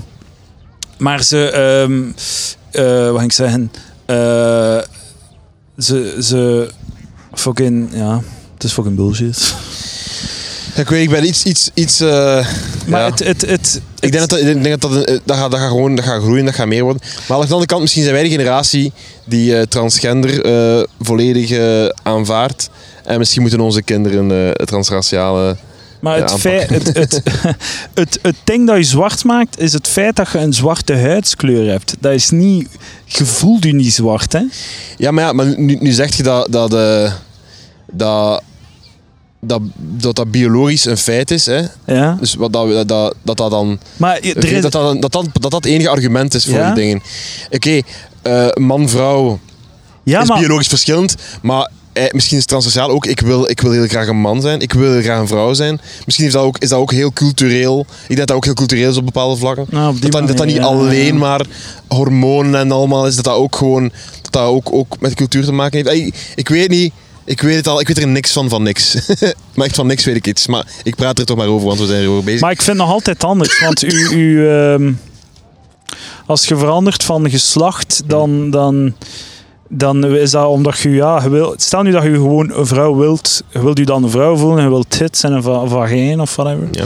maar 0.98 1.24
ze, 1.24 1.50
ehm 1.50 2.12
eh, 2.74 3.10
wat 3.10 3.20
ging 3.20 3.24
ik 3.24 3.32
zeggen? 3.32 3.72
Eh, 4.06 4.78
ze, 5.78 6.18
ze, 6.22 6.70
fucking, 7.34 7.90
ja, 7.94 8.22
het 8.54 8.64
is 8.64 8.72
fucking 8.74 8.96
bullshit. 8.96 9.56
Ik 10.76 10.90
weet, 10.90 11.04
ik 11.04 11.10
ben 11.10 11.28
iets, 11.28 11.44
iets, 11.44 11.70
iets 11.74 12.00
eh, 12.00 12.48
Maar 12.88 13.02
ja. 13.02 13.10
het, 13.10 13.20
het, 13.20 13.42
het, 13.42 13.82
Ik 14.00 14.12
denk 14.12 14.30
dat 14.30 14.30
dat, 14.30 14.40
ik 14.40 14.64
denk 14.64 14.82
dat, 14.82 14.92
dat, 14.92 15.22
dat, 15.26 15.38
gaat, 15.38 15.52
dat 15.52 15.60
gaat 15.60 15.70
gewoon 15.70 15.96
dat 15.96 16.06
gaat 16.06 16.22
groeien, 16.22 16.46
dat 16.46 16.54
gaat 16.56 16.68
meer 16.68 16.84
worden. 16.84 17.02
Maar 17.28 17.38
aan 17.38 17.44
de 17.46 17.52
andere 17.52 17.66
kant, 17.66 17.82
misschien 17.82 18.04
zijn 18.04 18.16
wij 18.16 18.24
de 18.24 18.30
generatie 18.30 18.94
die 19.26 19.58
eh, 19.58 19.62
transgender 19.62 20.46
eh, 20.46 20.84
volledig 21.02 21.60
aanvaardt. 22.04 22.70
En 23.04 23.18
misschien 23.18 23.42
moeten 23.42 23.60
onze 23.60 23.82
kinderen 23.82 24.32
eh, 24.32 24.48
het 24.54 24.68
transraciale... 24.68 25.58
Maar 26.00 26.18
het, 26.18 26.32
feit, 26.32 26.70
het, 26.70 26.98
het, 26.98 27.22
het, 27.94 28.20
het 28.22 28.36
ding 28.44 28.68
dat 28.68 28.78
je 28.78 28.84
zwart 28.84 29.24
maakt, 29.24 29.60
is 29.60 29.74
het 29.74 29.88
feit 29.88 30.16
dat 30.16 30.32
je 30.32 30.38
een 30.38 30.54
zwarte 30.54 30.96
huidskleur 30.98 31.72
hebt. 31.72 31.96
Dat 32.00 32.14
is 32.14 32.30
niet... 32.30 32.70
Je 33.06 33.26
voelt 33.26 33.64
je 33.64 33.74
niet 33.74 33.94
zwart, 33.94 34.34
hè? 34.34 34.42
Ja, 34.98 35.12
maar, 35.12 35.24
ja, 35.24 35.34
maar 35.34 35.60
nu, 35.60 35.78
nu 35.80 35.92
zeg 35.92 36.16
je 36.16 36.24
dat 36.24 36.52
dat, 36.52 36.74
eh, 36.74 37.14
dat, 37.92 38.42
dat, 39.40 39.62
dat 39.76 40.16
dat 40.16 40.32
biologisch 40.32 40.86
een 40.86 40.98
feit 40.98 41.32
is. 41.32 41.46
Hè? 41.46 41.62
Ja. 41.86 42.18
Dus 42.20 42.36
wat 42.36 42.54
dat, 42.54 42.88
dat, 42.88 43.16
dat, 43.24 43.38
dat 43.38 43.52
dan... 43.52 43.80
Maar 43.98 44.16
er 44.20 44.54
is... 44.54 44.62
dat, 44.62 44.72
dat, 44.72 45.02
dat, 45.02 45.12
dat, 45.12 45.28
dat 45.34 45.42
dat 45.42 45.54
het 45.54 45.66
enige 45.66 45.90
argument 45.90 46.34
is 46.34 46.46
voor 46.46 46.54
Ja? 46.54 46.74
die 46.74 46.84
dingen. 46.84 47.02
Oké, 47.52 47.82
eh, 48.22 48.48
man-vrouw 48.54 49.40
ja, 50.04 50.22
is 50.22 50.28
maar... 50.28 50.40
biologisch 50.40 50.68
verschillend, 50.68 51.16
maar 51.42 51.70
misschien 51.94 52.38
is 52.38 52.44
het 52.44 52.48
transraciaal 52.48 52.90
ook. 52.90 53.06
Ik 53.06 53.20
wil, 53.20 53.50
ik 53.50 53.62
wil 53.62 53.72
heel 53.72 53.88
graag 53.88 54.08
een 54.08 54.18
man 54.18 54.42
zijn, 54.42 54.60
ik 54.60 54.74
wil 54.74 54.92
heel 54.92 55.02
graag 55.02 55.20
een 55.20 55.28
vrouw 55.28 55.54
zijn. 55.54 55.82
Misschien 56.06 56.26
is 56.26 56.34
dat 56.34 56.44
ook, 56.44 56.58
is 56.58 56.70
dat 56.70 56.80
ook 56.80 56.92
heel 56.92 57.14
cultureel. 57.14 57.80
Ik 57.80 58.08
denk 58.08 58.20
dat 58.20 58.28
dat 58.28 58.38
ook 58.38 58.46
heel 58.46 58.54
cultureel 58.54 58.90
is 58.90 58.98
op 58.98 59.06
bepaalde 59.06 59.36
vlakken. 59.36 59.66
Nou, 59.70 59.96
op 59.96 60.02
dat, 60.02 60.12
dat, 60.12 60.28
dat 60.28 60.38
dat 60.38 60.46
niet 60.46 60.60
manier, 60.60 60.72
ja, 60.72 60.84
alleen 60.84 61.14
ja. 61.14 61.20
maar 61.20 61.46
hormonen 61.88 62.60
en 62.60 62.72
allemaal 62.72 63.08
is, 63.08 63.16
dat 63.16 63.24
dat 63.24 63.36
ook 63.36 63.56
gewoon 63.56 63.92
dat 64.22 64.32
dat 64.32 64.48
ook, 64.48 64.74
ook 64.74 65.00
met 65.00 65.14
cultuur 65.14 65.44
te 65.44 65.52
maken 65.52 65.78
heeft. 65.78 66.06
Ik, 66.08 66.16
ik 66.36 66.50
weet 66.50 66.70
niet. 66.70 66.94
Ik 67.26 67.42
weet 67.42 67.56
het 67.56 67.68
al, 67.68 67.80
ik 67.80 67.88
weet 67.88 67.98
er 67.98 68.08
niks 68.08 68.32
van 68.32 68.50
van 68.50 68.64
niks. 68.64 68.96
maar 69.56 69.66
echt 69.66 69.76
van 69.76 69.88
niks 69.88 70.06
weet 70.06 70.16
ik 70.16 70.28
iets. 70.28 70.48
Maar 70.48 70.68
ik 70.84 70.96
praat 70.96 71.20
er 71.20 71.26
toch 71.26 71.38
maar 71.38 71.48
over, 71.48 71.68
want 71.68 71.80
we 71.80 71.86
zijn 71.86 72.02
erover 72.02 72.24
bezig. 72.24 72.42
Maar 72.42 72.52
ik 72.52 72.62
vind 72.62 72.78
het 72.78 72.86
nog 72.86 72.96
altijd 72.96 73.24
anders. 73.24 73.60
Want 73.60 73.84
u, 73.84 74.10
u, 74.12 74.50
ehm, 74.50 74.92
als 76.26 76.46
je 76.46 76.58
verandert 76.58 77.04
van 77.04 77.30
geslacht, 77.30 78.02
dan, 78.06 78.50
dan, 78.50 78.94
dan 79.76 80.06
is 80.06 80.32
dat 80.32 80.48
omdat 80.48 80.80
je, 80.80 80.90
ja, 80.90 81.24
je 81.24 81.30
wil, 81.30 81.54
stel 81.58 81.82
nu 81.82 81.92
dat 81.92 82.04
je 82.04 82.12
gewoon 82.12 82.52
een 82.54 82.66
vrouw 82.66 82.96
wilt, 82.96 83.44
je 83.52 83.62
wilt 83.62 83.78
je 83.78 83.86
dan 83.86 84.04
een 84.04 84.10
vrouw 84.10 84.36
voelen, 84.38 84.64
je 84.64 84.70
wilt 84.70 84.90
tits 84.90 85.24
en 85.24 85.32
een 85.32 85.44
va- 85.44 85.68
vagijn 85.68 86.22
of 86.22 86.36
whatever. 86.36 86.68
Ja. 86.72 86.84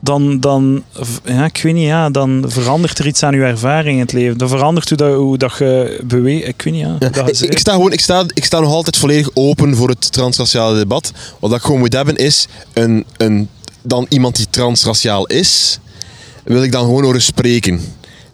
dan, 0.00 0.40
dan, 0.40 0.82
ja, 1.24 1.44
ik 1.44 1.60
weet 1.62 1.74
niet, 1.74 1.86
ja, 1.86 2.10
dan 2.10 2.44
verandert 2.46 2.98
er 2.98 3.06
iets 3.06 3.22
aan 3.22 3.34
je 3.34 3.40
ervaring 3.42 3.94
in 3.94 4.00
het 4.02 4.12
leven. 4.12 4.38
Dan 4.38 4.48
verandert 4.48 4.88
hoe 4.88 4.98
dat, 4.98 5.14
hoe 5.14 5.38
dat 5.38 5.56
je 5.58 6.00
beweegt. 6.04 6.46
Ik 6.48 6.62
weet 6.62 6.74
niet, 6.74 6.82
ja. 6.82 6.96
Ik 7.48 7.58
sta 7.58 7.72
gewoon, 7.72 7.92
ik, 7.92 8.00
sta, 8.00 8.24
ik 8.34 8.44
sta 8.44 8.60
nog 8.60 8.72
altijd 8.72 8.96
volledig 8.96 9.30
open 9.34 9.76
voor 9.76 9.88
het 9.88 10.12
transraciale 10.12 10.78
debat. 10.78 11.12
Wat 11.40 11.52
ik 11.52 11.62
gewoon 11.62 11.78
moet 11.78 11.92
hebben 11.92 12.16
is 12.16 12.46
een, 12.72 13.04
een, 13.16 13.48
dan 13.82 14.06
iemand 14.08 14.36
die 14.36 14.46
transraciaal 14.50 15.26
is, 15.26 15.78
wil 16.44 16.62
ik 16.62 16.72
dan 16.72 16.84
gewoon 16.84 17.02
horen 17.04 17.22
spreken. 17.22 17.80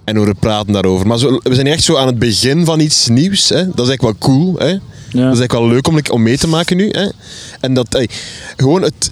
En 0.04 0.16
horen 0.16 0.36
praten 0.36 0.72
daarover. 0.72 1.06
Maar 1.06 1.18
zo, 1.18 1.40
we 1.42 1.54
zijn 1.54 1.66
echt 1.66 1.82
zo 1.82 1.96
aan 1.96 2.06
het 2.06 2.18
begin 2.18 2.64
van 2.64 2.80
iets 2.80 3.08
nieuws. 3.08 3.48
Hè. 3.48 3.70
Dat 3.70 3.86
is 3.86 3.88
eigenlijk 3.88 4.02
wel 4.02 4.30
cool. 4.30 4.54
Hè. 4.58 4.68
Ja. 4.68 4.78
Dat 5.24 5.32
is 5.32 5.38
eigenlijk 5.38 5.52
wel 5.52 5.68
leuk 5.68 5.88
om, 5.88 5.98
om 6.10 6.22
mee 6.22 6.38
te 6.38 6.48
maken 6.48 6.76
nu. 6.76 6.88
Hè. 6.90 7.08
En 7.60 7.74
dat, 7.74 7.94
ey, 7.94 8.08
gewoon 8.56 8.82
het... 8.82 9.10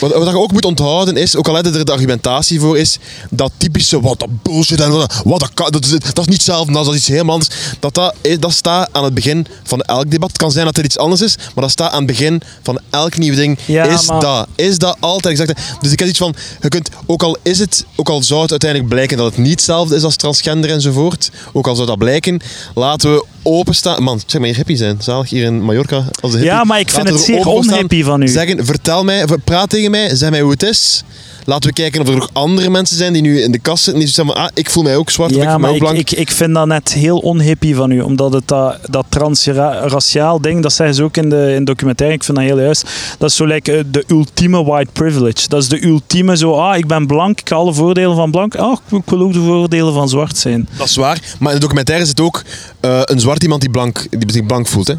Wat, 0.00 0.12
wat 0.14 0.28
je 0.28 0.38
ook 0.38 0.52
moet 0.52 0.64
onthouden 0.64 1.16
is, 1.16 1.36
ook 1.36 1.48
al 1.48 1.56
je 1.56 1.62
er 1.62 1.84
de 1.84 1.92
argumentatie 1.92 2.60
voor, 2.60 2.78
is 2.78 2.98
dat 3.30 3.52
typische 3.56 4.00
wat 4.00 4.18
dat 4.18 4.42
bullshit 4.42 4.80
en 4.80 4.90
wat, 4.90 5.14
wat 5.24 5.40
dat, 5.40 5.50
kan, 5.54 5.70
dat, 5.70 5.84
is, 5.84 5.90
dat 5.90 6.18
is 6.18 6.26
niet 6.26 6.32
hetzelfde, 6.34 6.72
dat 6.72 6.88
is 6.88 6.96
iets 6.96 7.08
helemaal 7.08 7.32
anders. 7.32 7.50
Dat, 7.80 7.94
dat, 7.94 8.14
dat 8.38 8.52
staat 8.52 8.88
aan 8.92 9.04
het 9.04 9.14
begin 9.14 9.46
van 9.62 9.80
elk 9.80 10.10
debat. 10.10 10.28
Het 10.28 10.38
kan 10.38 10.52
zijn 10.52 10.64
dat 10.64 10.76
er 10.76 10.84
iets 10.84 10.98
anders 10.98 11.20
is, 11.20 11.36
maar 11.36 11.64
dat 11.64 11.70
staat 11.70 11.90
aan 11.90 11.98
het 11.98 12.06
begin 12.06 12.42
van 12.62 12.78
elk 12.90 13.16
nieuw 13.16 13.34
ding. 13.34 13.58
Ja, 13.64 13.84
is 13.84 14.06
maar- 14.06 14.20
dat? 14.20 14.46
Is 14.54 14.78
dat 14.78 14.96
altijd 15.00 15.40
exact? 15.40 15.60
Dus 15.80 15.92
ik 15.92 15.98
heb 15.98 16.08
iets 16.08 16.18
van, 16.18 16.34
je 16.60 16.68
kunt, 16.68 16.88
ook 17.06 17.22
al 17.22 17.36
is 17.42 17.58
het, 17.58 17.84
ook 17.96 18.08
al 18.08 18.22
zou 18.22 18.40
het 18.40 18.50
uiteindelijk 18.50 18.90
blijken 18.90 19.16
dat 19.16 19.26
het 19.26 19.36
niet 19.36 19.50
hetzelfde 19.50 19.96
is 19.96 20.02
als 20.02 20.16
transgender 20.16 20.70
enzovoort, 20.70 21.30
ook 21.52 21.66
al 21.66 21.74
zou 21.74 21.86
dat 21.86 21.98
blijken, 21.98 22.40
laten 22.74 23.12
we 23.12 23.24
openstaan. 23.42 24.02
Man, 24.02 24.20
zeg 24.26 24.40
maar 24.40 24.48
hier 24.48 24.56
hippie 24.56 24.76
zijn. 24.76 24.96
Zalig 25.00 25.30
hier 25.30 25.44
in 25.44 25.62
Mallorca 25.62 25.96
als 25.96 26.32
een 26.32 26.38
hippie. 26.38 26.44
Ja, 26.44 26.64
maar 26.64 26.80
ik 26.80 26.90
vind 26.90 27.08
Laten 27.08 27.20
het 27.20 27.28
er 27.28 27.34
zeer 27.34 27.46
onhippie 27.46 28.04
van 28.04 28.22
u. 28.22 28.28
Zeggen, 28.28 28.64
vertel 28.64 29.04
mij, 29.04 29.24
praat 29.44 29.72
tegen 29.74 29.90
mij, 29.90 30.14
zeg 30.14 30.30
mij 30.30 30.40
hoe 30.40 30.50
het 30.50 30.62
is. 30.62 31.02
Laten 31.44 31.68
we 31.68 31.74
kijken 31.74 32.00
of 32.00 32.08
er 32.08 32.14
nog 32.14 32.30
andere 32.32 32.70
mensen 32.70 32.96
zijn 32.96 33.12
die 33.12 33.22
nu 33.22 33.40
in 33.40 33.52
de 33.52 33.58
kast 33.58 33.84
zitten. 33.84 34.02
Die 34.02 34.12
zeggen 34.12 34.34
van, 34.34 34.44
ah, 34.44 34.50
ik 34.54 34.70
voel 34.70 34.82
mij 34.82 34.96
ook 34.96 35.10
zwart 35.10 35.30
of 35.30 35.36
ik 35.36 35.42
Ja, 35.42 35.58
maar 35.58 35.74
ik, 35.74 35.82
ik, 35.82 36.10
ik 36.10 36.30
vind 36.30 36.54
dat 36.54 36.66
net 36.66 36.92
heel 36.92 37.18
onhippie 37.18 37.74
van 37.74 37.90
u. 37.90 38.00
Omdat 38.00 38.32
het 38.32 38.48
dat, 38.48 38.78
dat 38.90 39.06
transraciaal 39.08 40.40
ding, 40.40 40.62
dat 40.62 40.72
zeggen 40.72 40.94
ze 40.94 41.02
ook 41.02 41.16
in 41.16 41.28
de, 41.28 41.54
in 41.54 41.64
documentaire, 41.64 42.16
ik 42.16 42.24
vind 42.24 42.36
dat 42.36 42.46
heel 42.46 42.60
juist. 42.60 42.90
Dat 43.18 43.30
is 43.30 43.36
zo 43.36 43.44
like, 43.44 43.72
eh, 43.72 43.84
de 43.86 44.04
ultieme 44.06 44.64
white 44.64 44.90
privilege. 44.92 45.48
Dat 45.48 45.62
is 45.62 45.68
de 45.68 45.84
ultieme 45.84 46.36
zo, 46.36 46.52
ah, 46.52 46.76
ik 46.76 46.86
ben 46.86 47.06
blank, 47.06 47.40
ik 47.40 47.48
heb 47.48 47.58
alle 47.58 47.74
voordelen 47.74 48.16
van 48.16 48.30
blank. 48.30 48.54
Ah, 48.54 48.76
ik 48.90 49.02
wil 49.06 49.20
ook 49.20 49.32
de 49.32 49.40
voordelen 49.40 49.92
van 49.92 50.08
zwart 50.08 50.36
zijn. 50.36 50.68
Dat 50.76 50.88
is 50.88 50.96
waar. 50.96 51.20
Maar 51.38 51.48
in 51.48 51.54
de 51.54 51.62
documentaire 51.62 52.06
zit 52.06 52.20
ook 52.20 52.42
eh, 52.80 53.00
een 53.04 53.20
zwart 53.20 53.42
iemand 53.42 53.60
die, 53.60 53.70
blank, 53.70 54.06
die 54.10 54.32
zich 54.32 54.46
blank 54.46 54.66
voelt. 54.66 54.86
Hè. 54.86 54.94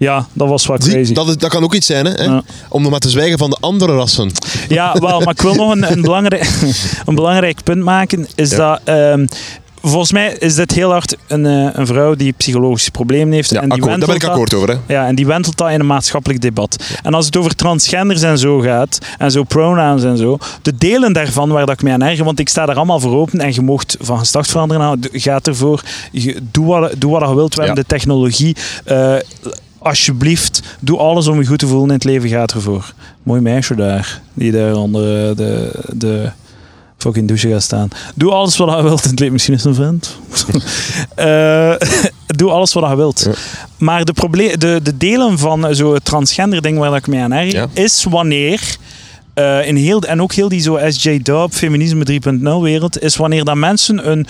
Ja, 0.00 0.26
dat 0.32 0.48
was 0.48 0.66
wat 0.66 0.84
Zie, 0.84 0.92
crazy. 0.92 1.12
dat, 1.12 1.28
is- 1.28 1.36
dat 1.36 1.50
kan 1.50 1.62
ook 1.62 1.74
iets 1.74 1.86
zijn, 1.86 2.04
hè? 2.06 2.24
Ja. 2.24 2.42
Om 2.68 2.82
nog 2.82 2.90
maar 2.90 3.00
te 3.00 3.08
zwijgen 3.10 3.38
van 3.38 3.50
de 3.50 3.56
andere 3.60 3.94
rassen. 3.94 4.30
Ja, 4.68 4.96
wel, 5.00 5.20
maar 5.20 5.30
ik 5.34 5.40
wil 5.42 5.54
nog 5.54 5.70
een, 5.72 5.92
een, 5.92 6.00
belangrijk, 6.02 6.50
een 7.06 7.14
belangrijk 7.14 7.62
punt 7.64 7.82
maken. 7.84 8.26
Is 8.34 8.50
Ja. 8.50 8.56
dat, 8.56 8.80
ehm, 8.84 9.26
volgens 9.82 10.12
mij 10.12 10.36
is 10.38 10.54
dit 10.54 10.70
heel 10.72 10.90
hard 10.90 11.16
een, 11.26 11.46
eh, 11.46 11.68
een 11.72 11.86
vrouw 11.86 12.14
die 12.14 12.32
psychologische 12.32 12.90
problemen 12.90 13.32
heeft. 13.34 13.50
Ja, 13.50 13.60
en 13.60 13.68
die 13.68 13.72
akkoord. 13.82 13.98
Daar 13.98 14.06
ben 14.08 14.16
ik 14.16 14.24
akkoord 14.24 14.54
over. 14.54 14.68
Hè? 14.68 14.76
Ja, 14.94 15.06
en 15.06 15.14
die 15.14 15.26
wentelt 15.26 15.56
dat 15.56 15.70
in 15.70 15.80
een 15.80 15.86
maatschappelijk 15.86 16.40
debat. 16.40 16.76
En 17.02 17.14
als 17.14 17.26
het 17.26 17.36
over 17.36 17.54
transgenders 17.56 18.22
en 18.22 18.38
zo 18.38 18.58
gaat, 18.58 18.98
en 19.18 19.30
zo 19.30 19.42
pronouns 19.42 20.02
en 20.02 20.16
zo, 20.16 20.38
de 20.62 20.74
delen 20.76 21.12
daarvan 21.12 21.48
waar 21.48 21.66
dat 21.66 21.74
ik 21.74 21.82
mij 21.82 21.92
aan 21.92 22.02
erger, 22.02 22.24
want 22.24 22.38
ik 22.38 22.48
sta 22.48 22.66
daar 22.66 22.76
allemaal 22.76 23.00
voor 23.00 23.16
open 23.16 23.40
en 23.40 23.54
je 23.54 23.60
mocht 23.60 23.96
van 24.00 24.18
geslacht 24.18 24.50
veranderen, 24.50 24.98
gaat 25.12 25.46
ervoor, 25.46 25.82
je, 26.12 26.40
doe, 26.50 26.66
wat, 26.66 26.92
doe 26.98 27.10
wat 27.18 27.28
je 27.28 27.34
wilt, 27.34 27.54
we 27.54 27.60
Ja. 27.60 27.66
hebben 27.66 27.84
de 27.84 27.94
technologie. 27.94 28.56
eh, 28.84 29.14
alsjeblieft, 29.80 30.62
doe 30.80 30.98
alles 30.98 31.26
om 31.26 31.40
je 31.40 31.46
goed 31.46 31.58
te 31.58 31.66
voelen 31.66 31.88
in 31.88 31.94
het 31.94 32.04
leven, 32.04 32.28
gaat 32.28 32.52
ervoor. 32.52 32.92
Mooi 33.22 33.40
meisje 33.40 33.74
daar, 33.74 34.20
die 34.34 34.52
daar 34.52 34.74
onder 34.74 35.28
eh, 35.30 35.36
de... 35.36 35.70
de 35.92 36.30
fucking 36.96 37.28
douche 37.28 37.48
gaat 37.48 37.62
staan. 37.62 37.88
Doe 38.14 38.30
alles 38.32 38.56
wat 38.56 38.76
je 38.76 38.82
wilt 38.82 39.04
in 39.04 39.10
het 39.10 39.18
leven. 39.18 39.32
Misschien 39.32 39.54
is 39.54 39.64
het 39.64 39.76
een 39.76 39.82
vriend. 39.84 40.16
Eh, 41.14 41.74
doe 42.40 42.50
alles 42.50 42.72
wat 42.72 42.90
je 42.90 42.96
wilt. 42.96 43.20
Ja. 43.24 43.32
Maar 43.78 44.04
de, 44.04 44.12
de, 44.58 44.80
de 44.82 44.96
delen 44.96 45.38
van 45.38 45.74
zo'n 45.74 45.98
transgender 46.02 46.62
ding 46.62 46.78
waar 46.78 46.96
ik 46.96 47.06
mee 47.06 47.20
aan 47.20 47.32
erg, 47.32 47.52
Ja. 47.52 47.66
is 47.72 48.06
wanneer 48.10 48.76
eh, 49.40 49.68
in 49.68 49.76
heel, 49.76 50.02
en 50.02 50.22
ook 50.22 50.32
heel 50.32 50.48
die 50.48 50.60
zo 50.60 50.78
SJ-dub, 50.88 51.52
feminisme 51.52 52.04
3.0 52.04 52.62
wereld, 52.62 53.02
is 53.02 53.16
wanneer 53.16 53.44
dat 53.44 53.56
mensen 53.56 54.10
een 54.10 54.26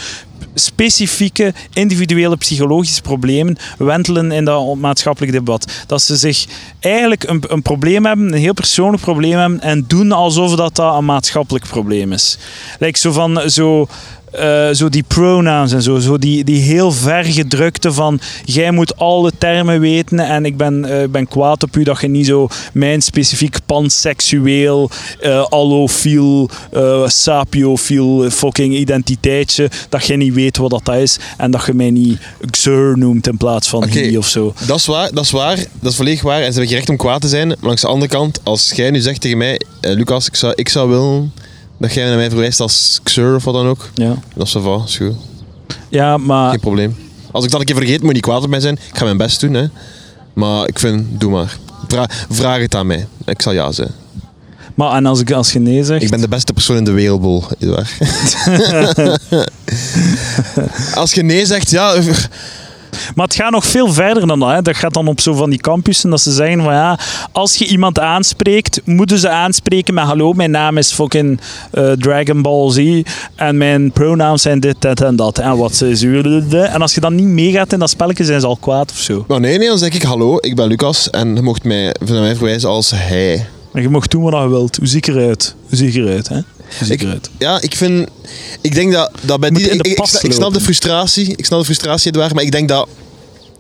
specifieke 0.54 1.54
individuele 1.72 2.36
psychologische 2.36 3.02
problemen 3.02 3.56
wentelen 3.78 4.32
in 4.32 4.44
dat 4.44 4.74
maatschappelijk 4.74 5.32
debat. 5.32 5.84
Dat 5.86 6.02
ze 6.02 6.16
zich 6.16 6.46
eigenlijk 6.80 7.22
een, 7.28 7.44
een 7.48 7.62
probleem 7.62 8.06
hebben, 8.06 8.32
een 8.32 8.38
heel 8.38 8.52
persoonlijk 8.52 9.02
probleem 9.02 9.38
hebben 9.38 9.60
en 9.60 9.84
doen 9.86 10.12
alsof 10.12 10.54
dat, 10.54 10.76
dat 10.76 10.96
een 10.96 11.04
maatschappelijk 11.04 11.66
probleem 11.66 12.12
is. 12.12 12.38
Like 12.78 12.98
zo 12.98 13.12
van 13.12 13.50
zo. 13.50 13.88
Eh, 14.30 14.70
zo 14.70 14.88
die 14.88 15.02
pronouns 15.02 15.72
en 15.72 15.82
zo, 15.82 15.98
zo 15.98 16.18
die, 16.18 16.44
die 16.44 16.60
heel 16.60 16.92
vergedrukte 16.92 17.92
van 17.92 18.20
jij 18.44 18.70
moet 18.70 18.96
alle 18.96 19.32
termen 19.38 19.80
weten 19.80 20.18
en 20.18 20.44
ik 20.44 20.56
ben, 20.56 20.84
eh, 20.84 21.08
ben 21.08 21.28
kwaad 21.28 21.62
op 21.62 21.76
u 21.76 21.82
dat 21.82 22.00
je 22.00 22.08
niet 22.08 22.26
zo 22.26 22.48
mijn 22.72 23.02
specifiek 23.02 23.58
panseksueel, 23.66 24.90
eh 25.20 25.44
allofiel, 25.48 26.50
sapiofiel 27.06 28.30
fucking 28.30 28.74
identiteitje, 28.74 29.70
dat 29.88 30.06
je 30.06 30.16
niet 30.16 30.34
weet 30.34 30.56
wat 30.56 30.70
dat 30.70 30.96
is 30.96 31.18
en 31.36 31.50
dat 31.50 31.66
je 31.66 31.74
mij 31.74 31.90
niet 31.90 32.18
Xur 32.50 32.98
noemt 32.98 33.26
in 33.26 33.36
plaats 33.36 33.68
van 33.68 33.88
he 33.88 34.18
of 34.18 34.28
zo. 34.28 34.54
Dat 34.66 34.76
is 34.76 34.86
waar, 34.86 35.10
dat 35.12 35.24
is 35.24 35.30
waar. 35.30 35.56
Dat 35.56 35.90
is 35.90 35.96
volledig 35.96 36.22
waar. 36.22 36.42
En 36.42 36.52
ze 36.52 36.58
hebben 36.58 36.76
recht 36.76 36.88
om 36.88 36.96
kwaad 36.96 37.20
te 37.20 37.28
zijn. 37.28 37.48
Maar 37.48 37.56
langs 37.60 37.80
de 37.80 37.88
andere 37.88 38.10
kant, 38.10 38.40
als 38.42 38.72
jij 38.74 38.90
nu 38.90 39.00
zegt 39.00 39.20
tegen 39.20 39.38
mij, 39.38 39.60
Lucas, 39.80 40.26
ik 40.26 40.36
zou, 40.36 40.52
ik 40.56 40.68
zou 40.68 40.88
willen 40.88 41.32
dat 41.80 41.94
jij 41.94 42.06
naar 42.06 42.16
mij 42.16 42.28
verwijst 42.28 42.60
als 42.60 43.00
Xur 43.02 43.34
of 43.34 43.44
wat 43.44 43.54
dan 43.54 43.66
ook. 43.66 43.88
Ja, 43.94 44.16
Dat 44.34 44.46
is 44.46 44.52
wel 44.52 44.82
is 44.86 44.96
goed. 44.96 45.14
ja 45.88 46.16
maar 46.16 46.50
Geen 46.50 46.60
probleem. 46.60 46.96
Als 47.32 47.44
ik 47.44 47.50
dat 47.50 47.60
een 47.60 47.66
keer 47.66 47.76
vergeet, 47.76 47.98
moet 47.98 48.08
je 48.08 48.14
niet 48.14 48.22
kwaad 48.22 48.42
op 48.42 48.48
mij 48.48 48.60
zijn. 48.60 48.78
Ik 48.88 48.98
ga 48.98 49.04
mijn 49.04 49.16
best 49.16 49.40
doen, 49.40 49.54
hè. 49.54 49.66
Maar 50.32 50.68
ik 50.68 50.78
vind, 50.78 51.20
doe 51.20 51.30
maar. 51.30 51.56
Vra 51.88 52.08
vraag 52.30 52.60
het 52.60 52.74
aan 52.74 52.86
mij. 52.86 53.06
Ik 53.24 53.42
zal 53.42 53.52
ja 53.52 53.72
zeggen. 53.72 53.94
Maar 54.74 54.92
en 54.96 55.06
als, 55.06 55.20
ik, 55.20 55.32
als 55.32 55.52
je 55.52 55.58
nee 55.58 55.84
zegt... 55.84 56.02
Ik 56.02 56.10
ben 56.10 56.20
de 56.20 56.28
beste 56.28 56.52
persoon 56.52 56.76
in 56.76 56.84
de 56.84 56.90
wereldbol, 56.90 57.44
Eduard. 57.58 57.90
Als 60.94 61.12
je 61.12 61.22
nee 61.22 61.46
zegt, 61.46 61.70
ja... 61.70 61.94
Maar 63.14 63.26
het 63.26 63.34
gaat 63.34 63.50
nog 63.50 63.66
veel 63.66 63.92
verder 63.92 64.26
dan 64.26 64.38
dat. 64.38 64.50
Hè. 64.50 64.62
Dat 64.62 64.76
gaat 64.76 64.94
dan 64.94 65.06
op 65.06 65.20
zo 65.20 65.34
van 65.34 65.50
die 65.50 65.58
campussen 65.58 66.10
dat 66.10 66.20
ze 66.20 66.32
zeggen 66.32 66.62
van 66.62 66.72
ja, 66.72 66.98
als 67.32 67.56
je 67.56 67.66
iemand 67.66 67.98
aanspreekt, 67.98 68.80
moeten 68.84 69.18
ze 69.18 69.28
aanspreken 69.28 69.94
met 69.94 70.04
hallo, 70.04 70.32
mijn 70.32 70.50
naam 70.50 70.78
is 70.78 70.92
fucking 70.92 71.40
eh, 71.70 71.92
Dragon 71.92 72.42
Ball 72.42 72.70
Z 72.70 73.02
en 73.34 73.56
mijn 73.56 73.92
pronouns 73.92 74.42
zijn 74.42 74.60
dit, 74.60 74.76
dat 74.78 75.00
en 75.00 75.16
dat. 75.16 75.38
En 75.38 75.56
wat 75.56 75.74
ze 75.74 75.96
zuurden. 75.96 76.70
En 76.70 76.82
als 76.82 76.94
je 76.94 77.00
dan 77.00 77.14
niet 77.14 77.26
meegaat 77.26 77.72
in 77.72 77.78
dat 77.78 77.90
spelletje, 77.90 78.24
zijn 78.24 78.40
ze 78.40 78.46
al 78.46 78.56
kwaad 78.56 78.90
of 78.90 78.98
zo. 78.98 79.24
Maar 79.28 79.40
nee, 79.40 79.58
nee, 79.58 79.68
dan 79.68 79.78
zeg 79.78 79.94
ik 79.94 80.02
hallo, 80.02 80.36
ik 80.40 80.56
ben 80.56 80.66
Lucas 80.66 81.10
en 81.10 81.34
je 81.34 81.42
mocht 81.42 81.64
mij, 81.64 81.94
naar 82.06 82.20
mij 82.20 82.36
verwijzen 82.36 82.68
als 82.68 82.90
hij. 82.94 83.46
En 83.72 83.82
je 83.82 83.88
mag 83.88 84.06
doen 84.06 84.22
wat 84.22 84.42
je 84.42 84.48
wilt. 84.48 84.76
Hoe 84.76 84.86
zie 84.86 84.96
ik 84.96 85.06
eruit? 85.06 85.54
Hoe 85.68 85.76
zie 85.76 85.88
ik 85.88 85.94
eruit, 85.94 86.28
hè? 86.28 86.34
Hoe 86.34 86.44
zie 86.86 86.86
ik 86.94 87.00
Ik- 87.00 87.06
eruit? 87.06 87.30
Ja, 87.38 87.60
ik 87.60 87.74
vind... 87.76 88.08
Ik 88.60 88.74
denk 88.74 88.92
dat, 88.92 89.10
dat 89.20 89.40
bij 89.40 89.50
die... 89.50 89.68
Ik, 89.70 90.06
snap- 90.06 90.22
ik 90.22 90.32
snap 90.32 90.52
de 90.52 90.60
frustratie. 90.60 91.32
Ik 91.36 91.44
snap 91.46 91.58
de 91.58 91.64
frustratie, 91.64 92.08
Edouard. 92.08 92.34
Maar 92.34 92.42
ik 92.44 92.52
denk 92.52 92.68
dat 92.68 92.88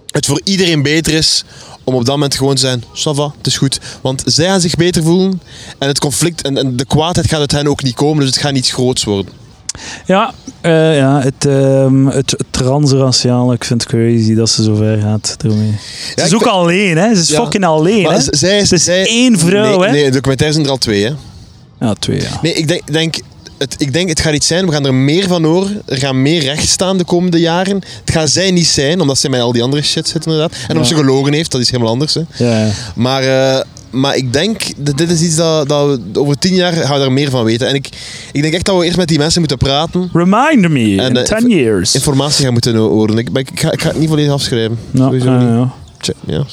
het 0.06 0.26
voor 0.26 0.40
iedereen 0.44 0.82
beter 0.82 1.12
is 1.14 1.44
om 1.84 1.94
op 1.94 2.04
dat 2.04 2.14
moment 2.14 2.34
gewoon 2.34 2.54
te 2.54 2.60
zijn... 2.60 2.84
Ça 2.94 3.14
va, 3.14 3.34
het 3.38 3.46
is 3.46 3.56
goed. 3.56 3.78
Want 4.00 4.22
zij 4.26 4.46
gaan 4.46 4.60
zich 4.60 4.74
beter 4.74 5.02
voelen. 5.02 5.40
En 5.78 5.88
het 5.88 5.98
conflict 5.98 6.42
en, 6.42 6.56
en 6.56 6.76
de 6.76 6.84
kwaadheid 6.84 7.28
gaat 7.28 7.40
uit 7.40 7.52
hen 7.52 7.66
ook 7.68 7.82
niet 7.82 7.94
komen. 7.94 8.18
Dus 8.24 8.34
het 8.34 8.38
gaat 8.44 8.52
niet 8.52 8.68
groots 8.70 9.04
worden. 9.04 9.32
Ja, 10.06 10.32
eh, 10.60 10.96
ja 10.96 11.20
het, 11.20 11.44
ehm 11.46 12.06
het 12.06 12.36
transraciale, 12.50 13.54
ik 13.54 13.64
vind 13.64 13.82
het 13.82 13.90
crazy 13.90 14.34
dat 14.34 14.50
ze 14.50 14.62
zo 14.62 14.74
ver 14.74 14.98
gaat 14.98 15.36
ermee. 15.44 15.74
Ze 16.16 16.22
is 16.24 16.34
ook 16.34 16.42
vind- 16.42 16.54
alleen, 16.54 16.96
hè? 16.96 17.14
Ze 17.14 17.20
is 17.20 17.28
Ja. 17.28 17.40
fucking 17.42 17.64
alleen, 17.64 18.02
Maar 18.02 18.14
hè? 18.14 18.20
zij 18.30 18.56
is, 18.58 18.70
Het 18.70 18.78
is 18.78 18.84
zij- 18.84 19.06
één 19.06 19.38
vrouw, 19.38 19.78
nee, 19.78 19.86
hè? 19.86 19.92
Nee, 19.92 20.04
de 20.04 20.10
documentaire 20.10 20.54
zijn 20.54 20.66
er 20.66 20.72
al 20.72 20.78
twee, 20.78 21.04
hè. 21.04 21.12
Ja, 21.80 21.94
twee, 21.94 22.20
ja. 22.20 22.28
Nee, 22.42 22.52
ik 22.52 22.68
denk, 22.68 22.92
denk, 22.92 23.14
het, 23.60 23.74
ik 23.78 23.92
denk 23.92 24.08
het 24.08 24.20
gaat 24.20 24.34
iets 24.34 24.46
zijn. 24.46 24.66
We 24.66 24.72
gaan 24.72 24.86
er 24.86 24.94
meer 24.94 25.28
van 25.28 25.44
horen. 25.44 25.82
Er 25.86 25.96
gaan 25.96 26.22
meer 26.22 26.42
recht 26.42 26.68
staan 26.68 26.98
de 26.98 27.04
komende 27.04 27.40
jaren. 27.40 27.76
Het 28.04 28.10
gaat 28.14 28.30
zij 28.30 28.50
niet 28.50 28.66
zijn, 28.66 29.00
omdat 29.00 29.18
zij 29.18 29.30
met 29.30 29.40
al 29.40 29.52
die 29.52 29.62
andere 29.62 29.82
shit 29.82 30.08
zit 30.08 30.26
inderdaad. 30.26 30.52
En 30.52 30.72
omdat 30.72 30.86
ze 30.86 30.94
gelogen 30.94 31.32
heeft, 31.32 31.50
dat 31.50 31.60
is 31.60 31.70
helemaal 31.70 31.92
anders. 31.92 32.14
Hè. 32.14 32.22
Maar, 32.94 33.22
eh, 33.22 33.60
maar 33.90 34.16
ik 34.16 34.32
denk, 34.32 34.62
dat 34.76 34.98
dit 34.98 35.10
is 35.10 35.22
iets 35.22 35.36
dat, 35.36 35.68
dat 35.68 35.86
we 35.86 36.20
over 36.20 36.38
tien 36.38 36.54
jaar 36.54 36.72
gaan 36.72 36.94
we 36.94 37.00
daar 37.00 37.12
meer 37.12 37.30
van 37.30 37.44
weten. 37.44 37.68
En 37.68 37.74
ik, 37.74 37.88
ik 38.32 38.42
denk 38.42 38.54
echt 38.54 38.64
dat 38.64 38.78
we 38.78 38.84
eerst 38.84 38.96
met 38.96 39.08
die 39.08 39.18
mensen 39.18 39.40
moeten 39.40 39.58
praten. 39.58 40.10
Remind 40.12 40.68
me, 40.68 41.02
En, 41.02 41.08
in 41.08 41.16
eh, 41.16 41.38
10 41.38 41.48
years. 41.48 41.94
Informatie 41.94 42.44
gaan 42.44 42.52
moeten 42.52 42.76
horen. 42.76 43.18
Ik, 43.18 43.28
ik, 43.32 43.50
ga, 43.54 43.72
ik 43.72 43.82
ga 43.82 43.88
het 43.88 43.98
niet 43.98 44.08
volledig 44.08 44.32
afschrijven. 44.32 44.78
Ja, 44.90 45.04
Sowieso 45.04 45.30
niet. 45.36 45.68
Tja, 46.00 46.14
ja. 46.26 46.44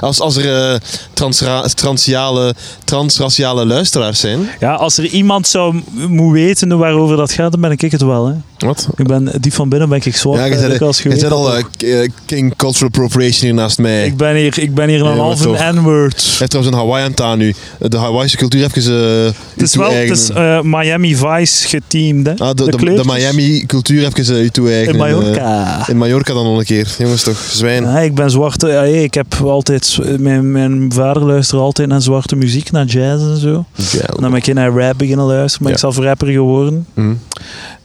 Als, 0.00 0.20
als 0.20 0.36
er 0.36 0.72
eh, 0.72 0.80
transra 1.12 1.62
transraciale, 1.62 2.54
transraciale 2.84 3.66
luisteraars 3.66 4.20
zijn. 4.20 4.48
Ja, 4.60 4.74
als 4.74 4.98
er 4.98 5.06
iemand 5.06 5.46
zou 5.46 5.82
moeten 5.92 6.30
weten 6.30 6.78
waarover 6.78 7.16
dat 7.16 7.32
gaat, 7.32 7.52
dan 7.52 7.60
ben 7.60 7.70
ik 7.70 7.80
het 7.80 8.02
wel. 8.02 8.26
Hè. 8.26 8.34
Wat? 8.58 8.88
Ik 8.96 9.06
ben, 9.06 9.32
diep 9.40 9.52
van 9.52 9.68
binnen 9.68 9.88
ben 9.88 10.00
ik 10.04 10.16
zwart. 10.16 10.38
Ja, 10.38 10.44
je 10.44 10.54
eh, 10.54 11.20
dat 11.20 11.32
al 11.32 11.54
eh, 11.54 12.02
eh, 12.02 12.10
King 12.24 12.56
Cultural 12.56 12.88
Appropriation 12.88 13.44
hier 13.44 13.54
naast 13.54 13.78
mij. 13.78 14.06
Ik 14.06 14.16
ben 14.16 14.36
hier, 14.36 14.58
ik 14.58 14.74
ben 14.74 14.88
hier 14.88 15.00
een 15.00 15.18
halve 15.18 15.42
toch. 15.42 15.72
N-word. 15.72 16.22
Hij 16.22 16.34
heeft 16.38 16.50
trouwens 16.50 16.76
een 16.76 16.80
Hawaiian 16.82 17.14
taan 17.14 17.38
nu. 17.38 17.54
De 17.78 17.96
Hawaiianse 17.96 18.36
cultuur 18.36 18.64
even 18.64 18.92
uh, 18.92 19.24
Het 19.54 19.62
is 19.62 19.74
wel 19.74 19.92
het 19.92 20.10
is, 20.10 20.30
eh, 20.30 20.60
Miami 20.62 21.16
Vice 21.16 21.68
geteamd, 21.68 22.26
hè? 22.26 22.34
ah, 22.36 22.54
de, 22.54 22.76
de. 22.76 23.02
Miami 23.04 23.66
cultuur 23.66 24.06
even 24.06 24.42
uh, 24.42 24.50
toe 24.50 24.68
In 24.68 24.74
eigenen. 24.74 24.98
Mallorca. 24.98 25.80
Eh, 25.80 25.88
in 25.88 25.96
Mallorca 25.96 26.34
dan 26.34 26.44
nog 26.44 26.58
een 26.58 26.64
keer. 26.64 26.94
Jongens 26.98 27.22
toch, 27.22 27.38
zwijn. 27.38 27.82
Ja, 27.82 27.98
ik 27.98 28.14
ben 28.14 28.30
zwart. 28.30 28.62
Ja, 28.62 28.82
ik 28.82 29.14
heb 29.14 29.34
altijd... 29.42 29.98
Mijn, 30.18 30.52
mijn 30.52 30.92
vader 30.92 31.24
luisterde 31.24 31.64
altijd 31.64 31.88
naar 31.88 32.02
zwarte 32.02 32.36
muziek, 32.36 32.70
naar 32.70 32.84
jazz 32.84 33.22
en 33.22 33.36
zo. 33.36 33.64
Ja, 33.74 34.00
En 34.00 34.20
dan 34.20 34.30
ben 34.30 34.34
ik 34.34 34.54
naar 34.54 34.70
rap 34.70 34.98
beginnen 34.98 35.26
luisteren. 35.26 35.64
Maar 35.64 35.72
ik 35.72 35.78
zelf 35.78 35.98
rapper 35.98 36.28
geworden. 36.28 36.86
Mhm. 36.94 37.14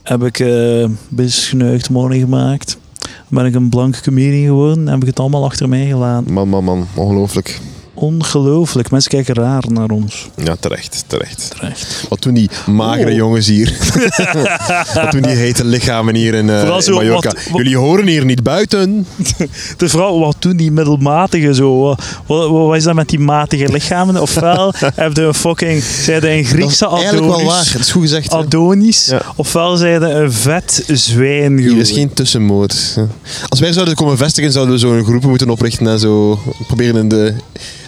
Heb 0.10 0.24
ik 0.24 0.40
eh 0.40 0.86
business 1.10 1.48
geneugd 1.48 1.90
money 1.90 2.20
gemaakt. 2.20 2.78
Ben 3.28 3.46
ik 3.46 3.56
een 3.56 3.70
blanke 3.70 4.02
comedian 4.02 4.46
geworden. 4.46 4.88
Heb 4.88 5.02
ik 5.02 5.08
het 5.08 5.20
allemaal 5.20 5.44
achter 5.44 5.70
mij 5.70 5.86
gelaten. 5.86 6.34
Man, 6.34 6.50
man, 6.50 6.64
man. 6.64 6.88
Ongelooflijk. 6.96 7.60
Ongelooflijk. 8.00 8.92
Mensen 8.92 9.12
kijken 9.12 9.34
raar 9.36 9.64
naar 9.68 9.90
ons. 9.90 10.30
Ja, 10.44 10.56
terecht, 10.60 11.04
terecht. 11.08 11.50
Terecht. 11.60 12.06
Wat 12.10 12.22
doen 12.22 12.34
die 12.34 12.50
magere 12.68 13.10
Oh. 13.10 13.16
jongens 13.16 13.48
hier? 13.48 13.78
wat 14.96 15.12
doen 15.12 15.22
die 15.22 15.36
hete 15.36 15.66
lichamen 15.66 16.16
hier 16.16 16.34
in, 16.34 16.48
Vooral 16.50 16.76
in 16.76 16.82
zo 16.84 16.94
Mallorca? 16.96 17.30
wat- 17.30 17.44
wat- 17.50 17.58
Jullie 17.58 17.78
horen 17.78 18.08
hier 18.08 18.26
niet 18.26 18.44
buiten. 18.44 19.06
De 19.78 19.90
vrouw, 19.90 20.20
wat 20.20 20.36
doen 20.40 20.58
die 20.58 20.72
middelmatige 20.72 21.54
zo? 21.54 21.96
Wat, 22.26 22.50
wat, 22.50 22.76
is 22.76 22.84
dat 22.84 22.96
met 22.96 23.10
die 23.10 23.20
matige 23.20 23.72
lichamen? 23.72 24.22
Ofwel 24.22 24.74
heb 24.96 25.16
je 25.16 25.22
een 25.22 25.34
fucking, 25.34 25.84
zij 25.84 26.38
een 26.38 26.46
Griekse 26.46 26.84
dat 26.84 26.92
is 26.94 27.04
eigenlijk 27.04 27.28
wel 27.36 27.44
waar. 27.46 27.48
Adonis. 27.56 27.74
Het 27.74 27.82
is 27.82 27.92
goed 27.92 28.02
gezegd. 28.02 28.34
Adonis. 28.34 29.06
Ja. 29.06 29.22
Ofwel 29.36 29.76
zij 29.78 29.96
een 29.96 30.32
vet 30.32 30.84
zwijn 30.88 31.58
Hier 31.58 31.78
is 31.78 31.92
geen 31.92 32.14
tussenmoot. 32.14 32.98
Als 33.50 33.60
wij 33.60 33.74
zouden 33.74 33.96
komen 33.96 34.18
vestigen, 34.18 34.52
zouden 34.52 34.74
we 34.74 34.80
zo'n 34.80 35.04
groepen 35.04 35.30
moeten 35.30 35.50
oprichten 35.50 35.88
en 35.88 36.00
zo 36.00 36.40
proberen 36.68 36.96
in 36.96 37.10
de... 37.10 37.34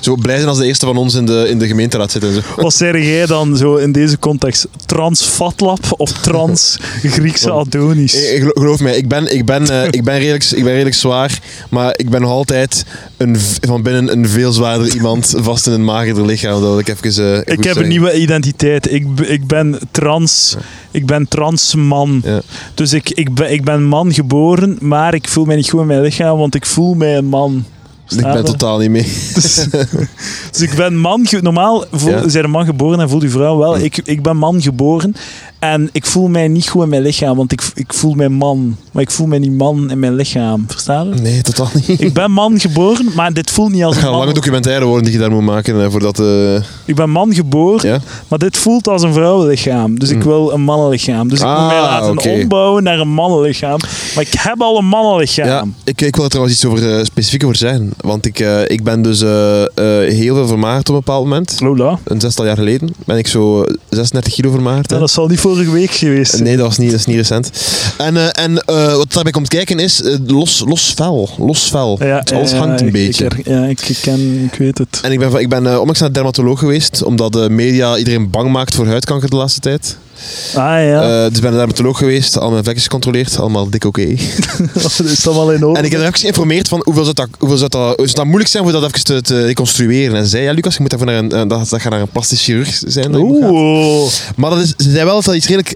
Zo 0.01 0.15
blij 0.15 0.35
zijn 0.35 0.47
als 0.47 0.57
de 0.57 0.65
eerste 0.65 0.85
van 0.85 0.97
ons 0.97 1.13
in 1.15 1.25
de, 1.25 1.45
in 1.49 1.59
de 1.59 1.67
gemeenteraad 1.67 2.11
zitten. 2.11 2.29
en 2.29 2.35
Zo. 2.35 2.61
Wat 2.61 2.73
zeg 2.73 2.93
jij 3.03 3.25
dan 3.25 3.57
zo 3.57 3.75
in 3.75 3.91
deze 3.91 4.19
context? 4.19 4.67
Trans 4.85 5.21
Fatlap 5.23 5.79
of 5.97 6.11
trans 6.11 6.77
Griekse 7.03 7.51
Adonis? 7.61 8.13
Gelo- 8.13 8.51
Geloof 8.53 8.79
mij, 8.79 8.97
ik 8.97 9.07
ben, 9.07 9.33
ik, 9.35 9.45
ben, 9.45 9.69
eh, 9.69 9.87
ik, 9.91 10.03
ben 10.03 10.17
redelijk, 10.19 10.43
ik 10.43 10.63
ben 10.63 10.71
redelijk 10.71 10.95
zwaar, 10.95 11.39
maar 11.69 11.93
ik 11.97 12.09
ben 12.09 12.21
nog 12.21 12.29
altijd 12.29 12.85
een, 13.17 13.35
van 13.61 13.81
binnen 13.81 14.11
een 14.11 14.29
veel 14.29 14.51
zwaarder 14.51 14.93
iemand 14.93 15.33
vast 15.37 15.67
in 15.67 15.73
een 15.73 15.83
magerder 15.83 16.25
lichaam. 16.25 16.61
Dat 16.61 16.79
ik 16.79 16.87
even 16.87 17.33
eh, 17.33 17.39
Ik 17.39 17.47
heb 17.47 17.63
zeggen. 17.63 17.81
een 17.83 17.87
nieuwe 17.89 18.13
identiteit. 18.19 18.91
Ik, 18.91 19.05
ik 19.19 19.47
ben 19.47 19.79
trans. 19.91 20.55
Ik 20.91 21.05
ben 21.05 21.27
trans 21.27 21.75
man. 21.75 22.21
Ja. 22.25 22.41
Dus 22.73 22.93
ik, 22.93 23.09
ik, 23.09 23.33
ben, 23.33 23.51
ik 23.51 23.63
ben 23.63 23.83
man 23.83 24.13
geboren, 24.13 24.77
maar 24.79 25.13
ik 25.13 25.27
voel 25.27 25.45
mij 25.45 25.55
niet 25.55 25.69
goed 25.69 25.81
in 25.81 25.87
mijn 25.87 26.01
lichaam, 26.01 26.37
want 26.37 26.55
ik 26.55 26.65
voel 26.65 26.93
mij 26.93 27.17
een 27.17 27.25
man. 27.25 27.65
Ik 28.11 28.33
ben 28.33 28.45
totaal 28.45 28.77
niet 28.77 28.89
mee. 28.89 29.03
Dus, 29.33 29.67
dus 30.51 30.61
ik 30.61 30.75
ben 30.75 30.97
man... 30.97 31.27
Normaal 31.41 31.85
voel, 31.91 32.11
Ja. 32.11 32.29
zijn 32.29 32.43
een 32.43 32.49
man 32.49 32.65
geboren 32.65 32.99
en 32.99 33.09
voelt 33.09 33.21
die 33.21 33.29
vrouw 33.29 33.57
wel. 33.57 33.77
Ik, 33.77 33.97
ik 34.03 34.21
ben 34.21 34.37
man 34.37 34.61
geboren 34.61 35.15
en 35.61 35.89
ik 35.91 36.05
voel 36.05 36.27
mij 36.27 36.47
niet 36.47 36.67
goed 36.69 36.83
in 36.83 36.89
mijn 36.89 37.01
lichaam, 37.01 37.35
want 37.37 37.51
ik, 37.51 37.61
ik 37.75 37.93
voel 37.93 38.13
mij 38.13 38.29
man. 38.29 38.75
Maar 38.91 39.01
ik 39.03 39.11
voel 39.11 39.27
mij 39.27 39.39
niet 39.39 39.51
man 39.57 39.91
in 39.91 39.99
mijn 39.99 40.15
lichaam. 40.15 40.65
Verstaan 40.67 41.07
je? 41.07 41.13
Nee, 41.21 41.41
totaal 41.41 41.69
niet. 41.73 41.99
Ik 42.07 42.13
ben 42.13 42.31
man 42.31 42.59
geboren, 42.59 43.05
maar 43.15 43.33
dit 43.33 43.51
voelt 43.51 43.71
niet 43.71 43.83
als 43.83 43.95
een 43.95 44.01
gaat 44.01 44.09
een 44.09 44.15
lange 44.15 44.25
man. 44.25 44.35
documentaire 44.35 44.85
worden 44.85 45.03
die 45.03 45.13
je 45.13 45.19
daar 45.19 45.31
moet 45.31 45.43
maken. 45.43 45.83
eh, 45.83 45.91
voordat, 45.91 46.19
eh, 46.19 46.55
Ik 46.85 46.95
ben 46.95 47.09
man 47.09 47.33
geboren, 47.33 47.89
ja? 47.89 47.99
maar 48.27 48.39
dit 48.39 48.57
voelt 48.57 48.87
als 48.87 49.01
een 49.01 49.13
vrouwenlichaam. 49.13 49.99
Dus 49.99 50.09
ik 50.09 50.15
Mm. 50.17 50.23
wil 50.23 50.51
een 50.53 50.61
mannenlichaam. 50.61 51.27
Dus 51.29 51.39
ik 51.39 51.45
moet 51.45 51.55
mij 51.67 51.79
Ah, 51.79 51.83
laten 52.15 52.31
ombouwen 52.41 52.83
naar 52.83 52.99
een 52.99 53.09
mannenlichaam. 53.13 53.79
Maar 54.15 54.23
ik 54.23 54.33
heb 54.37 54.61
al 54.61 54.77
een 54.77 54.85
mannenlichaam. 54.85 55.47
Ja, 55.47 55.65
ik, 55.83 56.01
ik 56.01 56.15
wil 56.15 56.23
er 56.23 56.29
trouwens 56.29 56.55
iets 56.55 56.65
over, 56.65 56.97
eh, 56.97 57.03
specifiek 57.03 57.43
over 57.43 57.55
zeggen. 57.55 57.91
Want 57.97 58.25
ik, 58.25 58.39
eh, 58.39 58.61
ik 58.69 58.83
ben 58.83 59.01
dus 59.01 59.19
heel 59.19 60.35
veel 60.35 60.47
vermagerd 60.47 60.89
op 60.89 60.95
een 60.95 61.01
bepaald 61.05 61.23
moment. 61.23 61.55
Lola. 61.59 61.99
Een 62.03 62.19
zestal 62.21 62.45
jaar 62.45 62.57
geleden 62.57 62.93
ben 63.05 63.17
ik 63.17 63.27
zo 63.27 63.65
36 63.89 64.33
kilo 64.33 64.51
vermagerd. 64.51 64.89
hè. 64.89 64.95
Ja, 64.95 65.01
dat 65.01 65.11
zal 65.11 65.27
niet 65.27 65.39
vorige 65.53 65.71
week 65.71 65.91
geweest. 65.91 66.39
Nee, 66.39 66.57
dat, 66.57 66.65
was 66.65 66.77
niet, 66.77 66.91
dat 66.91 66.99
is 66.99 67.05
niet 67.05 67.15
recent. 67.15 67.51
En, 67.97 68.17
eh, 68.17 68.43
en 68.43 68.57
eh, 68.57 68.95
wat 68.95 69.13
daarbij 69.13 69.31
komt 69.31 69.47
kijken 69.47 69.79
is 69.79 70.01
eh, 70.01 70.15
los, 70.25 70.63
los 70.65 70.93
vel. 70.95 71.29
Los 71.37 71.69
vel. 71.69 71.99
Het 71.99 72.31
alles 72.31 72.51
ja, 72.51 72.57
hangt 72.57 72.81
een 72.81 72.91
beetje. 72.91 73.25
Ik, 73.25 73.45
ja, 73.47 73.65
ik, 73.65 73.97
ken, 74.01 74.49
ik 74.51 74.57
weet 74.57 74.77
het. 74.77 74.99
En 75.01 75.11
ik 75.11 75.19
ben, 75.19 75.35
ik 75.39 75.49
ben 75.49 75.79
onlangs 75.79 75.99
naar 75.99 76.09
de 76.09 76.13
dermatoloog 76.13 76.59
geweest, 76.59 77.03
omdat 77.03 77.33
de 77.33 77.49
media 77.49 77.97
iedereen 77.97 78.29
bang 78.29 78.51
maakt 78.51 78.75
voor 78.75 78.87
huidkanker 78.87 79.29
de 79.29 79.35
laatste 79.35 79.59
tijd. 79.59 79.97
Ah 80.55 80.61
ja, 80.63 81.01
Eh, 81.01 81.09
dus 81.09 81.25
ik 81.25 81.31
ben 81.33 81.41
naar 81.41 81.51
de 81.51 81.57
dermatoloog 81.57 81.97
geweest, 81.97 82.37
al 82.37 82.51
mijn 82.51 82.63
vlekjes 82.63 82.83
gecontroleerd, 82.83 83.37
allemaal 83.39 83.69
dik 83.69 83.83
oké. 83.85 84.05
dat 84.73 85.01
is 85.05 85.27
allemaal 85.27 85.51
in 85.51 85.65
orde. 85.65 85.79
En 85.79 85.85
ik 85.85 85.91
heb 85.91 85.99
er 86.01 86.07
even 86.07 86.19
geïnformeerd 86.19 86.67
van 86.67 86.81
hoeveel 86.83 87.03
zou 87.03 87.15
dat, 87.15 87.27
hoeveel 87.39 87.57
zou 87.57 87.69
dat, 87.69 87.95
zou 87.97 88.11
dat 88.13 88.25
moeilijk 88.25 88.49
zijn 88.49 88.63
om 88.63 88.71
dat 88.71 88.83
even 88.83 89.03
te, 89.03 89.21
te 89.21 89.45
reconstrueren. 89.45 90.15
En 90.17 90.23
ze 90.23 90.29
zei, 90.29 90.43
ja 90.43 90.51
Lucas, 90.51 90.73
je 90.73 90.81
moet 90.81 90.89
daarvoor 90.89 91.07
naar 91.09 91.17
een, 91.17 91.31
eh, 91.31 91.37
dat, 91.57 91.69
dat 91.69 91.81
gaat 91.81 91.91
naar 91.91 92.01
een 92.01 92.09
plastisch 92.09 92.43
chirurg 92.43 92.81
zijn. 92.85 93.15
Oeh, 93.15 94.11
Maar 94.35 94.49
dat 94.49 94.59
is, 94.59 94.73
ze 94.77 94.91
zei 94.91 95.05
wel 95.05 95.15
dat 95.15 95.25
dat 95.25 95.35
iets 95.35 95.47
redelijk... 95.47 95.75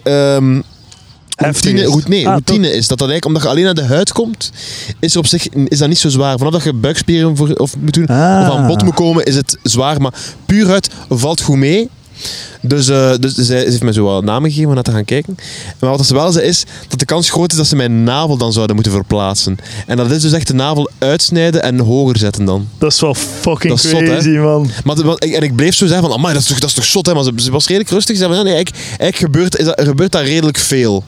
heftig 1.36 1.72
routine, 1.72 2.04
nee, 2.08 2.26
Ah, 2.28 2.32
routine 2.32 2.68
is. 2.74 2.88
Dat 2.88 2.98
dat 2.98 3.10
eigenlijk, 3.10 3.26
omdat 3.26 3.42
je 3.42 3.48
alleen 3.50 3.64
naar 3.64 3.74
de 3.88 3.94
huid 3.94 4.12
komt, 4.12 4.52
is 5.00 5.14
er 5.14 5.20
op 5.20 5.28
zich 5.28 5.48
is 5.50 5.78
dat 5.78 5.88
niet 5.88 5.98
zo 6.00 6.10
zwaar. 6.10 6.38
Vanaf 6.38 6.54
dat 6.54 6.64
je 6.64 6.74
buikspieren 6.74 7.36
voor, 7.38 7.50
of 7.54 7.78
moet 7.80 7.94
doen, 7.94 8.06
Ah. 8.08 8.48
of 8.50 8.56
aan 8.56 8.68
bod 8.68 8.84
moet 8.84 8.94
komen, 8.94 9.26
is 9.26 9.36
het 9.36 9.58
zwaar. 9.64 10.02
Maar 10.02 10.14
puur 10.46 10.68
huid 10.68 10.90
valt 11.10 11.42
goed 11.42 11.58
mee. 11.58 11.90
Dus, 12.62 12.88
eh, 12.90 13.12
dus 13.20 13.34
zij, 13.34 13.46
ze 13.46 13.54
heeft 13.54 13.84
mij 13.84 13.94
zo 13.94 14.04
wat 14.06 14.24
namen 14.24 14.50
gegeven 14.50 14.70
om 14.70 14.74
naar 14.76 14.84
te 14.84 14.92
gaan 14.92 15.06
kijken. 15.06 15.38
Maar 15.80 15.90
wat 15.90 16.06
ze 16.06 16.14
wel 16.14 16.32
zei 16.32 16.46
is 16.46 16.64
dat 16.88 17.00
de 17.00 17.06
kans 17.06 17.30
groot 17.30 17.52
is 17.52 17.58
dat 17.58 17.68
ze 17.68 17.76
mijn 17.76 18.04
navel 18.04 18.38
dan 18.38 18.54
zouden 18.54 18.76
moeten 18.76 18.94
verplaatsen. 18.94 19.58
En 19.88 19.98
dat 19.98 20.12
is 20.12 20.22
dus 20.22 20.32
echt 20.32 20.48
de 20.48 20.54
navel 20.54 20.90
uitsnijden 20.98 21.64
en 21.64 21.80
hoger 21.80 22.18
zetten 22.18 22.46
dan. 22.46 22.68
Dat 22.78 22.92
is 22.92 23.00
wel 23.00 23.14
fucking 23.14 23.74
Dat 23.76 23.84
is 23.84 23.90
zot, 23.90 24.00
hè? 24.00 24.06
crazy, 24.06 24.30
man. 24.30 24.70
Maar, 24.84 24.98
en 24.98 25.42
ik 25.42 25.56
bleef 25.56 25.76
zo 25.76 25.86
zeggen 25.86 26.08
van, 26.08 26.18
amai, 26.18 26.34
dat 26.34 26.42
is 26.42 26.48
toch, 26.48 26.60
dat 26.60 26.70
is 26.70 26.76
toch 26.76 26.86
zot, 26.86 27.06
hè? 27.06 27.14
Maar 27.14 27.24
ze, 27.24 27.32
ze 27.36 27.52
was 27.52 27.68
redelijk 27.68 27.90
rustig. 27.92 28.16
Ze 28.16 28.22
zei 28.22 28.36
van, 28.36 28.44
nee, 28.46 28.54
eigenlijk, 28.54 28.86
eigenlijk 28.88 29.18
gebeurt, 29.18 29.58
is 29.58 29.66
dat, 29.66 29.82
gebeurt 29.82 30.12
daar 30.12 30.26
redelijk 30.26 30.58
veel. 30.58 31.04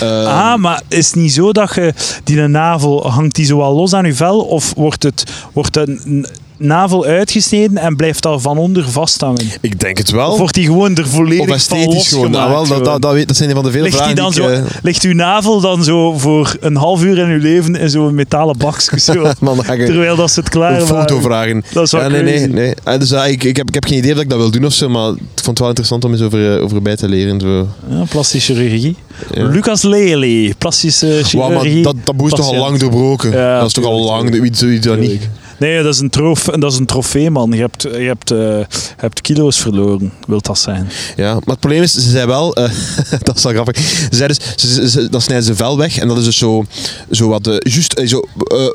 Ehm, 0.00 0.26
ah, 0.26 0.58
maar 0.58 0.82
is 0.88 1.06
het 1.06 1.14
niet 1.14 1.32
zo 1.32 1.52
dat 1.52 1.74
je 1.74 1.94
die 2.24 2.36
navel, 2.36 3.10
hangt 3.10 3.34
die 3.34 3.44
zo 3.44 3.56
wel 3.56 3.74
los 3.74 3.92
aan 3.92 4.04
je 4.06 4.14
vel? 4.14 4.40
Of 4.40 4.72
wordt, 4.76 5.02
het, 5.02 5.24
wordt 5.52 5.76
n- 5.86 6.26
navel 6.62 7.04
uitgesneden 7.04 7.76
en 7.78 7.96
blijft 7.96 8.22
dat 8.22 8.42
van 8.42 8.58
onder 8.58 8.90
vasthangen? 8.90 9.46
Ik 9.60 9.80
denk 9.80 9.98
het 9.98 10.10
wel. 10.10 10.30
Of 10.30 10.38
wordt 10.38 10.54
die 10.54 10.64
gewoon 10.66 10.96
er 10.96 11.08
volledig 11.08 11.40
Of 11.40 11.46
van 11.46 11.56
esthetisch 11.56 12.08
gewoon. 12.08 12.30
Nou, 12.30 12.50
wel, 12.50 12.66
dat, 12.66 12.84
dat, 12.84 13.02
dat, 13.02 13.26
dat 13.26 13.36
zijn 13.36 13.48
een 13.48 13.54
van 13.54 13.64
de 13.64 13.70
vele 13.70 13.82
Ligt, 13.82 13.96
die 13.96 14.04
vragen 14.04 14.22
dan 14.22 14.32
die 14.32 14.42
zo, 14.42 14.48
ik... 14.48 14.70
eh, 14.70 14.82
ligt 14.82 15.02
uw 15.02 15.14
navel 15.14 15.60
dan 15.60 15.84
zo 15.84 16.18
voor 16.18 16.56
een 16.60 16.76
half 16.76 17.02
uur 17.02 17.18
in 17.18 17.28
uw 17.28 17.38
leven 17.40 17.74
in 17.76 17.90
zo'n 17.90 18.14
metalen 18.14 18.56
bakje? 18.58 19.00
Zo, 19.00 19.14
man, 19.40 19.56
dan 19.56 19.64
ga 19.64 19.72
ik 19.72 19.86
terwijl 19.86 20.16
dat 20.16 20.30
ze 20.30 20.40
het 20.40 20.48
klaar 20.48 20.80
een 20.80 20.86
foto 20.86 21.20
vragen. 21.20 21.64
Dat 21.72 21.84
is 21.84 21.92
wel 21.92 22.02
ja, 22.02 22.08
nee, 22.08 22.22
nee, 22.22 22.46
nee. 22.48 22.74
Eh, 22.84 22.98
Dus, 22.98 23.10
eh, 23.10 23.30
ik, 23.30 23.44
ik, 23.44 23.56
heb, 23.56 23.68
ik 23.68 23.74
heb 23.74 23.84
geen 23.84 23.98
idee 23.98 24.12
dat 24.14 24.22
ik 24.22 24.28
dat 24.28 24.38
wil 24.38 24.50
doen 24.50 24.64
of 24.64 24.72
zo, 24.72 24.88
maar 24.88 25.08
ik 25.10 25.18
vond 25.34 25.46
het 25.46 25.58
wel 25.58 25.68
interessant 25.68 26.04
om 26.04 26.12
eens 26.12 26.22
over, 26.22 26.56
eh, 26.56 26.62
over 26.62 26.82
bij 26.82 26.96
te 26.96 27.08
leren. 27.08 27.40
Zo. 27.40 27.68
Ja, 27.88 28.04
plastische 28.08 28.54
chirurgie. 28.54 28.96
Ja. 29.34 29.44
Lucas 29.44 29.82
Lely, 29.82 30.54
plastische 30.58 31.20
chirurgie. 31.22 31.82
maar 31.84 31.94
dat, 32.04 32.16
dat 32.16 32.26
is 32.26 32.30
toch 32.30 32.46
al 32.46 32.56
lang 32.56 32.78
doorbroken? 32.78 33.32
Dat 33.32 33.66
is 33.66 33.72
toch 33.72 33.84
al 33.84 34.04
lang, 34.04 34.50
doet 34.58 34.82
dat 34.82 34.98
niet? 34.98 35.28
Nee, 35.62 35.82
dat 35.82 35.94
is 35.94 36.00
een, 36.00 36.10
trof, 36.10 36.42
dat 36.42 36.72
is 36.72 36.78
een 36.78 36.86
trofee, 36.86 37.30
man. 37.30 37.52
Je 37.52 37.60
hebt, 37.60 37.82
je 37.82 37.88
hebt, 37.88 38.30
eh, 38.30 38.78
hebt 38.96 39.20
kilo's 39.20 39.60
verloren, 39.60 40.12
wil 40.26 40.40
dat 40.40 40.58
zijn. 40.58 40.88
Ja, 41.16 41.32
maar 41.32 41.42
het 41.46 41.60
probleem 41.60 41.82
is, 41.82 41.92
ze 41.92 42.10
zei 42.10 42.26
wel, 42.26 42.54
eh, 42.54 42.70
dat 43.22 43.36
is 43.36 43.42
wel 43.42 43.52
grappig, 43.52 43.78
ze 43.78 44.08
zei 44.10 44.28
dus, 44.28 44.92
ze, 44.92 45.08
dan 45.08 45.20
snijden 45.20 45.46
ze 45.46 45.54
vel 45.54 45.78
weg 45.78 45.98
en 45.98 46.08
dat 46.08 46.18
is 46.18 46.24
dus 46.24 46.38
zo, 46.38 46.64
zo 47.10 47.28
wat, 47.28 47.46
eh, 47.46 47.56
juist 47.72 48.00
zo, 48.04 48.24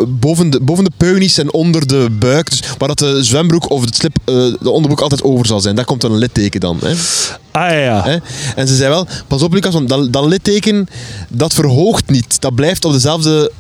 boven, 0.08 0.50
de, 0.50 0.60
boven 0.62 0.84
de 0.84 0.92
peunies 0.98 1.38
en 1.38 1.54
onder 1.54 1.88
de 1.88 2.08
buik, 2.12 2.50
dus 2.50 2.62
waar 2.78 2.88
dat 2.88 3.00
de 3.00 3.24
zwembroek 3.24 3.70
of 3.70 3.86
het 3.86 3.96
slip, 3.96 4.16
de 4.26 4.70
onderbroek 4.70 5.02
altijd 5.02 5.24
over 5.24 5.46
zal 5.46 5.60
zijn. 5.60 5.76
Daar 5.76 5.86
komt 5.86 6.02
dan 6.02 6.12
een 6.12 6.18
litteken 6.18 6.60
dan. 6.60 6.80
Hè? 6.82 6.94
Ah 7.52 7.70
ja, 7.70 7.78
ja. 7.78 8.04
Hè? 8.04 8.18
En 8.56 8.68
ze 8.68 8.76
zei 8.76 8.90
wel, 8.90 9.08
pas 9.28 9.42
op 9.42 9.54
Lucas, 9.54 9.74
want 9.74 9.90
dat, 9.90 10.14
dat 10.14 10.26
litteken, 10.26 10.88
dat 11.30 11.54
verhoogt 11.54 12.10
niet. 12.10 12.42
Dat 12.42 12.56
blijft 12.56 12.86
op 12.86 12.92
dezelfde 12.92 13.52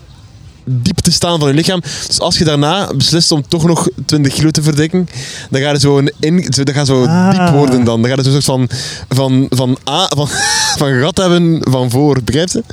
diepte 0.69 1.11
staan 1.11 1.39
van 1.39 1.47
je 1.47 1.53
lichaam. 1.53 1.81
Dus 2.07 2.19
als 2.19 2.37
je 2.37 2.43
daarna 2.43 2.89
beslist 2.95 3.31
om 3.31 3.47
toch 3.47 3.65
nog 3.65 3.87
20 4.05 4.33
kilo 4.33 4.49
te 4.51 4.61
verdikken, 4.61 5.07
dan 5.49 5.61
gaat 5.61 5.71
het 5.71 5.81
zo, 5.81 5.97
een 5.97 6.11
in, 6.19 6.45
dat 6.49 6.69
gaat 6.71 6.87
zo 6.87 7.03
Ah. 7.05 7.29
diep 7.31 7.49
worden 7.55 7.83
dan. 7.83 8.01
Dan 8.01 8.09
gaat 8.09 8.17
het 8.17 8.25
een 8.25 8.31
soort 8.41 8.45
van, 8.45 8.69
van, 9.09 9.45
van, 9.49 9.77
a, 9.89 10.07
van, 10.15 10.27
van 10.79 10.99
gat 11.01 11.17
hebben 11.17 11.61
van 11.69 11.89
voor, 11.89 12.19
begrijp 12.23 12.49
je? 12.49 12.63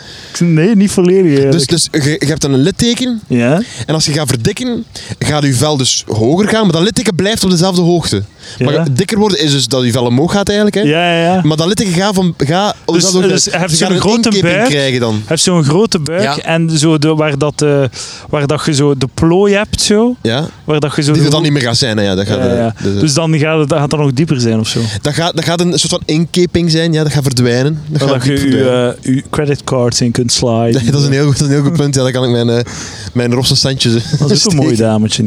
Nee, 0.44 0.76
niet 0.76 0.90
volledig 0.90 1.22
Dus, 1.22 1.38
eigenlijk. 1.38 1.68
dus 1.70 1.88
je, 1.92 2.16
je 2.18 2.26
hebt 2.26 2.40
dan 2.40 2.52
een 2.52 2.60
litteken 2.62 3.20
ja? 3.28 3.60
en 3.86 3.94
als 3.94 4.04
je 4.04 4.12
gaat 4.12 4.28
verdikken, 4.28 4.84
gaat 5.18 5.42
je 5.44 5.54
vel 5.54 5.76
dus 5.76 6.04
hoger 6.06 6.48
gaan, 6.48 6.62
maar 6.62 6.72
dat 6.72 6.82
litteken 6.82 7.14
blijft 7.14 7.44
op 7.44 7.50
dezelfde 7.50 7.82
hoogte. 7.82 8.22
Ja. 8.58 8.64
Maar 8.70 8.94
dikker 8.94 9.18
worden 9.18 9.38
is 9.42 9.50
dus 9.50 9.68
dat 9.68 9.84
je 9.84 9.92
vel 9.92 10.04
omhoog 10.06 10.32
gaat 10.32 10.46
eigenlijk. 10.48 10.76
Hè? 10.76 10.82
Ja, 10.82 11.12
ja, 11.14 11.34
ja. 11.34 11.40
Maar 11.42 11.56
dat 11.56 11.66
litteken 11.66 11.92
gaat 11.92 12.14
van... 12.14 12.34
Gaat 12.38 12.76
op 12.84 12.94
Dus- 12.94 13.10
dus 13.10 13.48
gaan 13.50 13.68
zo'n 13.70 13.90
een 13.92 14.00
grote 14.00 14.38
buik. 14.40 14.68
krijgen 14.68 15.00
dan. 15.00 15.12
Hij 15.14 15.22
heeft 15.26 15.42
zo'n 15.42 15.64
grote 15.64 15.98
buik 15.98 16.22
Ja. 16.22 16.38
en 16.38 16.78
zo 16.78 16.98
de, 16.98 17.14
waar 17.14 17.38
dat 17.38 17.62
de 17.90 17.96
eh, 17.96 18.28
waar 18.30 18.46
dat 18.46 18.64
je 18.64 18.72
zo 18.74 18.96
de 18.96 19.08
plooi 19.14 19.54
hebt, 19.54 19.80
zo. 19.80 20.16
Ja? 20.22 20.46
Waar 20.64 20.80
dat 20.80 20.96
je 20.96 21.02
zo 21.02 21.12
Die 21.12 21.22
er 21.22 21.30
dan 21.30 21.42
niet 21.42 21.52
meer 21.52 21.62
gaat 21.62 21.76
zijn. 21.76 21.96
hè, 21.96 22.02
Ja, 22.04 22.14
dat 22.14 22.26
gaat, 22.26 22.38
Ja, 22.38 22.54
ja. 22.54 22.74
dus, 23.00 23.14
dan 23.14 23.38
gaat 23.38 23.58
het, 23.58 23.68
dat 23.68 23.78
gaat 23.78 23.90
het 23.92 24.00
nog 24.00 24.12
dieper 24.12 24.40
zijn 24.40 24.58
of 24.58 24.68
zo. 24.68 24.80
dat, 25.02 25.14
gaat, 25.14 25.34
dat 25.36 25.44
gaat 25.44 25.60
een 25.60 25.78
soort 25.78 25.92
van 25.92 26.02
inkeping 26.04 26.70
zijn. 26.70 26.92
Ja, 26.92 27.02
dat 27.02 27.12
gaat 27.12 27.22
verdwijnen. 27.22 27.82
Dat 27.86 28.00
gaat 28.02 28.10
dat 28.10 28.24
je 28.24 28.94
eh, 29.02 29.14
je 29.14 29.22
creditcards 29.30 30.00
in 30.00 30.10
kunt 30.10 30.32
sliden. 30.32 30.82
Nee, 30.82 30.90
dat, 30.92 31.00
is 31.00 31.06
een 31.06 31.12
heel, 31.12 31.26
goed- 31.26 31.38
dat 31.38 31.48
is 31.48 31.54
een 31.54 31.60
heel 31.60 31.70
goed 31.70 31.76
punt. 31.76 31.94
Ja, 31.94 32.02
dan 32.02 32.12
kan 32.12 32.24
ik 32.24 32.30
mijn, 32.30 32.48
eh 32.50 32.64
mijn 33.12 33.32
Robson 33.32 33.56
standjes 33.56 33.92
Dat 34.18 34.30
is 34.30 34.44
een 34.44 34.56
mooi 34.62 34.76
dametje. 34.76 35.22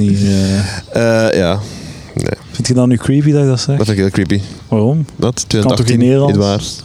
Eh, 0.93 1.31
ja, 1.33 1.59
Vind 2.51 2.67
je 2.67 2.73
dat 2.73 2.87
nu 2.87 2.97
creepy 2.97 3.31
dat 3.31 3.41
ik 3.41 3.47
dat 3.47 3.59
zeg? 3.59 3.77
dat 3.77 3.85
vind 3.85 3.97
ik 3.97 4.03
heel 4.03 4.09
creepy. 4.25 4.41
Waarom? 4.67 5.05
Dat? 5.15 5.35
toch 5.35 5.45
2018, 5.47 5.93
in 5.93 5.99
Nederlands? 5.99 6.33
Edouard. 6.33 6.83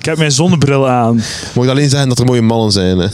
Ik 0.00 0.06
heb 0.06 0.18
mijn 0.18 0.32
zonnebril 0.32 0.88
aan. 0.88 1.22
Mocht 1.54 1.68
alleen 1.68 1.88
zeggen 1.88 2.08
dat 2.08 2.18
er 2.18 2.24
mooie 2.24 2.42
mannen 2.42 2.72
zijn. 2.72 2.98
Hè. 2.98 3.08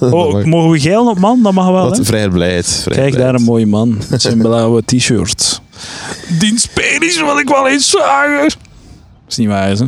Oh, 0.00 0.44
mogen 0.54 0.70
we 0.70 0.80
geilen 0.80 1.06
op 1.06 1.18
man? 1.18 1.42
Dat 1.42 1.52
mag 1.52 1.70
wel, 1.70 1.88
Wat 1.88 2.00
vrijheid. 2.02 2.84
Kijk, 2.88 3.16
daar 3.16 3.34
een 3.34 3.42
mooie 3.42 3.66
man. 3.66 3.98
Met 4.08 4.22
zijn 4.22 4.38
blauwe 4.38 4.82
t-shirt. 4.84 5.60
Dienst 6.38 6.68
penis 6.74 7.20
wil 7.20 7.38
ik 7.38 7.48
wel 7.48 7.68
eens 7.68 7.90
zagen. 7.90 8.48
Dat 8.48 8.58
is 9.28 9.36
niet 9.36 9.48
waar, 9.48 9.68
hè? 9.68 9.74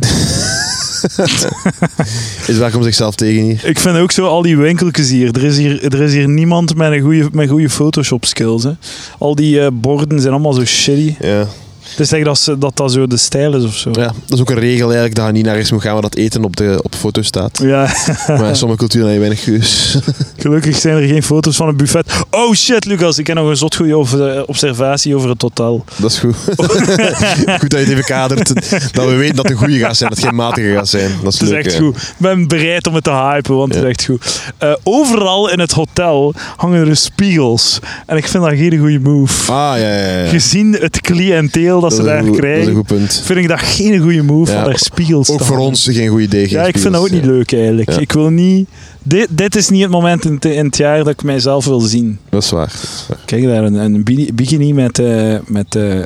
Is 2.47 2.57
welkom 2.57 2.83
zichzelf 2.83 3.15
tegen 3.15 3.43
hier. 3.43 3.65
Ik 3.65 3.79
vind 3.79 3.97
ook 3.97 4.11
zo 4.11 4.27
al 4.27 4.41
die 4.41 4.57
winkeltjes 4.57 5.09
hier. 5.09 5.35
Er 5.35 5.43
is 5.43 5.57
hier, 5.57 5.93
er 5.93 6.01
is 6.01 6.13
hier 6.13 6.29
niemand 6.29 6.75
met 6.75 6.91
een 6.91 7.01
goede, 7.01 7.29
met 7.31 7.49
goede 7.49 7.69
Photoshop 7.69 8.25
skills. 8.25 8.63
Hè. 8.63 8.71
Al 9.17 9.35
die 9.35 9.61
eh, 9.61 9.67
borden 9.73 10.19
zijn 10.19 10.33
allemaal 10.33 10.53
zo 10.53 10.65
shitty. 10.65 11.15
Ja. 11.19 11.47
Het 11.95 11.99
is 11.99 12.11
echt 12.11 12.25
dat, 12.25 12.37
ze- 12.39 12.57
dat 12.57 12.77
dat 12.77 12.91
zo 12.91 13.07
de 13.07 13.17
stijl 13.17 13.55
is 13.55 13.63
of 13.63 13.75
zo. 13.75 13.89
ja, 13.93 14.05
dat 14.05 14.13
is 14.33 14.39
ook 14.39 14.49
een 14.49 14.59
regel 14.59 14.85
eigenlijk, 14.85 15.15
dat 15.15 15.25
je 15.25 15.31
niet 15.31 15.45
naar 15.45 15.55
rechts 15.55 15.71
moet 15.71 15.81
gaan 15.81 15.93
waar 15.93 16.01
dat 16.01 16.15
eten 16.15 16.43
op 16.43 16.55
de, 16.55 16.79
op 16.83 16.91
de 16.91 16.97
foto 16.97 17.21
staat. 17.21 17.59
Ja, 17.63 17.87
Maar 18.27 18.47
in 18.47 18.55
sommige 18.55 18.79
culturen 18.79 19.05
heb 19.07 19.13
je 19.15 19.19
weinig 19.21 19.43
keus. 19.43 19.97
gelukkig 20.37 20.77
zijn 20.77 20.95
er 20.97 21.07
geen 21.07 21.23
foto's 21.23 21.55
van 21.55 21.67
een 21.67 21.77
buffet. 21.77 22.13
Oh 22.29 22.53
shit, 22.53 22.85
Lucas, 22.85 23.17
ik 23.17 23.27
heb 23.27 23.35
nog 23.35 23.47
een 23.49 23.57
zot 23.57 23.75
goede 23.75 23.95
over- 23.95 24.45
observatie 24.45 25.15
over 25.15 25.29
het 25.29 25.41
hotel. 25.41 25.83
Dat 25.95 26.11
is 26.11 26.19
goed. 26.19 26.35
goed 27.59 27.69
dat 27.69 27.71
je 27.71 27.77
het 27.77 27.89
even 27.89 28.03
kadert. 28.03 28.47
Dat 28.93 29.05
we 29.05 29.15
weten 29.15 29.35
dat 29.35 29.45
het 29.45 29.53
een 29.53 29.59
goede 29.59 29.77
gaat 29.79 29.97
zijn, 29.97 30.09
dat 30.09 30.17
het 30.17 30.27
geen 30.27 30.35
matige 30.37 30.73
gaat 30.73 30.87
zijn. 30.87 31.11
Dat 31.23 31.33
is, 31.33 31.39
Het 31.39 31.47
is 31.49 31.53
leuk, 31.55 31.65
echt 31.65 31.73
hè. 31.77 31.79
goed. 31.83 31.95
Ik 31.97 32.13
ben 32.17 32.47
bereid 32.47 32.87
om 32.87 32.93
het 32.95 33.03
te 33.03 33.11
hypen, 33.11 33.55
want 33.55 33.73
het 33.73 33.83
is 33.83 33.89
echt 33.89 34.05
goed. 34.05 34.41
Eh, 34.57 34.73
overal 34.83 35.49
in 35.49 35.59
het 35.59 35.71
hotel 35.71 36.33
hangen 36.57 36.87
er 36.87 36.95
spiegels. 36.95 37.79
En 38.05 38.17
ik 38.17 38.27
vind 38.27 38.43
dat 38.43 38.53
geen 38.53 38.77
goede 38.79 38.99
move. 38.99 39.51
Ah, 39.51 39.73
ja, 39.79 39.95
ja, 39.97 40.17
ja. 40.23 40.29
Gezien 40.29 40.73
het 40.79 41.01
cliënteel 41.01 41.81
dat, 41.89 41.97
Dat 41.97 41.99
ze 41.99 42.05
daar 42.05 42.23
krijgen, 42.37 42.85
vind 43.07 43.39
ik 43.39 43.47
dat 43.47 43.59
geen 43.59 43.99
goede 44.01 44.21
move 44.23 44.51
Ja, 44.51 44.57
om 44.57 44.63
daar 44.63 44.77
spiegels 44.79 45.29
Ook 45.29 45.41
voor 45.43 45.57
ons 45.57 45.87
geen 45.91 46.07
goed 46.09 46.21
idee. 46.21 46.47
geen 46.47 46.57
Ja, 46.59 46.65
ik 46.65 46.77
vind 46.77 46.93
dat 46.93 47.01
ook 47.03 47.09
niet 47.11 47.25
leuk 47.25 47.53
eigenlijk. 47.53 47.89
Ik 47.95 48.11
wil 48.11 48.29
niet... 48.29 48.67
Dit, 49.03 49.27
dit 49.29 49.55
is 49.55 49.69
niet 49.69 49.81
het 49.81 49.91
moment 49.91 50.25
in, 50.25 50.33
het- 50.33 50.45
in 50.45 50.65
het 50.65 50.77
jaar 50.77 50.97
dat 50.97 51.07
ik 51.07 51.23
mijzelf 51.23 51.65
wil 51.65 51.79
zien. 51.79 52.19
Dat 52.29 52.43
is 52.43 52.49
waar. 52.49 52.67
Dat 52.67 52.83
is 52.83 53.05
waar. 53.07 53.17
Kijk 53.25 53.43
daar, 53.43 53.63
een, 53.63 53.73
een 53.73 54.03
bikini 54.33 54.73
met, 54.73 54.99
eh, 54.99 55.35
met 55.47 55.75
eh, 55.75 55.99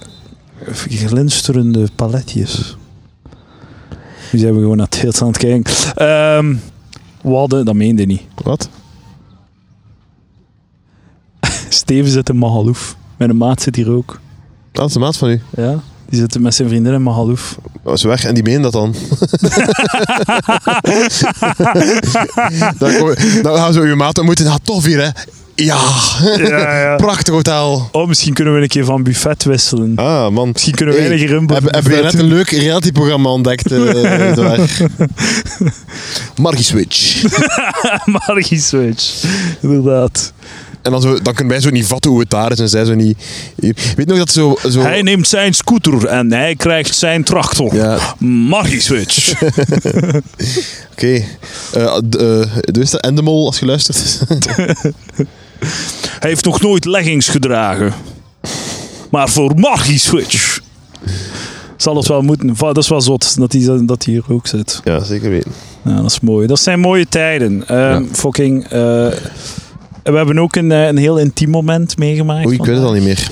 glinsterende 0.90 1.88
paletjes. 1.96 2.78
Die 4.32 4.40
zijn 4.40 4.54
we 4.54 4.60
gewoon 4.60 4.78
naar 4.78 4.88
het 5.00 5.22
aan 5.22 5.28
het 5.28 5.38
kijken. 5.38 5.74
Ehm 5.96 6.56
Wadden, 7.22 7.66
dat 7.66 7.76
meende 7.76 8.04
niet. 8.06 8.22
Wat? 8.44 8.70
Steven 11.70 12.12
zit 12.12 12.30
in 12.30 12.38
Mahalouf. 12.38 12.96
Mijn 13.18 13.38
maat 13.38 13.62
zit 13.62 13.76
hier 13.76 13.90
ook. 13.92 14.20
Dat 14.78 14.90
is 14.90 14.96
een 14.96 15.02
maat 15.02 15.18
van 15.18 15.30
u. 15.30 15.42
Ja, 15.56 15.80
die 16.10 16.20
zit 16.20 16.40
met 16.40 16.56
zijn 16.56 16.68
vriendin 16.70 16.94
in 16.94 17.04
Mahalouf. 17.04 17.58
Dat 17.84 17.94
is 17.94 18.04
weg 18.04 18.24
en 18.26 18.34
die 18.34 18.44
meen 18.44 18.62
dat 18.62 18.72
dan. 18.72 18.96
dan, 22.78 22.98
kom- 22.98 23.16
dan 23.42 23.56
gaan 23.58 23.68
we 23.68 23.74
zo 23.74 23.82
uw 23.82 23.96
maat 23.96 24.18
ontmoeten. 24.18 24.46
Ja, 24.46 24.58
tof 24.64 24.86
hier, 24.86 24.98
hè? 25.04 25.10
Ja, 25.56 25.78
Ja, 26.38 26.80
ja. 26.80 26.96
prachtig 26.96 27.34
hotel. 27.34 27.90
Oh, 27.92 28.08
misschien 28.08 28.34
kunnen 28.34 28.54
we 28.56 28.62
een 28.62 28.68
keer 28.68 28.86
van 28.86 29.04
buffet 29.04 29.44
wisselen. 29.44 29.94
Ah, 29.96 30.30
man. 30.30 30.50
Misschien 30.52 30.76
kunnen 30.76 30.96
we 30.96 31.02
Hey, 31.02 31.12
een 31.12 31.18
keer 31.18 31.34
een 31.36 31.50
Heb, 31.54 31.64
heb 31.74 31.84
je 31.84 32.02
net 32.02 32.14
een 32.14 32.26
leuk 32.26 32.50
reality-programma 32.50 33.30
ontdekt? 33.30 33.72
Edouard? 33.72 34.82
Margie 36.36 36.64
Switch. 36.64 37.24
Margie 38.28 38.60
Switch. 38.60 39.24
Inderdaad. 39.62 40.34
En 40.88 40.94
dan, 40.94 41.02
zo, 41.02 41.22
dan 41.22 41.34
kunnen 41.34 41.54
wij 41.54 41.62
zo 41.62 41.70
niet 41.70 41.86
vatten 41.86 42.12
hoe 42.12 42.20
het 42.20 42.30
daar 42.30 42.52
is 42.52 42.60
en 42.60 42.70
zij 42.70 42.86
zo 42.86 42.94
niet... 42.96 43.18
Weet 43.96 44.08
nog 44.08 44.18
dat 44.18 44.32
zo... 44.32 44.58
zo 44.70 44.82
Hij 44.82 45.02
neemt 45.02 45.28
zijn 45.28 45.54
scooter 45.54 46.06
en 46.06 46.32
hij 46.32 46.56
krijgt 46.56 46.96
zijn 46.96 47.24
tractor. 47.24 47.76
ja, 47.76 48.16
Margie 48.20 48.82
Switch. 48.82 49.32
oké. 50.92 51.24
Eh, 51.74 51.98
d- 52.10 52.16
eh, 52.16 52.42
Doe 52.62 52.84
is 52.84 52.90
dat 52.90 53.02
Endemol 53.02 53.46
als 53.46 53.60
je 53.60 53.66
luistert? 53.66 54.20
Hij 56.20 56.30
heeft 56.30 56.46
nog 56.46 56.62
nooit 56.62 56.86
leggings 56.86 57.28
gedragen. 57.30 57.94
Maar 59.12 59.30
voor 59.30 59.52
Margie 59.56 60.00
Switch 60.00 60.60
zal 61.78 61.96
het 61.96 62.08
wel 62.08 62.22
moeten. 62.22 62.56
Dat 62.58 62.78
is 62.78 62.88
wel 62.90 63.02
zot 63.02 63.38
dat 63.38 63.52
hij, 63.54 63.80
dat 63.86 64.04
hier 64.04 64.24
ook 64.30 64.48
zit. 64.48 64.82
ja, 64.84 65.04
zeker 65.04 65.30
weten. 65.30 65.52
Ja, 65.86 65.96
dat 65.96 66.12
is 66.12 66.20
mooi. 66.20 66.48
Dat 66.48 66.60
zijn 66.60 66.80
mooie 66.80 67.06
tijden. 67.10 67.68
Ehm, 67.68 67.78
Ja. 67.80 68.02
Fucking. 68.12 68.68
eh, 68.70 69.08
we 70.12 70.18
hebben 70.18 70.40
ook 70.40 70.56
een, 70.56 70.72
eh, 70.72 70.88
een 70.88 70.98
heel 70.98 71.18
intiem 71.18 71.50
moment 71.50 71.98
meegemaakt. 71.98 72.46
Oei, 72.46 72.56
ik 72.56 72.66
weet 72.66 72.76
het 72.76 72.86
al 72.86 72.94
niet 72.94 73.04
meer. 73.04 73.30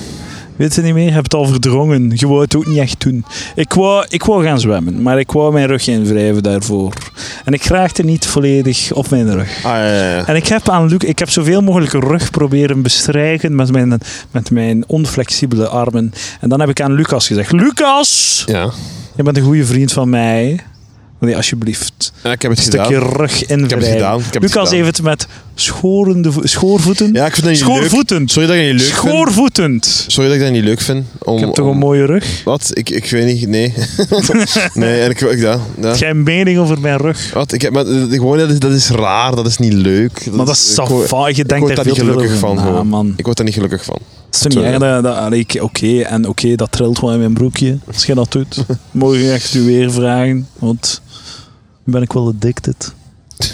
Weet 0.56 0.74
je 0.74 0.82
niet 0.82 0.94
meer? 0.94 1.04
Je 1.04 1.10
hebt 1.10 1.32
het 1.32 1.34
al 1.34 1.46
verdrongen. 1.46 2.12
Je 2.14 2.26
wou 2.28 2.40
het 2.40 2.56
ook 2.56 2.66
niet 2.66 2.78
echt 2.78 3.00
doen. 3.00 3.24
Ik 3.54 3.72
wou, 3.72 4.06
ik 4.08 4.24
wou 4.24 4.44
gaan 4.44 4.60
zwemmen, 4.60 5.02
maar 5.02 5.18
ik 5.18 5.32
wou 5.32 5.52
mijn 5.52 5.66
rug 5.66 5.86
invrijven 5.86 6.42
daarvoor. 6.42 6.92
En 7.44 7.52
ik 7.52 7.64
raakte 7.64 8.02
niet 8.02 8.26
volledig 8.26 8.92
op 8.92 9.10
mijn 9.10 9.32
rug. 9.34 9.56
Ah, 9.56 9.62
ja, 9.72 9.86
ja, 9.86 10.10
ja. 10.16 10.26
En 10.26 10.36
ik 10.36 10.46
heb 10.46 10.68
aan 10.68 10.88
Luc, 10.88 10.98
ik 10.98 11.18
heb 11.18 11.30
zoveel 11.30 11.60
mogelijk 11.60 11.92
rug 11.92 12.30
proberen 12.30 12.82
bestrijken 12.82 13.54
met 13.54 13.72
mijn, 13.72 13.98
met 14.30 14.50
mijn 14.50 14.84
onflexibele 14.86 15.68
armen. 15.68 16.12
En 16.40 16.48
dan 16.48 16.60
heb 16.60 16.68
ik 16.68 16.80
aan 16.80 16.92
Lucas 16.92 17.26
gezegd: 17.26 17.52
Lucas, 17.52 18.42
Ja. 18.46 18.70
je 19.16 19.22
bent 19.22 19.36
een 19.36 19.42
goede 19.44 19.64
vriend 19.66 19.92
van 19.92 20.08
mij. 20.08 20.60
Nee, 21.20 21.36
alsjeblieft. 21.36 22.12
Ik 22.22 22.42
heb 22.42 22.50
het 22.50 22.58
Een 22.58 22.64
gedaan. 22.64 22.84
stukje 22.86 23.08
rug 23.16 23.42
Ik 23.42 23.48
heb 23.48 23.60
het 23.70 23.84
gedaan. 23.84 24.18
Ik 24.18 24.24
heb 24.24 24.32
het 24.32 24.42
Lucas 24.42 24.68
gedaan. 24.68 24.84
heeft 24.84 24.96
het 24.96 25.06
met 25.06 25.26
schorende 25.54 26.32
vo- 26.32 26.46
schoorvoeten. 26.46 27.12
Ja, 27.12 27.26
ik 27.26 27.32
vind 27.34 27.46
dat 27.46 27.54
niet 27.54 27.66
leuk. 27.66 27.76
Schoorvoetend. 27.76 28.30
Sorry 28.30 28.48
dat 28.48 28.56
ik 28.56 28.62
dat 28.62 28.72
niet 28.72 28.80
leuk 28.80 28.90
vind. 28.90 28.98
Schoorvoetend. 28.98 30.04
Sorry 30.08 30.28
dat 30.28 30.38
ik 30.38 30.42
dat 30.44 30.52
niet 30.52 30.64
leuk 30.64 30.80
vind. 30.80 31.04
Om, 31.18 31.34
Ik 31.34 31.40
heb 31.44 31.54
toch 31.54 31.64
om- 31.66 31.72
een 31.72 31.78
mooie 31.78 32.04
rug? 32.04 32.42
Wat? 32.44 32.70
Ik, 32.72 32.90
ik 32.90 33.10
weet 33.10 33.26
niet. 33.26 33.48
Nee. 33.48 33.74
nee, 34.74 35.00
en 35.00 35.10
ik... 35.10 35.20
ik 35.20 35.38
ja, 35.38 35.58
ja. 35.80 35.94
Jij 35.94 36.10
een 36.10 36.22
mening 36.22 36.58
over 36.58 36.80
mijn 36.80 36.96
rug? 36.96 37.30
Wat? 37.34 37.52
Ik 37.52 37.62
heb, 37.62 37.72
maar, 37.72 37.84
gewoon, 37.84 38.38
dat, 38.38 38.50
is, 38.50 38.58
dat 38.58 38.72
is 38.72 38.88
raar. 38.90 39.36
Dat 39.36 39.46
is 39.46 39.58
niet 39.58 39.72
leuk. 39.72 40.26
Maar 40.30 40.46
dat 40.46 40.54
is 40.54 40.74
safai. 40.74 41.34
Je 41.34 41.40
Ik 41.42 41.48
denkt 41.48 41.64
word 41.64 41.76
daar 41.76 41.84
veel 41.84 41.94
niet 41.94 42.12
gelukkig 42.14 42.38
van. 42.38 42.86
man. 42.88 43.12
Ik 43.16 43.24
word 43.24 43.36
daar 43.36 43.46
niet 43.46 43.54
gelukkig 43.54 43.84
van. 43.84 43.98
Het 44.26 44.34
is 44.46 44.54
niet 44.56 44.64
erg 44.64 44.78
dat... 44.78 45.02
dat 45.02 45.60
Oké, 45.62 46.00
en 46.00 46.28
oké, 46.28 46.54
dat 46.54 46.72
trilt 46.72 47.00
wel 47.00 47.12
in 47.12 47.18
mijn 47.18 47.32
broekje. 47.34 47.78
Als 47.86 48.04
je 48.06 48.14
dat 48.14 48.32
doet. 48.32 48.64
Mogen 48.90 49.18
je 49.18 49.32
echt 49.32 49.54
u 49.54 49.62
weer 49.62 49.92
vragen. 49.92 50.48
Want 50.58 51.00
ben 51.86 52.02
ik 52.02 52.12
wel 52.12 52.26
addicted. 52.26 52.92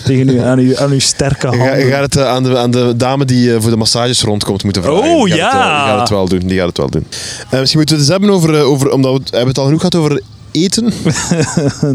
Tegen 0.04 0.28
u, 0.28 0.38
aan, 0.38 0.58
uw, 0.58 0.78
aan 0.78 0.90
uw 0.90 0.98
sterke 0.98 1.50
Je, 1.50 1.56
ga- 1.56 1.62
je 1.64 1.68
handen. 1.70 1.90
gaat 1.92 2.02
het 2.02 2.16
eh, 2.16 2.26
aan, 2.28 2.42
de, 2.42 2.58
aan 2.58 2.70
de 2.70 2.94
dame 2.96 3.24
die 3.24 3.54
eh, 3.54 3.60
voor 3.60 3.70
de 3.70 3.76
massages 3.76 4.22
rondkomt 4.22 4.64
moeten 4.64 4.82
vragen. 4.82 5.00
Oh, 5.02 5.24
Die 5.24 5.34
gaat 5.34 5.52
het, 5.52 5.60
ja. 5.60 5.84
die 5.84 5.90
gaat 5.92 6.00
het 6.00 6.08
wel 6.08 6.28
doen. 6.28 6.38
Die 6.46 6.58
gaat 6.58 6.66
het 6.68 6.76
wel 6.78 6.90
doen. 6.90 7.06
Eh, 7.50 7.58
misschien 7.58 7.78
moeten 7.78 7.96
we 7.96 8.02
het 8.02 8.10
eens 8.12 8.20
hebben 8.20 8.30
over... 8.30 8.62
over 8.62 8.90
omdat 8.90 9.12
we, 9.12 9.20
hebben 9.22 9.40
we 9.42 9.48
het 9.48 9.58
al 9.58 9.64
genoeg 9.64 9.80
gehad 9.80 9.94
over 9.94 10.22
eten? 10.50 10.84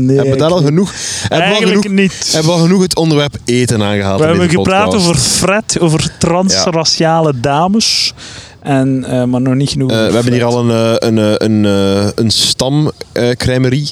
nee, 0.05 0.15
hebben 0.15 0.33
we 0.33 0.39
daar 0.39 0.51
al 0.51 0.61
genoeg... 0.63 0.91
Hebben 0.91 1.29
we 1.29 1.35
al 1.35 1.39
Eigenlijk 1.41 1.81
genoeg, 1.85 1.99
niet. 1.99 2.29
hebben 2.31 2.51
we 2.51 2.57
al 2.57 2.63
genoeg 2.63 2.81
het 2.81 2.95
onderwerp 2.95 3.37
eten 3.45 3.83
aangehaald 3.83 4.19
We 4.19 4.23
in 4.25 4.29
hebben 4.29 4.47
deze 4.47 4.57
gepraat 4.59 4.83
podcast? 4.85 5.07
over 5.07 5.19
Fred, 5.21 5.79
over 5.79 6.11
transraciale 6.17 7.39
dames. 7.39 8.13
En, 8.61 9.03
eh, 9.05 9.23
maar 9.23 9.41
nog 9.41 9.53
niet 9.55 9.69
genoeg. 9.69 9.89
We 9.91 9.95
hebben 9.95 10.33
hier 10.33 10.43
al 10.43 10.69
een, 10.69 10.97
een, 11.17 11.43
een, 11.45 11.65
eh, 11.65 12.09
een 12.15 12.31
stamcremerie. 12.31 13.89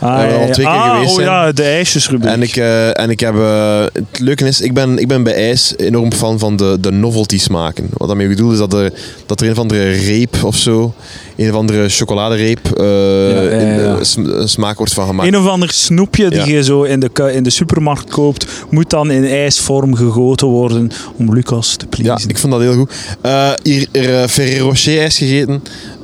Ah, 0.00 0.26
we 0.28 0.34
al 0.34 0.40
ja, 0.46 0.52
twee 0.52 0.66
keer 0.66 0.74
ah, 0.74 0.90
geweest 0.92 1.08
oh 1.10 1.14
zijn. 1.14 1.26
ja, 1.26 1.52
de 1.52 1.62
ijsjesrubriek. 1.62 2.32
En 2.32 2.42
ik, 2.42 2.56
eh, 2.56 3.00
en 3.00 3.10
ik 3.10 3.20
heb... 3.20 3.34
eh, 3.34 3.80
het 3.92 4.18
leuke 4.20 4.46
is, 4.46 4.60
ik 4.60 4.74
ben, 4.74 4.98
ik 4.98 5.08
ben 5.08 5.22
bij 5.22 5.34
ijs 5.34 5.74
enorm 5.76 6.12
fan 6.12 6.38
van 6.38 6.56
de, 6.56 6.76
de 6.80 6.90
novelty 6.92 7.38
smaken. 7.38 7.88
Wat 7.92 8.08
daarmee 8.08 8.28
bedoel 8.28 8.52
is 8.52 8.58
dat 8.58 8.72
er, 8.72 8.92
dat 9.26 9.40
er 9.40 9.46
een 9.46 9.52
of 9.52 9.58
andere 9.58 9.90
reep 9.90 10.36
of 10.44 10.56
zo, 10.56 10.94
een 11.36 11.50
of 11.50 11.56
andere 11.56 11.88
chocoladereep, 11.88 12.66
eh, 12.78 12.84
ja, 13.30 13.40
ja. 13.42 13.50
in 13.50 13.76
de 13.76 13.98
sm- 14.04 14.46
smaak 14.46 14.76
wordt 14.78 14.92
van 14.92 15.06
gemaakt. 15.06 15.28
Een 15.28 15.38
of 15.38 15.46
ander 15.46 15.70
snoepje 15.70 16.30
die 16.30 16.38
Ja. 16.38 16.46
je 16.46 16.62
zo 16.64 16.82
in 16.82 17.00
de, 17.00 17.10
in 17.34 17.42
de 17.42 17.50
supermarkt 17.50 18.10
koopt, 18.10 18.46
moet 18.70 18.90
dan 18.90 19.10
in 19.10 19.24
ijsvorm 19.28 19.94
gegoten 19.94 20.46
worden 20.46 20.90
om 21.16 21.34
Lucas 21.34 21.76
te 21.76 21.86
Ja, 21.90 21.96
pleasen. 22.02 22.30
ik 22.30 22.38
vond 22.38 22.52
dat 22.52 22.62
heel 22.62 22.74
goed. 22.74 22.92
Eh, 23.20 23.50
hier 23.62 23.86
er, 23.92 24.08
uh, 24.22 24.26
Ferrero 24.26 24.66
Rocher 24.68 25.00
ijs 25.00 25.18
gegeten. 25.18 25.62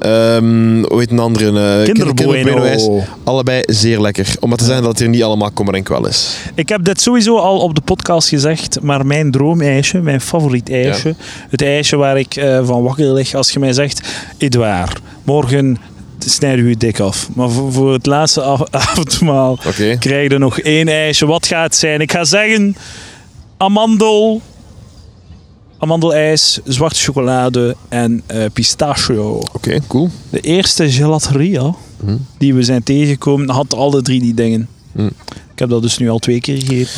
Hoe 0.09 0.99
heet 0.99 1.11
een 1.11 1.19
andere? 1.19 1.79
eh, 1.79 1.85
Kinder 1.85 2.15
Bueno. 2.15 2.63
ijs. 2.63 2.89
Allebei 3.25 3.63
zeer 3.67 4.01
lekker. 4.01 4.35
Om 4.41 4.49
maar 4.49 4.59
te 4.59 4.65
zeggen 4.65 4.83
dat 4.83 4.91
het 4.93 5.01
hier 5.01 5.09
niet 5.11 5.23
allemaal 5.23 5.51
kommer 5.51 5.75
en 5.75 5.83
kwel 5.83 6.07
is. 6.07 6.37
Ik 6.55 6.69
heb 6.69 6.85
dit 6.85 7.01
sowieso 7.01 7.37
al 7.39 7.59
op 7.59 7.75
de 7.75 7.81
podcast 7.81 8.29
gezegd, 8.29 8.81
maar 8.83 9.07
mijn 9.07 9.31
droomijsje, 9.31 9.99
mijn 10.01 10.21
favoriet 10.21 10.71
ijsje, 10.71 11.15
het 11.51 11.63
ijsje 11.63 11.97
waar 11.97 12.19
ik 12.19 12.37
eh, 12.37 12.67
van 12.67 12.83
wakker 12.83 13.13
lig 13.13 13.35
als 13.35 13.51
je 13.51 13.59
mij 13.59 13.73
zegt, 13.73 14.09
Edouard, 14.39 15.01
morgen 15.23 15.77
snijden 16.19 16.65
we 16.65 16.71
je 16.71 16.77
dik 16.77 17.01
af. 17.01 17.29
Maar 17.35 17.51
voor, 17.51 17.73
voor 17.73 17.93
het 17.93 18.07
laatste 18.07 18.43
av- 18.43 18.67
avondmaal 18.91 19.59
Oké. 19.67 19.97
krijg 19.99 20.31
je 20.33 20.39
nog 20.39 20.59
één 20.61 20.89
ijsje. 20.89 21.27
Wat 21.27 21.47
gaat 21.47 21.65
het 21.65 21.77
zijn? 21.77 22.01
Ik 22.01 22.13
ga 22.13 22.25
zeggen, 22.25 22.77
amandel, 23.57 24.41
amandelijs, 25.79 26.59
zwarte 26.65 27.01
chocolade 27.01 27.77
en 27.89 28.23
eh, 28.27 28.45
pistachio. 28.53 29.41
Oké, 29.53 29.79
cool. 29.87 30.11
De 30.31 30.41
eerste 30.41 30.91
gelateria 30.91 31.75
Mhm. 32.05 32.17
die 32.39 32.55
we 32.55 32.63
zijn 32.63 32.83
tegengekomen 32.83 33.51
had 33.51 33.75
alle 33.75 34.03
drie 34.03 34.21
die 34.21 34.35
dingen. 34.35 34.69
Mhm. 34.93 35.07
Ik 35.53 35.59
heb 35.59 35.69
dat 35.69 35.83
dus 35.83 35.99
nu 35.99 36.11
al 36.11 36.19
twee 36.19 36.41
keer 36.41 36.57
gegeten, 36.57 36.93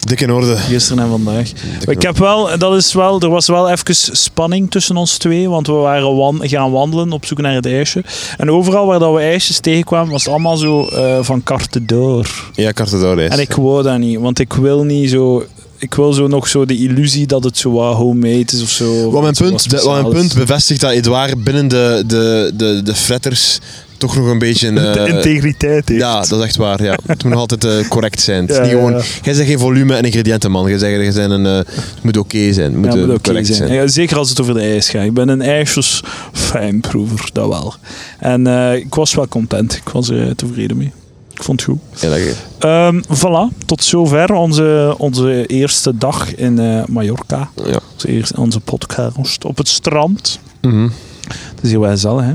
Dik 0.00 0.20
in 0.20 0.32
orde. 0.32 0.56
gisteren 0.56 1.04
en 1.04 1.10
vandaag. 1.10 1.52
Dik 1.78 1.88
ik 1.90 2.02
heb 2.02 2.16
wel, 2.18 2.58
dat 2.58 2.76
is 2.76 2.92
wel, 2.92 3.20
er 3.20 3.28
was 3.28 3.46
wel 3.46 3.70
even 3.70 3.94
spanning 4.16 4.70
tussen 4.70 4.96
ons 4.96 5.16
twee, 5.16 5.48
want 5.48 5.66
we 5.66 5.72
waren 5.72 6.16
wan, 6.16 6.38
gaan 6.42 6.70
wandelen 6.70 7.12
op 7.12 7.24
zoek 7.24 7.40
naar 7.40 7.54
het 7.54 7.66
ijsje. 7.66 8.04
En 8.36 8.50
overal 8.50 8.86
waar 8.86 8.98
dat 8.98 9.14
we 9.14 9.20
ijsjes 9.20 9.58
tegenkwamen, 9.58 10.10
was 10.12 10.24
het 10.24 10.32
allemaal 10.32 10.56
zo 10.56 10.86
eh, 10.86 11.18
van 11.20 11.42
carte 11.42 11.84
d'or. 11.84 12.50
Ja, 12.54 12.72
Cartedourijs. 12.72 13.30
En 13.30 13.40
ik 13.40 13.52
wou 13.52 13.82
dat 13.82 13.98
niet, 13.98 14.18
want 14.18 14.38
ik 14.38 14.52
wil 14.52 14.82
niet 14.84 15.10
zo... 15.10 15.44
Ik 15.80 15.94
wil 15.94 16.12
zo 16.12 16.26
nog 16.26 16.48
zo 16.48 16.64
de 16.64 16.76
illusie 16.76 17.26
dat 17.26 17.44
het 17.44 17.58
zo 17.58 17.70
wat 17.72 17.96
homemade 17.96 18.44
is 18.52 18.62
of 18.62 18.70
zo. 18.70 19.10
Wat 19.10 19.22
mijn 19.22 19.34
punt, 19.34 19.70
de- 19.70 19.76
wat 19.82 20.02
mijn 20.02 20.14
punt 20.14 20.34
bevestigt 20.34 20.80
dat 20.80 20.90
Edouard 20.90 21.44
binnen 21.44 21.68
de, 21.68 22.02
de, 22.06 22.52
de, 22.54 22.80
de 22.84 22.94
fretters 22.94 23.58
toch 23.96 24.16
nog 24.16 24.26
een 24.26 24.38
beetje... 24.38 24.72
de 24.72 24.80
eh, 24.80 25.14
integriteit 25.14 25.88
heeft. 25.88 26.00
ja, 26.00 26.20
dat 26.20 26.38
is 26.38 26.44
echt 26.44 26.56
waar. 26.56 26.82
Ja. 26.82 26.98
Het 27.06 27.22
moet 27.22 27.32
nog 27.32 27.40
altijd 27.40 27.64
eh, 27.64 27.88
correct 27.88 28.20
zijn. 28.20 28.40
Het 28.40 28.50
is 28.50 28.56
Ja, 28.56 28.62
niet 28.62 28.70
ja, 28.70 28.76
gewoon, 28.76 28.92
ja. 28.92 29.02
Jij 29.22 29.34
zegt 29.34 29.48
geen 29.48 29.58
volume 29.58 29.94
en 29.94 30.04
ingrediënten, 30.04 30.50
man. 30.50 30.68
Jij 30.68 30.78
zegt, 30.78 31.00
jij 31.02 31.10
zijn 31.12 31.30
een, 31.30 31.46
eh, 31.46 31.56
het 31.74 32.02
moet 32.02 32.16
oké 32.16 32.52
zijn. 32.52 32.72
Het 32.72 32.76
moet, 32.80 32.92
Ja, 32.92 32.98
moet 33.00 33.08
oké 33.10 33.20
correct 33.20 33.46
zijn. 33.46 33.58
zijn. 33.58 33.72
Ja, 33.72 33.86
zeker 33.86 34.16
als 34.16 34.28
het 34.28 34.40
over 34.40 34.54
de 34.54 34.60
ijs 34.60 34.88
gaat. 34.88 35.04
Ik 35.04 35.14
ben 35.14 35.28
een 35.28 35.42
ijsjes 35.42 36.02
fijnproever, 36.32 37.28
dat 37.32 37.48
wel. 37.48 37.74
En 38.18 38.46
eh, 38.46 38.74
ik 38.74 38.94
was 38.94 39.14
wel 39.14 39.28
content. 39.28 39.72
Ik 39.76 39.88
was 39.88 40.08
er 40.08 40.22
eh, 40.26 40.30
tevreden 40.34 40.76
mee. 40.76 40.92
Ik 41.40 41.46
vond 41.46 41.60
het 41.66 41.70
goed. 41.70 42.00
Ja, 42.02 42.08
dat 42.08 42.18
je- 42.18 42.34
Ehm, 42.58 43.00
voilà, 43.18 43.66
tot 43.66 43.84
zover 43.84 44.32
onze, 44.32 44.94
onze 44.98 45.46
eerste 45.46 45.96
dag 45.96 46.34
in 46.34 46.58
eh, 46.58 46.84
Mallorca. 46.86 47.50
ja. 47.66 47.78
Onze, 47.92 48.08
eerste, 48.08 48.36
onze 48.40 48.60
podcast 48.60 49.44
op 49.44 49.56
het 49.56 49.68
strand. 49.68 50.38
Mhm. 50.60 50.88
Het 51.28 51.58
is 51.62 51.70
hier 51.70 51.80
wel 51.80 51.90
gezellig, 51.90 52.24
hè? 52.24 52.32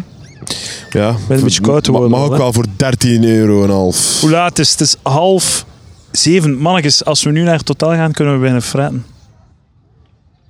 Ja. 1.00 1.16
een 1.30 1.42
beetje 1.42 1.62
koud 1.62 1.88
worden 1.88 2.10
Mag 2.10 2.20
al, 2.20 2.26
ook 2.32 2.38
wel 2.38 2.54
voor 2.54 2.66
13 2.76 3.24
euro 3.24 3.64
en 3.64 3.70
half. 3.70 4.22
Hoe 4.22 4.30
laat 4.30 4.60
is 4.60 4.70
het? 4.72 4.80
Het 4.80 4.88
is 4.88 4.96
half 5.04 5.66
zeven. 6.12 6.58
Mannetjes, 6.58 7.06
als 7.06 7.24
we 7.24 7.32
nu 7.32 7.42
naar 7.44 7.58
het 7.58 7.68
hotel 7.68 7.90
gaan, 7.90 8.12
kunnen 8.12 8.34
we 8.34 8.40
bijna 8.40 8.62
fretten. 8.62 9.06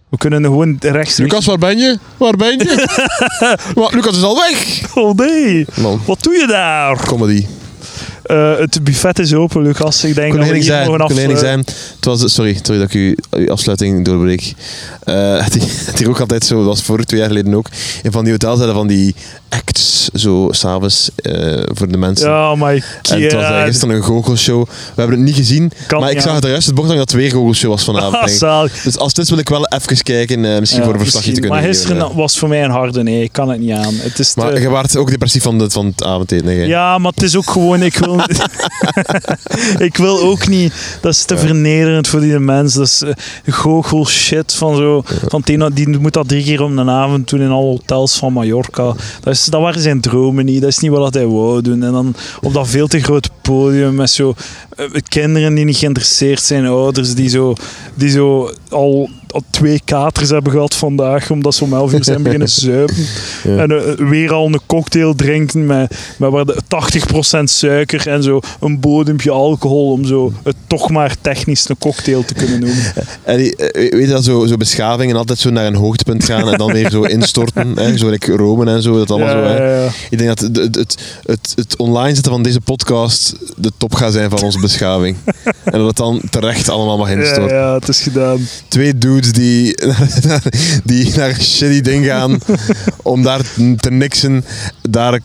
We 0.09 0.17
kunnen 0.17 0.43
gewoon 0.43 0.77
rechts... 0.79 1.17
Lucas, 1.17 1.45
waar 1.45 1.57
ben 1.57 1.77
je? 1.77 1.97
Waar 2.17 2.35
ben 2.35 2.57
je? 2.57 2.85
Lucas 3.95 4.17
is 4.17 4.23
al 4.23 4.35
weg. 4.35 4.81
Oh 4.95 5.15
nee, 5.17 5.65
Man, 5.81 6.01
wat 6.05 6.23
doe 6.23 6.33
je 6.33 6.47
daar? 6.47 7.05
comedy. 7.05 7.45
Eh, 8.26 8.57
het 8.57 8.84
buffet 8.84 9.19
is 9.19 9.34
open, 9.34 9.61
Lucas. 9.61 10.03
Ik 10.03 10.15
denk 10.15 10.30
Kon 10.30 10.39
dat 10.39 10.49
we 10.49 10.55
hier 10.55 10.63
zijn. 10.63 10.86
mogen 10.86 11.01
af... 11.01 11.07
Kon 11.07 11.17
één 11.17 11.38
zijn. 11.38 11.59
Het 11.95 12.05
was, 12.05 12.34
sorry, 12.34 12.59
sorry 12.61 12.80
dat 12.80 12.89
ik 12.89 12.93
u, 12.93 13.17
uw 13.32 13.51
afsluiting 13.51 14.05
doorbreek. 14.05 14.53
Eh 15.03 15.43
het, 15.45 15.53
het 15.86 15.99
hier 15.99 16.09
ook 16.09 16.19
altijd 16.19 16.45
zo, 16.45 16.55
dat 16.57 16.65
was 16.65 16.84
vorig 16.84 17.05
twee 17.05 17.19
jaar 17.19 17.30
geleden 17.30 17.53
ook. 17.53 17.67
In 18.03 18.11
van 18.11 18.23
die 18.23 18.32
hotels 18.32 18.57
hadden 18.57 18.76
van 18.76 18.88
die 18.88 19.15
acts, 19.57 20.09
zo 20.13 20.47
s'avonds 20.51 21.09
eh 21.15 21.61
voor 21.65 21.87
de 21.91 21.97
mensen. 21.97 22.29
Ja, 22.29 22.55
my 22.55 22.83
En 23.09 23.21
het 23.21 23.33
was 23.33 23.43
eh, 23.43 23.57
god. 23.57 23.65
gisteren 23.67 23.95
een 23.95 24.03
goochelshow. 24.03 24.65
We 24.67 24.71
hebben 25.01 25.15
het 25.17 25.25
niet 25.25 25.35
gezien, 25.35 25.71
Kan 25.87 25.99
maar 25.99 26.11
ik 26.11 26.21
zag 26.21 26.35
het 26.35 26.43
er 26.43 26.49
juist 26.49 26.65
het 26.65 26.75
bocht 26.75 26.87
dat 26.89 26.97
het 26.97 27.11
weer 27.11 27.31
goochelshow 27.31 27.69
was 27.69 27.83
vanavond. 27.83 28.13
Ah. 28.45 28.63
Dus 28.83 28.97
als 28.97 29.07
het 29.15 29.17
is 29.17 29.29
wil 29.29 29.37
ik 29.39 29.49
wel 29.49 29.65
even 29.67 30.03
kijken, 30.03 30.45
eh, 30.53 30.59
misschien 30.59 30.79
Ja, 30.81 30.85
voor 30.87 30.93
een 30.95 31.01
verslagje 31.01 31.31
te 31.33 31.39
kunnen 31.39 31.59
Maar 31.59 31.67
gisteren 31.67 32.01
geven. 32.01 32.15
was 32.15 32.37
voor 32.37 32.49
mij 32.49 32.63
een 32.63 32.69
harde 32.71 33.03
nee. 33.03 33.23
Ik 33.23 33.31
kan 33.31 33.49
het 33.49 33.59
niet 33.59 33.71
aan. 33.71 33.93
Het 33.95 34.19
is 34.19 34.33
te- 34.33 34.39
Maar 34.39 34.61
je 34.61 34.69
waart 34.69 34.97
ook 34.97 35.09
depressief 35.09 35.43
van, 35.43 35.57
de, 35.57 35.69
van 35.69 35.85
het 35.85 36.03
avondeten. 36.03 36.47
hè, 36.47 36.53
jij? 36.53 36.67
Ja, 36.67 36.97
maar 36.97 37.11
het 37.15 37.23
is 37.23 37.35
ook 37.35 37.49
gewoon, 37.49 37.81
ik 37.83 37.97
wil, 37.97 38.19
ik 39.87 39.97
wil 39.97 40.19
ook 40.21 40.47
niet, 40.47 40.73
dat 41.01 41.11
is 41.13 41.23
te 41.23 41.37
vernederend 41.37 42.07
voor 42.07 42.19
die 42.19 42.39
mensen. 42.39 42.79
Dat 42.79 42.87
is 42.87 43.01
uh, 43.01 43.53
goochel 43.53 44.05
shit 44.07 44.53
van 44.53 44.75
zo, 44.75 45.03
van 45.27 45.41
een- 45.45 45.71
die 45.73 45.99
moet 45.99 46.13
dat 46.13 46.27
drie 46.27 46.43
keer 46.43 46.61
om 46.61 46.75
de 46.75 46.81
avond 46.91 47.29
doen 47.29 47.41
in 47.41 47.49
alle 47.49 47.65
hotels 47.65 48.15
van 48.17 48.33
Mallorca. 48.33 48.83
Dat, 49.21 49.33
is, 49.33 49.44
dat 49.51 49.61
waren 49.61 49.81
zijn 49.81 50.01
dromen 50.01 50.45
niet, 50.45 50.61
dat 50.61 50.69
is 50.69 50.79
niet 50.79 50.91
wat 50.91 51.13
hij 51.13 51.27
wou 51.27 51.61
doen. 51.61 51.83
En 51.83 51.91
dan 51.91 52.15
op 52.41 52.53
dat 52.53 52.67
veel 52.67 52.87
te 52.87 52.99
grote 52.99 53.29
podium 53.41 53.95
met 53.95 54.09
zo 54.09 54.35
kinderen 55.07 55.55
die 55.55 55.65
niet 55.65 55.78
geïnteresseerd 55.78 56.41
zijn, 56.41 56.65
ouders 56.65 57.13
die 57.13 57.30
zo, 57.30 57.55
die 57.93 58.09
zo 58.09 58.51
al, 58.69 59.09
al 59.28 59.43
twee 59.49 59.82
katers 59.86 60.30
hebben 60.30 60.51
gehad 60.51 60.76
vandaag, 60.76 61.32
omdat 61.32 61.55
ze 61.55 61.63
om 61.63 61.73
11 61.73 61.93
uur 61.93 62.03
zijn 62.03 62.23
beginnen 62.23 62.49
zuipen. 62.67 62.95
Ja. 63.43 63.57
En 63.57 63.71
eh, 63.71 64.07
weer 64.09 64.34
al 64.34 64.45
een 64.45 64.59
cocktail 64.65 65.15
drinken 65.15 65.65
met, 65.65 65.97
met 66.17 66.32
waar 66.32 66.45
de 66.45 66.61
80% 67.39 67.43
suiker 67.43 68.07
en 68.07 68.23
zo 68.23 68.39
een 68.59 68.80
bodempje 68.80 69.32
alcohol 69.32 69.91
om 69.91 70.05
zo 70.05 70.34
het 70.43 70.55
toch 70.67 70.89
maar 70.89 71.15
technisch 71.21 71.69
een 71.69 71.78
cocktail 71.78 72.26
te 72.26 72.34
kunnen 72.34 72.59
noemen. 72.59 72.84
En 73.23 73.38
die, 73.38 73.55
eh, 73.55 73.91
weet 73.91 74.07
je 74.07 74.13
dat, 74.13 74.23
zo, 74.23 74.45
zo 74.45 74.57
beschaving 74.57 75.11
en 75.11 75.17
altijd 75.17 75.39
zo 75.39 75.49
naar 75.49 75.65
een 75.65 75.76
hoogtepunt 75.76 76.26
gaan 76.26 76.51
en 76.51 76.57
dan 76.57 76.71
weer 76.71 76.89
zo 76.89 77.01
instorten. 77.01 77.78
hè, 77.78 77.97
zo 77.97 78.09
like 78.09 78.36
Rome 78.36 78.71
en 78.71 78.82
zo, 78.82 78.97
dat 78.97 79.11
allemaal 79.11 79.30
zo. 79.30 79.43
Hè. 79.43 79.84
Ja. 79.84 79.89
Ik 80.09 80.17
denk 80.17 80.30
dat 80.30 80.39
het, 80.39 80.76
het, 80.76 80.97
het, 81.26 81.53
het, 81.55 81.78
online 81.78 82.13
zetten 82.13 82.32
van 82.32 82.43
deze 82.43 82.61
podcast 82.61 83.36
de 83.57 83.71
top 83.78 83.93
gaat 83.93 84.13
zijn 84.13 84.30
van 84.30 84.43
onze 84.43 84.59
beschaving. 84.68 85.18
en 85.63 85.72
dat 85.80 85.88
het 85.88 85.97
dan 85.97 86.22
terecht 86.30 86.70
allemaal 86.70 86.97
mag 86.97 87.09
Ja, 87.11 87.16
instorten. 87.16 87.55
ja, 87.57 87.74
het 87.74 87.88
is 87.88 88.01
gedaan. 88.01 88.47
Twee 88.68 88.97
dudes 88.97 89.32
die, 89.32 89.76
die 90.84 91.16
naar 91.16 91.30
een 91.30 91.41
shitty 91.41 91.82
ding 91.82 92.05
gaan 92.05 92.39
om 93.03 93.24
daar 93.24 93.41
te 93.80 93.91
niksen, 93.91 94.45
daar 94.89 95.20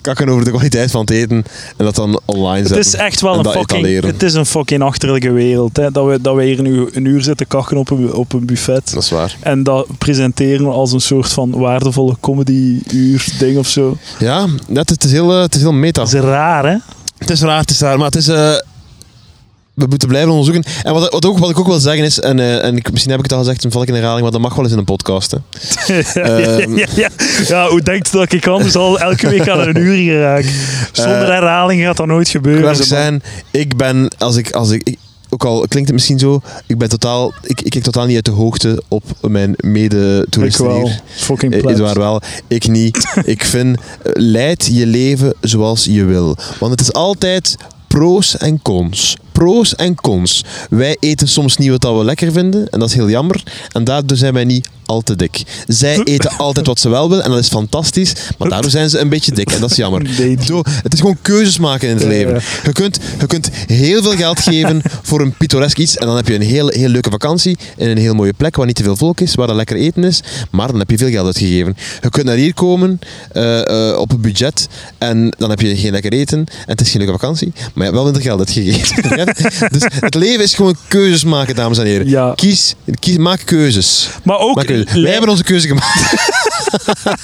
kakken 0.00 0.28
over 0.28 0.44
de 0.44 0.50
kwaliteit 0.50 0.90
van 0.90 1.00
het 1.00 1.10
eten 1.10 1.44
en 1.76 1.84
dat 1.84 1.94
dan 1.94 2.20
online 2.24 2.66
zetten. 2.66 2.76
Het 2.76 2.86
is 2.86 2.94
echt 2.94 3.20
wel 3.20 3.32
en 3.32 3.38
een 3.38 3.44
fucking, 3.44 3.70
etaleren. 3.70 4.10
het 4.10 4.22
is 4.22 4.34
een 4.34 4.46
fucking 4.46 4.82
achterlijke 4.82 5.30
wereld. 5.32 5.76
Hè, 5.76 5.90
dat, 5.90 6.06
we, 6.06 6.20
dat 6.20 6.34
we 6.36 6.44
hier 6.44 6.62
nu 6.62 6.88
een 6.92 7.04
uur 7.04 7.22
zitten 7.22 7.46
kakken 7.46 7.76
op 7.76 7.90
een, 7.90 8.12
op 8.12 8.32
een 8.32 8.46
buffet. 8.46 8.90
Dat 8.94 9.02
is 9.02 9.10
waar. 9.10 9.36
En 9.40 9.62
dat 9.62 9.86
presenteren 9.98 10.66
we 10.66 10.72
als 10.72 10.92
een 10.92 11.00
soort 11.00 11.32
van 11.32 11.50
waardevolle 11.50 12.16
comedy-uur 12.20 13.26
ding 13.38 13.58
of 13.58 13.68
zo. 13.68 13.96
Ja, 14.18 14.46
net, 14.68 14.88
het, 14.90 15.04
is 15.04 15.12
heel, 15.12 15.32
eh, 15.32 15.40
het 15.40 15.54
is 15.54 15.60
heel 15.60 15.72
meta. 15.72 16.00
Dat 16.02 16.12
is 16.12 16.20
raar, 16.20 16.64
hè? 16.66 16.76
Het 17.18 17.30
is 17.30 17.40
raar, 17.40 17.60
het 17.60 17.70
is 17.70 17.80
raar, 17.80 17.96
maar 17.96 18.06
het 18.06 18.16
is... 18.16 18.28
eh, 18.28 18.52
we 19.74 19.86
moeten 19.88 20.08
blijven 20.08 20.30
onderzoeken. 20.30 20.72
En 20.82 20.92
wat, 20.92 21.10
wat, 21.12 21.26
ook, 21.26 21.38
wat 21.38 21.50
ik 21.50 21.58
ook 21.58 21.66
wil 21.66 21.78
zeggen 21.78 22.04
is, 22.04 22.20
en, 22.20 22.38
eh, 22.38 22.64
en 22.64 22.76
ik, 22.76 22.90
misschien 22.90 23.10
heb 23.10 23.20
ik 23.20 23.24
het 23.26 23.34
al 23.38 23.44
gezegd, 23.44 23.62
dan 23.62 23.70
val 23.70 23.82
ik 23.82 23.88
in 23.88 23.94
herhaling, 23.94 24.22
maar 24.22 24.30
dat 24.32 24.40
mag 24.40 24.54
wel 24.54 24.64
eens 24.64 24.72
in 24.72 24.78
een 24.78 24.84
podcast. 24.84 25.30
Hè. 25.30 25.38
Ehm. 26.22 26.76
ja, 26.76 26.86
ja, 26.96 27.08
ja, 27.46 27.68
hoe 27.68 27.82
denkt 27.82 28.12
dat 28.12 28.32
ik 28.32 28.46
anders 28.46 28.76
al 28.76 28.98
elke 29.00 29.28
week 29.28 29.48
aan 29.48 29.60
een 29.60 29.76
uur 29.76 29.96
geraak? 30.12 30.44
Zonder 30.92 31.22
Eh, 31.22 31.28
herhaling 31.28 31.82
gaat 31.82 31.96
dat 31.96 32.06
nooit 32.06 32.28
gebeuren. 32.28 32.70
Ik 32.74 32.82
zijn, 32.82 33.22
ik 33.50 33.76
ben, 33.76 34.08
als 34.18 34.36
ik, 34.36 34.50
als 34.50 34.70
ik, 34.70 34.82
ik- 34.88 34.98
ook 35.28 35.44
al 35.44 35.58
klinkt 35.58 35.88
het 35.88 35.92
misschien 35.92 36.18
zo, 36.18 36.40
ik 36.66 36.78
ben 36.78 36.88
totaal, 36.88 37.32
ik, 37.42 37.60
ik 37.60 37.70
kijk 37.70 37.84
totaal 37.84 38.06
niet 38.06 38.14
uit 38.14 38.24
de 38.24 38.30
hoogte 38.30 38.82
op 38.88 39.02
mijn 39.20 39.50
Ik 39.50 39.62
mede-toeristen 39.64 40.66
wel. 40.66 40.82
hier. 40.84 41.00
Fucking 41.14 41.52
Eh, 41.52 41.60
plebs. 41.60 41.74
Edouard 41.74 41.96
wel, 41.96 42.20
ik 42.48 42.68
niet. 42.68 43.06
ik 43.24 43.44
vind, 43.44 43.78
leid 44.12 44.68
je 44.72 44.86
leven 44.86 45.34
zoals 45.40 45.84
je 45.84 46.04
wil. 46.04 46.36
Want 46.60 46.72
het 46.72 46.80
is 46.80 46.92
altijd 46.92 47.56
pro's 47.88 48.36
en 48.36 48.62
cons. 48.62 49.16
Pro's 49.38 49.74
en 49.74 49.94
cons. 49.94 50.44
Wij 50.70 50.96
eten 51.00 51.28
soms 51.28 51.56
niet 51.56 51.70
wat 51.70 51.96
we 51.96 52.04
lekker 52.04 52.32
vinden, 52.32 52.68
en 52.70 52.78
dat 52.78 52.88
is 52.88 52.94
heel 52.94 53.10
jammer. 53.10 53.42
En 53.72 53.84
daardoor 53.84 54.16
zijn 54.16 54.34
wij 54.34 54.44
niet 54.44 54.68
al 54.86 55.00
te 55.02 55.16
dik. 55.16 55.42
Zij 55.66 56.02
eten 56.02 56.36
altijd 56.36 56.66
wat 56.66 56.80
ze 56.80 56.88
wel 56.88 57.08
willen, 57.08 57.24
en 57.24 57.30
dat 57.30 57.38
is 57.38 57.48
fantastisch. 57.48 58.12
Maar 58.38 58.48
daardoor 58.48 58.70
zijn 58.70 58.90
ze 58.90 58.98
een 58.98 59.08
beetje 59.08 59.32
dik, 59.32 59.52
en 59.52 59.60
dat 59.60 59.70
is 59.70 59.76
jammer. 59.76 60.06
Zo, 60.46 60.62
het 60.82 60.92
is 60.92 61.00
gewoon 61.00 61.18
keuzes 61.22 61.58
maken 61.58 61.88
in 61.88 61.96
het 61.96 62.04
leven. 62.04 62.40
Je 62.64 62.72
kunt, 62.72 62.98
je 63.20 63.26
kunt 63.26 63.50
heel 63.66 64.02
veel 64.02 64.16
geld 64.16 64.40
geven 64.40 64.82
voor 65.02 65.20
een 65.20 65.32
pittoresk 65.32 65.78
iets, 65.78 65.96
en 65.96 66.06
dan 66.06 66.16
heb 66.16 66.28
je 66.28 66.34
een 66.34 66.42
heel, 66.42 66.68
heel 66.68 66.88
leuke 66.88 67.10
vakantie 67.10 67.56
in 67.76 67.88
een 67.88 67.98
heel 67.98 68.14
mooie 68.14 68.32
plek 68.32 68.56
waar 68.56 68.66
niet 68.66 68.76
te 68.76 68.82
veel 68.82 68.96
volk 68.96 69.20
is, 69.20 69.34
waar 69.34 69.48
er 69.48 69.54
lekker 69.54 69.76
eten 69.76 70.04
is, 70.04 70.20
maar 70.50 70.66
dan 70.66 70.78
heb 70.78 70.90
je 70.90 70.98
veel 70.98 71.10
geld 71.10 71.26
uitgegeven. 71.26 71.76
Je 72.02 72.08
kunt 72.08 72.26
naar 72.26 72.36
hier 72.36 72.54
komen 72.54 72.98
eh, 73.32 73.90
eh, 73.90 73.98
op 73.98 74.12
een 74.12 74.20
budget 74.20 74.68
en 74.98 75.34
dan 75.38 75.50
heb 75.50 75.60
je 75.60 75.76
geen 75.76 75.92
lekker 75.92 76.12
eten 76.12 76.38
en 76.38 76.46
het 76.66 76.80
is 76.80 76.90
geen 76.90 77.00
leuke 77.00 77.18
vakantie, 77.18 77.52
maar 77.54 77.72
je 77.74 77.82
hebt 77.82 77.94
wel 77.94 78.04
minder 78.04 78.22
geld 78.22 78.38
uitgegeven. 78.38 79.02
Dus 79.72 79.82
het 80.00 80.14
leven 80.14 80.42
is 80.44 80.54
gewoon 80.54 80.76
keuzes 80.88 81.24
maken, 81.24 81.54
dames 81.54 81.78
en 81.78 81.84
heren. 81.86 82.08
Ja. 82.08 82.32
Kies, 82.34 82.74
kies, 82.98 83.16
maak 83.16 83.40
keuzes. 83.44 84.08
Maar 84.22 84.38
ook, 84.38 84.64
keuzes. 84.64 85.02
Wij 85.02 85.10
hebben 85.12 85.30
onze 85.30 85.42
keuze 85.44 85.66
gemaakt. 85.68 86.12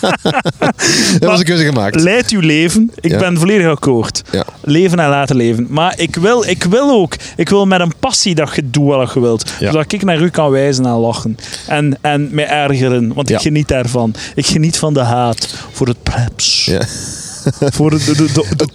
We 0.00 1.08
hebben 1.10 1.30
onze 1.30 1.44
keuze 1.44 1.64
gemaakt. 1.64 2.00
leid 2.00 2.30
uw 2.30 2.40
leven. 2.40 2.90
Ik 3.00 3.10
Ja. 3.10 3.18
ben 3.18 3.38
volledig 3.38 3.66
akkoord. 3.66 4.22
Ja. 4.30 4.44
Leven 4.60 4.98
en 4.98 5.08
laten 5.08 5.36
leven. 5.36 5.66
Maar 5.70 5.94
ik 5.98 6.16
wil, 6.16 6.44
ik 6.48 6.64
wil 6.64 6.90
ook, 6.90 7.14
ik 7.36 7.48
wil 7.48 7.66
met 7.66 7.80
een 7.80 7.92
passie 8.00 8.34
dat 8.34 8.54
je 8.54 8.70
doet 8.70 8.86
wat 8.86 9.12
je 9.14 9.20
wilt. 9.20 9.50
Zodat 9.60 9.92
ik 9.92 10.04
naar 10.04 10.20
u 10.20 10.28
kan 10.30 10.50
wijzen 10.50 10.86
en 10.86 10.92
lachen. 10.92 11.36
En, 11.66 11.98
en 12.00 12.28
mij 12.32 12.48
ergeren, 12.48 13.14
want 13.14 13.30
ik 13.30 13.40
geniet 13.40 13.68
daarvan. 13.68 14.14
Ik 14.34 14.46
geniet 14.46 14.76
van 14.78 14.94
de 14.94 15.00
haat 15.00 15.54
voor 15.72 15.86
het 15.86 16.02
plebs. 16.02 16.64
Ja. 16.64 16.80
Voor 17.60 17.90
de, 17.90 17.96
de, 18.04 18.14
de, 18.14 18.30
de, 18.32 18.56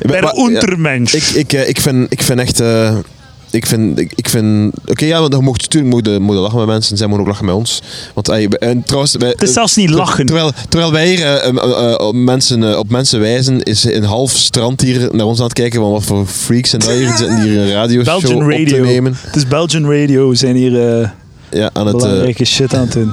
de 0.00 0.08
Maar- 0.08 0.22
ja. 0.22 0.30
ondermensch. 0.30 1.14
Ik, 1.14 1.22
ik, 1.22 1.52
eh, 1.52 1.68
ik, 1.68 1.80
vind, 1.80 2.06
ik 2.12 2.22
vind 2.22 2.40
echt. 2.40 2.60
eh, 2.60 2.96
ik 3.50 3.66
vind, 3.66 3.98
ik, 4.00 4.12
ik 4.14 4.28
vind 4.28 4.74
oké, 4.86 5.04
ja, 5.04 5.20
want 5.20 5.34
je 5.34 5.40
mocht 5.40 5.60
natuurlijk 5.60 6.06
mogen, 6.06 6.22
mogen 6.22 6.40
lachen 6.42 6.58
met 6.58 6.66
mensen 6.66 6.90
en 6.92 6.96
zij 6.98 7.06
mogen 7.06 7.22
ook 7.22 7.28
lachen 7.28 7.44
met 7.44 7.54
ons. 7.54 7.82
Want 8.14 8.28
ey, 8.28 8.46
en 8.48 8.82
trouwens, 8.82 9.16
wij, 9.16 9.28
het 9.28 9.42
is 9.42 9.48
eh, 9.48 9.54
zelfs 9.54 9.76
niet 9.76 9.90
lachen. 9.90 10.26
Terwijl, 10.26 10.52
terwijl 10.68 10.92
wij 10.92 11.08
hier 11.08 11.20
eh, 11.24 11.48
eh, 11.48 11.92
eh, 11.92 12.06
op, 12.06 12.14
mensen, 12.14 12.70
eh, 12.70 12.78
op 12.78 12.90
mensen 12.90 13.20
wijzen, 13.20 13.62
is 13.62 13.84
een 13.84 14.04
half 14.04 14.30
strand 14.30 14.80
hier 14.80 15.08
naar 15.12 15.26
ons 15.26 15.38
aan 15.38 15.44
het 15.44 15.52
kijken 15.52 15.80
van 15.80 15.90
wat 15.90 16.04
voor 16.04 16.26
freaks 16.26 16.72
en 16.72 16.78
dat 16.78 16.88
hier 16.90 17.06
zitten 17.16 17.40
hier 17.42 17.58
een 17.58 17.72
radioshow 17.72 18.20
Belgian 18.20 18.42
op 18.44 18.50
te 18.50 18.56
Radio. 18.58 18.84
nemen. 18.84 19.16
Het 19.20 19.36
is 19.36 19.46
Belgian 19.46 19.92
Radio. 19.92 20.28
We 20.28 20.36
zijn 20.36 20.56
hier... 20.56 21.00
eh, 21.00 21.08
ja, 21.50 21.70
aan 21.72 21.86
het... 21.86 21.96
eh, 21.96 22.02
belangrijke 22.02 22.44
shit 22.44 22.74
aan 22.74 22.80
het 22.80 22.92
doen. 22.92 23.12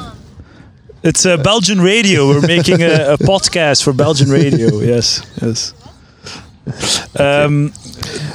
It's 1.03 1.25
uh, 1.25 1.35
Belgian 1.35 1.81
radio. 1.81 2.29
We're 2.29 2.47
making 2.47 2.81
a, 2.81 3.13
a 3.13 3.17
podcast 3.17 3.83
for 3.83 3.91
Belgian 3.91 4.29
radio. 4.29 4.79
Yes, 4.79 5.21
yes. 5.41 5.73
Ehm 7.13 7.69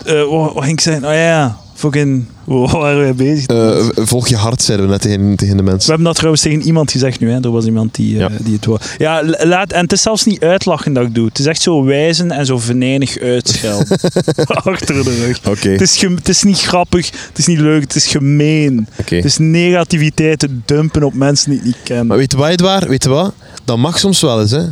eh, 0.04 0.24
wat, 0.24 0.52
wat 0.52 0.64
ging 0.64 0.76
ik 0.76 0.80
zeggen? 0.80 1.04
Oh 1.04 1.14
ja, 1.14 1.58
fucking... 1.78 2.24
Waar 2.44 2.78
waren 2.78 3.06
we 3.06 3.14
bezig? 3.14 3.46
eh, 3.46 3.86
volg 3.94 4.28
je 4.28 4.36
hart, 4.36 4.62
zeiden 4.62 4.86
we 4.86 4.92
net 4.92 5.00
tegen, 5.02 5.36
tegen 5.36 5.56
de 5.56 5.62
We 5.62 5.68
mensen. 5.68 5.86
hebben 5.88 6.06
dat 6.06 6.14
trouwens 6.14 6.42
tegen 6.42 6.62
iemand 6.62 6.90
gezegd 6.90 7.20
nu. 7.20 7.30
Hè. 7.30 7.40
Er 7.40 7.50
was 7.50 7.64
iemand 7.64 7.94
die, 7.94 8.14
eh, 8.14 8.20
Ja. 8.20 8.28
die 8.40 8.54
het 8.54 8.64
wou. 8.64 8.78
Ja, 8.98 9.22
laat, 9.44 9.72
en 9.72 9.80
het 9.82 9.92
is 9.92 10.02
zelfs 10.02 10.24
niet 10.24 10.40
uitlachen 10.42 10.92
dat 10.92 11.04
ik 11.06 11.14
doe. 11.14 11.26
Het 11.26 11.38
is 11.38 11.46
echt 11.46 11.62
zo 11.62 11.84
wijzen 11.84 12.30
en 12.30 12.46
zo 12.46 12.58
venijnig 12.58 13.18
uitschelden. 13.18 13.98
Achter 14.46 15.04
de 15.04 15.24
rug. 15.26 15.40
Oké, 15.48 15.68
Het 15.68 15.80
is, 15.80 16.00
het 16.00 16.28
is 16.28 16.42
niet 16.42 16.60
grappig, 16.60 17.10
het 17.28 17.38
is 17.38 17.46
niet 17.46 17.58
leuk, 17.58 17.80
het 17.82 17.94
is 17.94 18.06
gemeen. 18.06 18.86
oké. 19.00 19.14
Het 19.16 19.24
is 19.24 19.38
negativiteit 19.38 20.38
te 20.38 20.48
dumpen 20.64 21.02
op 21.02 21.14
mensen 21.14 21.50
die 21.50 21.58
ik 21.58 21.64
niet 21.64 21.76
ken. 21.84 22.06
Maar 22.06 22.16
weet 22.16 22.32
je 22.32 22.38
wat, 22.38 22.48
Edouard? 22.48 22.86
Weet 22.86 23.02
je 23.02 23.08
wat? 23.08 23.32
Dat 23.64 23.76
mag 23.78 23.98
soms 23.98 24.20
wel 24.20 24.40
eens, 24.40 24.50
hè. 24.50 24.62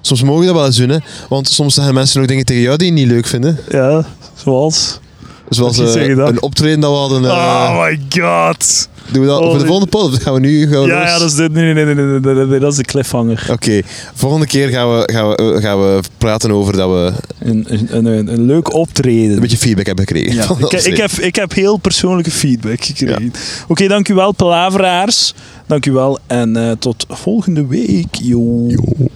Soms 0.00 0.22
mogen 0.22 0.40
we 0.40 0.46
dat 0.46 0.54
wel 0.54 0.66
eens 0.66 0.76
doen, 0.76 0.88
hè. 0.88 0.98
Want 1.28 1.48
soms 1.48 1.74
zeggen 1.74 1.94
mensen 1.94 2.20
ook 2.22 2.28
dingen 2.28 2.44
tegen 2.44 2.62
jou 2.62 2.76
die 2.76 2.86
je 2.86 2.92
niet 2.92 3.06
leuk 3.08 3.26
vinden. 3.26 3.58
Ja, 3.70 4.04
zoals... 4.34 4.98
Zoals 5.50 5.78
een 5.78 6.42
optreden 6.42 6.80
dat 6.80 6.90
we 6.90 6.96
hadden. 6.96 7.24
Oh 7.24 7.30
eh, 7.30 7.82
my 7.82 8.00
god. 8.22 8.88
Doen 9.12 9.22
we 9.22 9.28
dat 9.28 9.40
oh, 9.40 9.50
voor 9.50 9.58
de 9.58 9.66
volgende 9.66 9.90
pod? 9.90 10.22
Gaan 10.22 10.34
we 10.34 10.40
nu? 10.40 10.68
Gaan 10.68 10.86
ja, 10.86 11.06
ja, 11.06 11.18
dat 11.18 11.28
is 11.28 11.34
dit. 11.34 11.52
Nee, 11.52 11.74
nee, 11.74 11.84
nee, 11.84 12.20
nee, 12.46 12.58
dat 12.58 12.72
is 12.72 12.78
de 12.78 12.84
cliffhanger. 12.84 13.46
Oké, 13.50 13.80
volgende 14.14 14.46
keer 14.46 14.68
gaan 14.68 14.96
we, 14.96 15.12
gaan, 15.12 15.28
we, 15.28 15.36
eh, 15.36 15.62
gaan 15.62 15.80
we 15.80 16.00
praten 16.18 16.50
over 16.50 16.76
dat 16.76 16.90
we. 16.90 17.12
Een, 17.38 17.66
een, 17.68 18.04
een, 18.06 18.32
een 18.32 18.42
leuk 18.42 18.74
optreden. 18.74 19.34
Een 19.34 19.40
beetje 19.40 19.56
feedback 19.56 19.86
hebben 19.86 20.06
gekregen. 20.06 20.34
Ja, 20.34 20.68
ik, 20.90 20.96
heb, 20.96 21.10
ik 21.10 21.34
heb 21.34 21.54
heel 21.54 21.76
persoonlijke 21.76 22.30
feedback 22.30 22.84
gekregen. 22.84 23.26
Oké, 23.26 23.38
okay, 23.68 23.88
dank 23.88 24.08
u 24.08 24.14
wel, 24.14 24.32
Palaveraars. 24.32 25.34
Dank 25.66 25.86
u 25.86 25.92
wel 25.92 26.18
en 26.26 26.56
eh, 26.56 26.70
tot 26.78 27.06
volgende 27.08 27.66
week. 27.66 28.14
Yo. 28.22 28.64
Yo. 28.68 29.08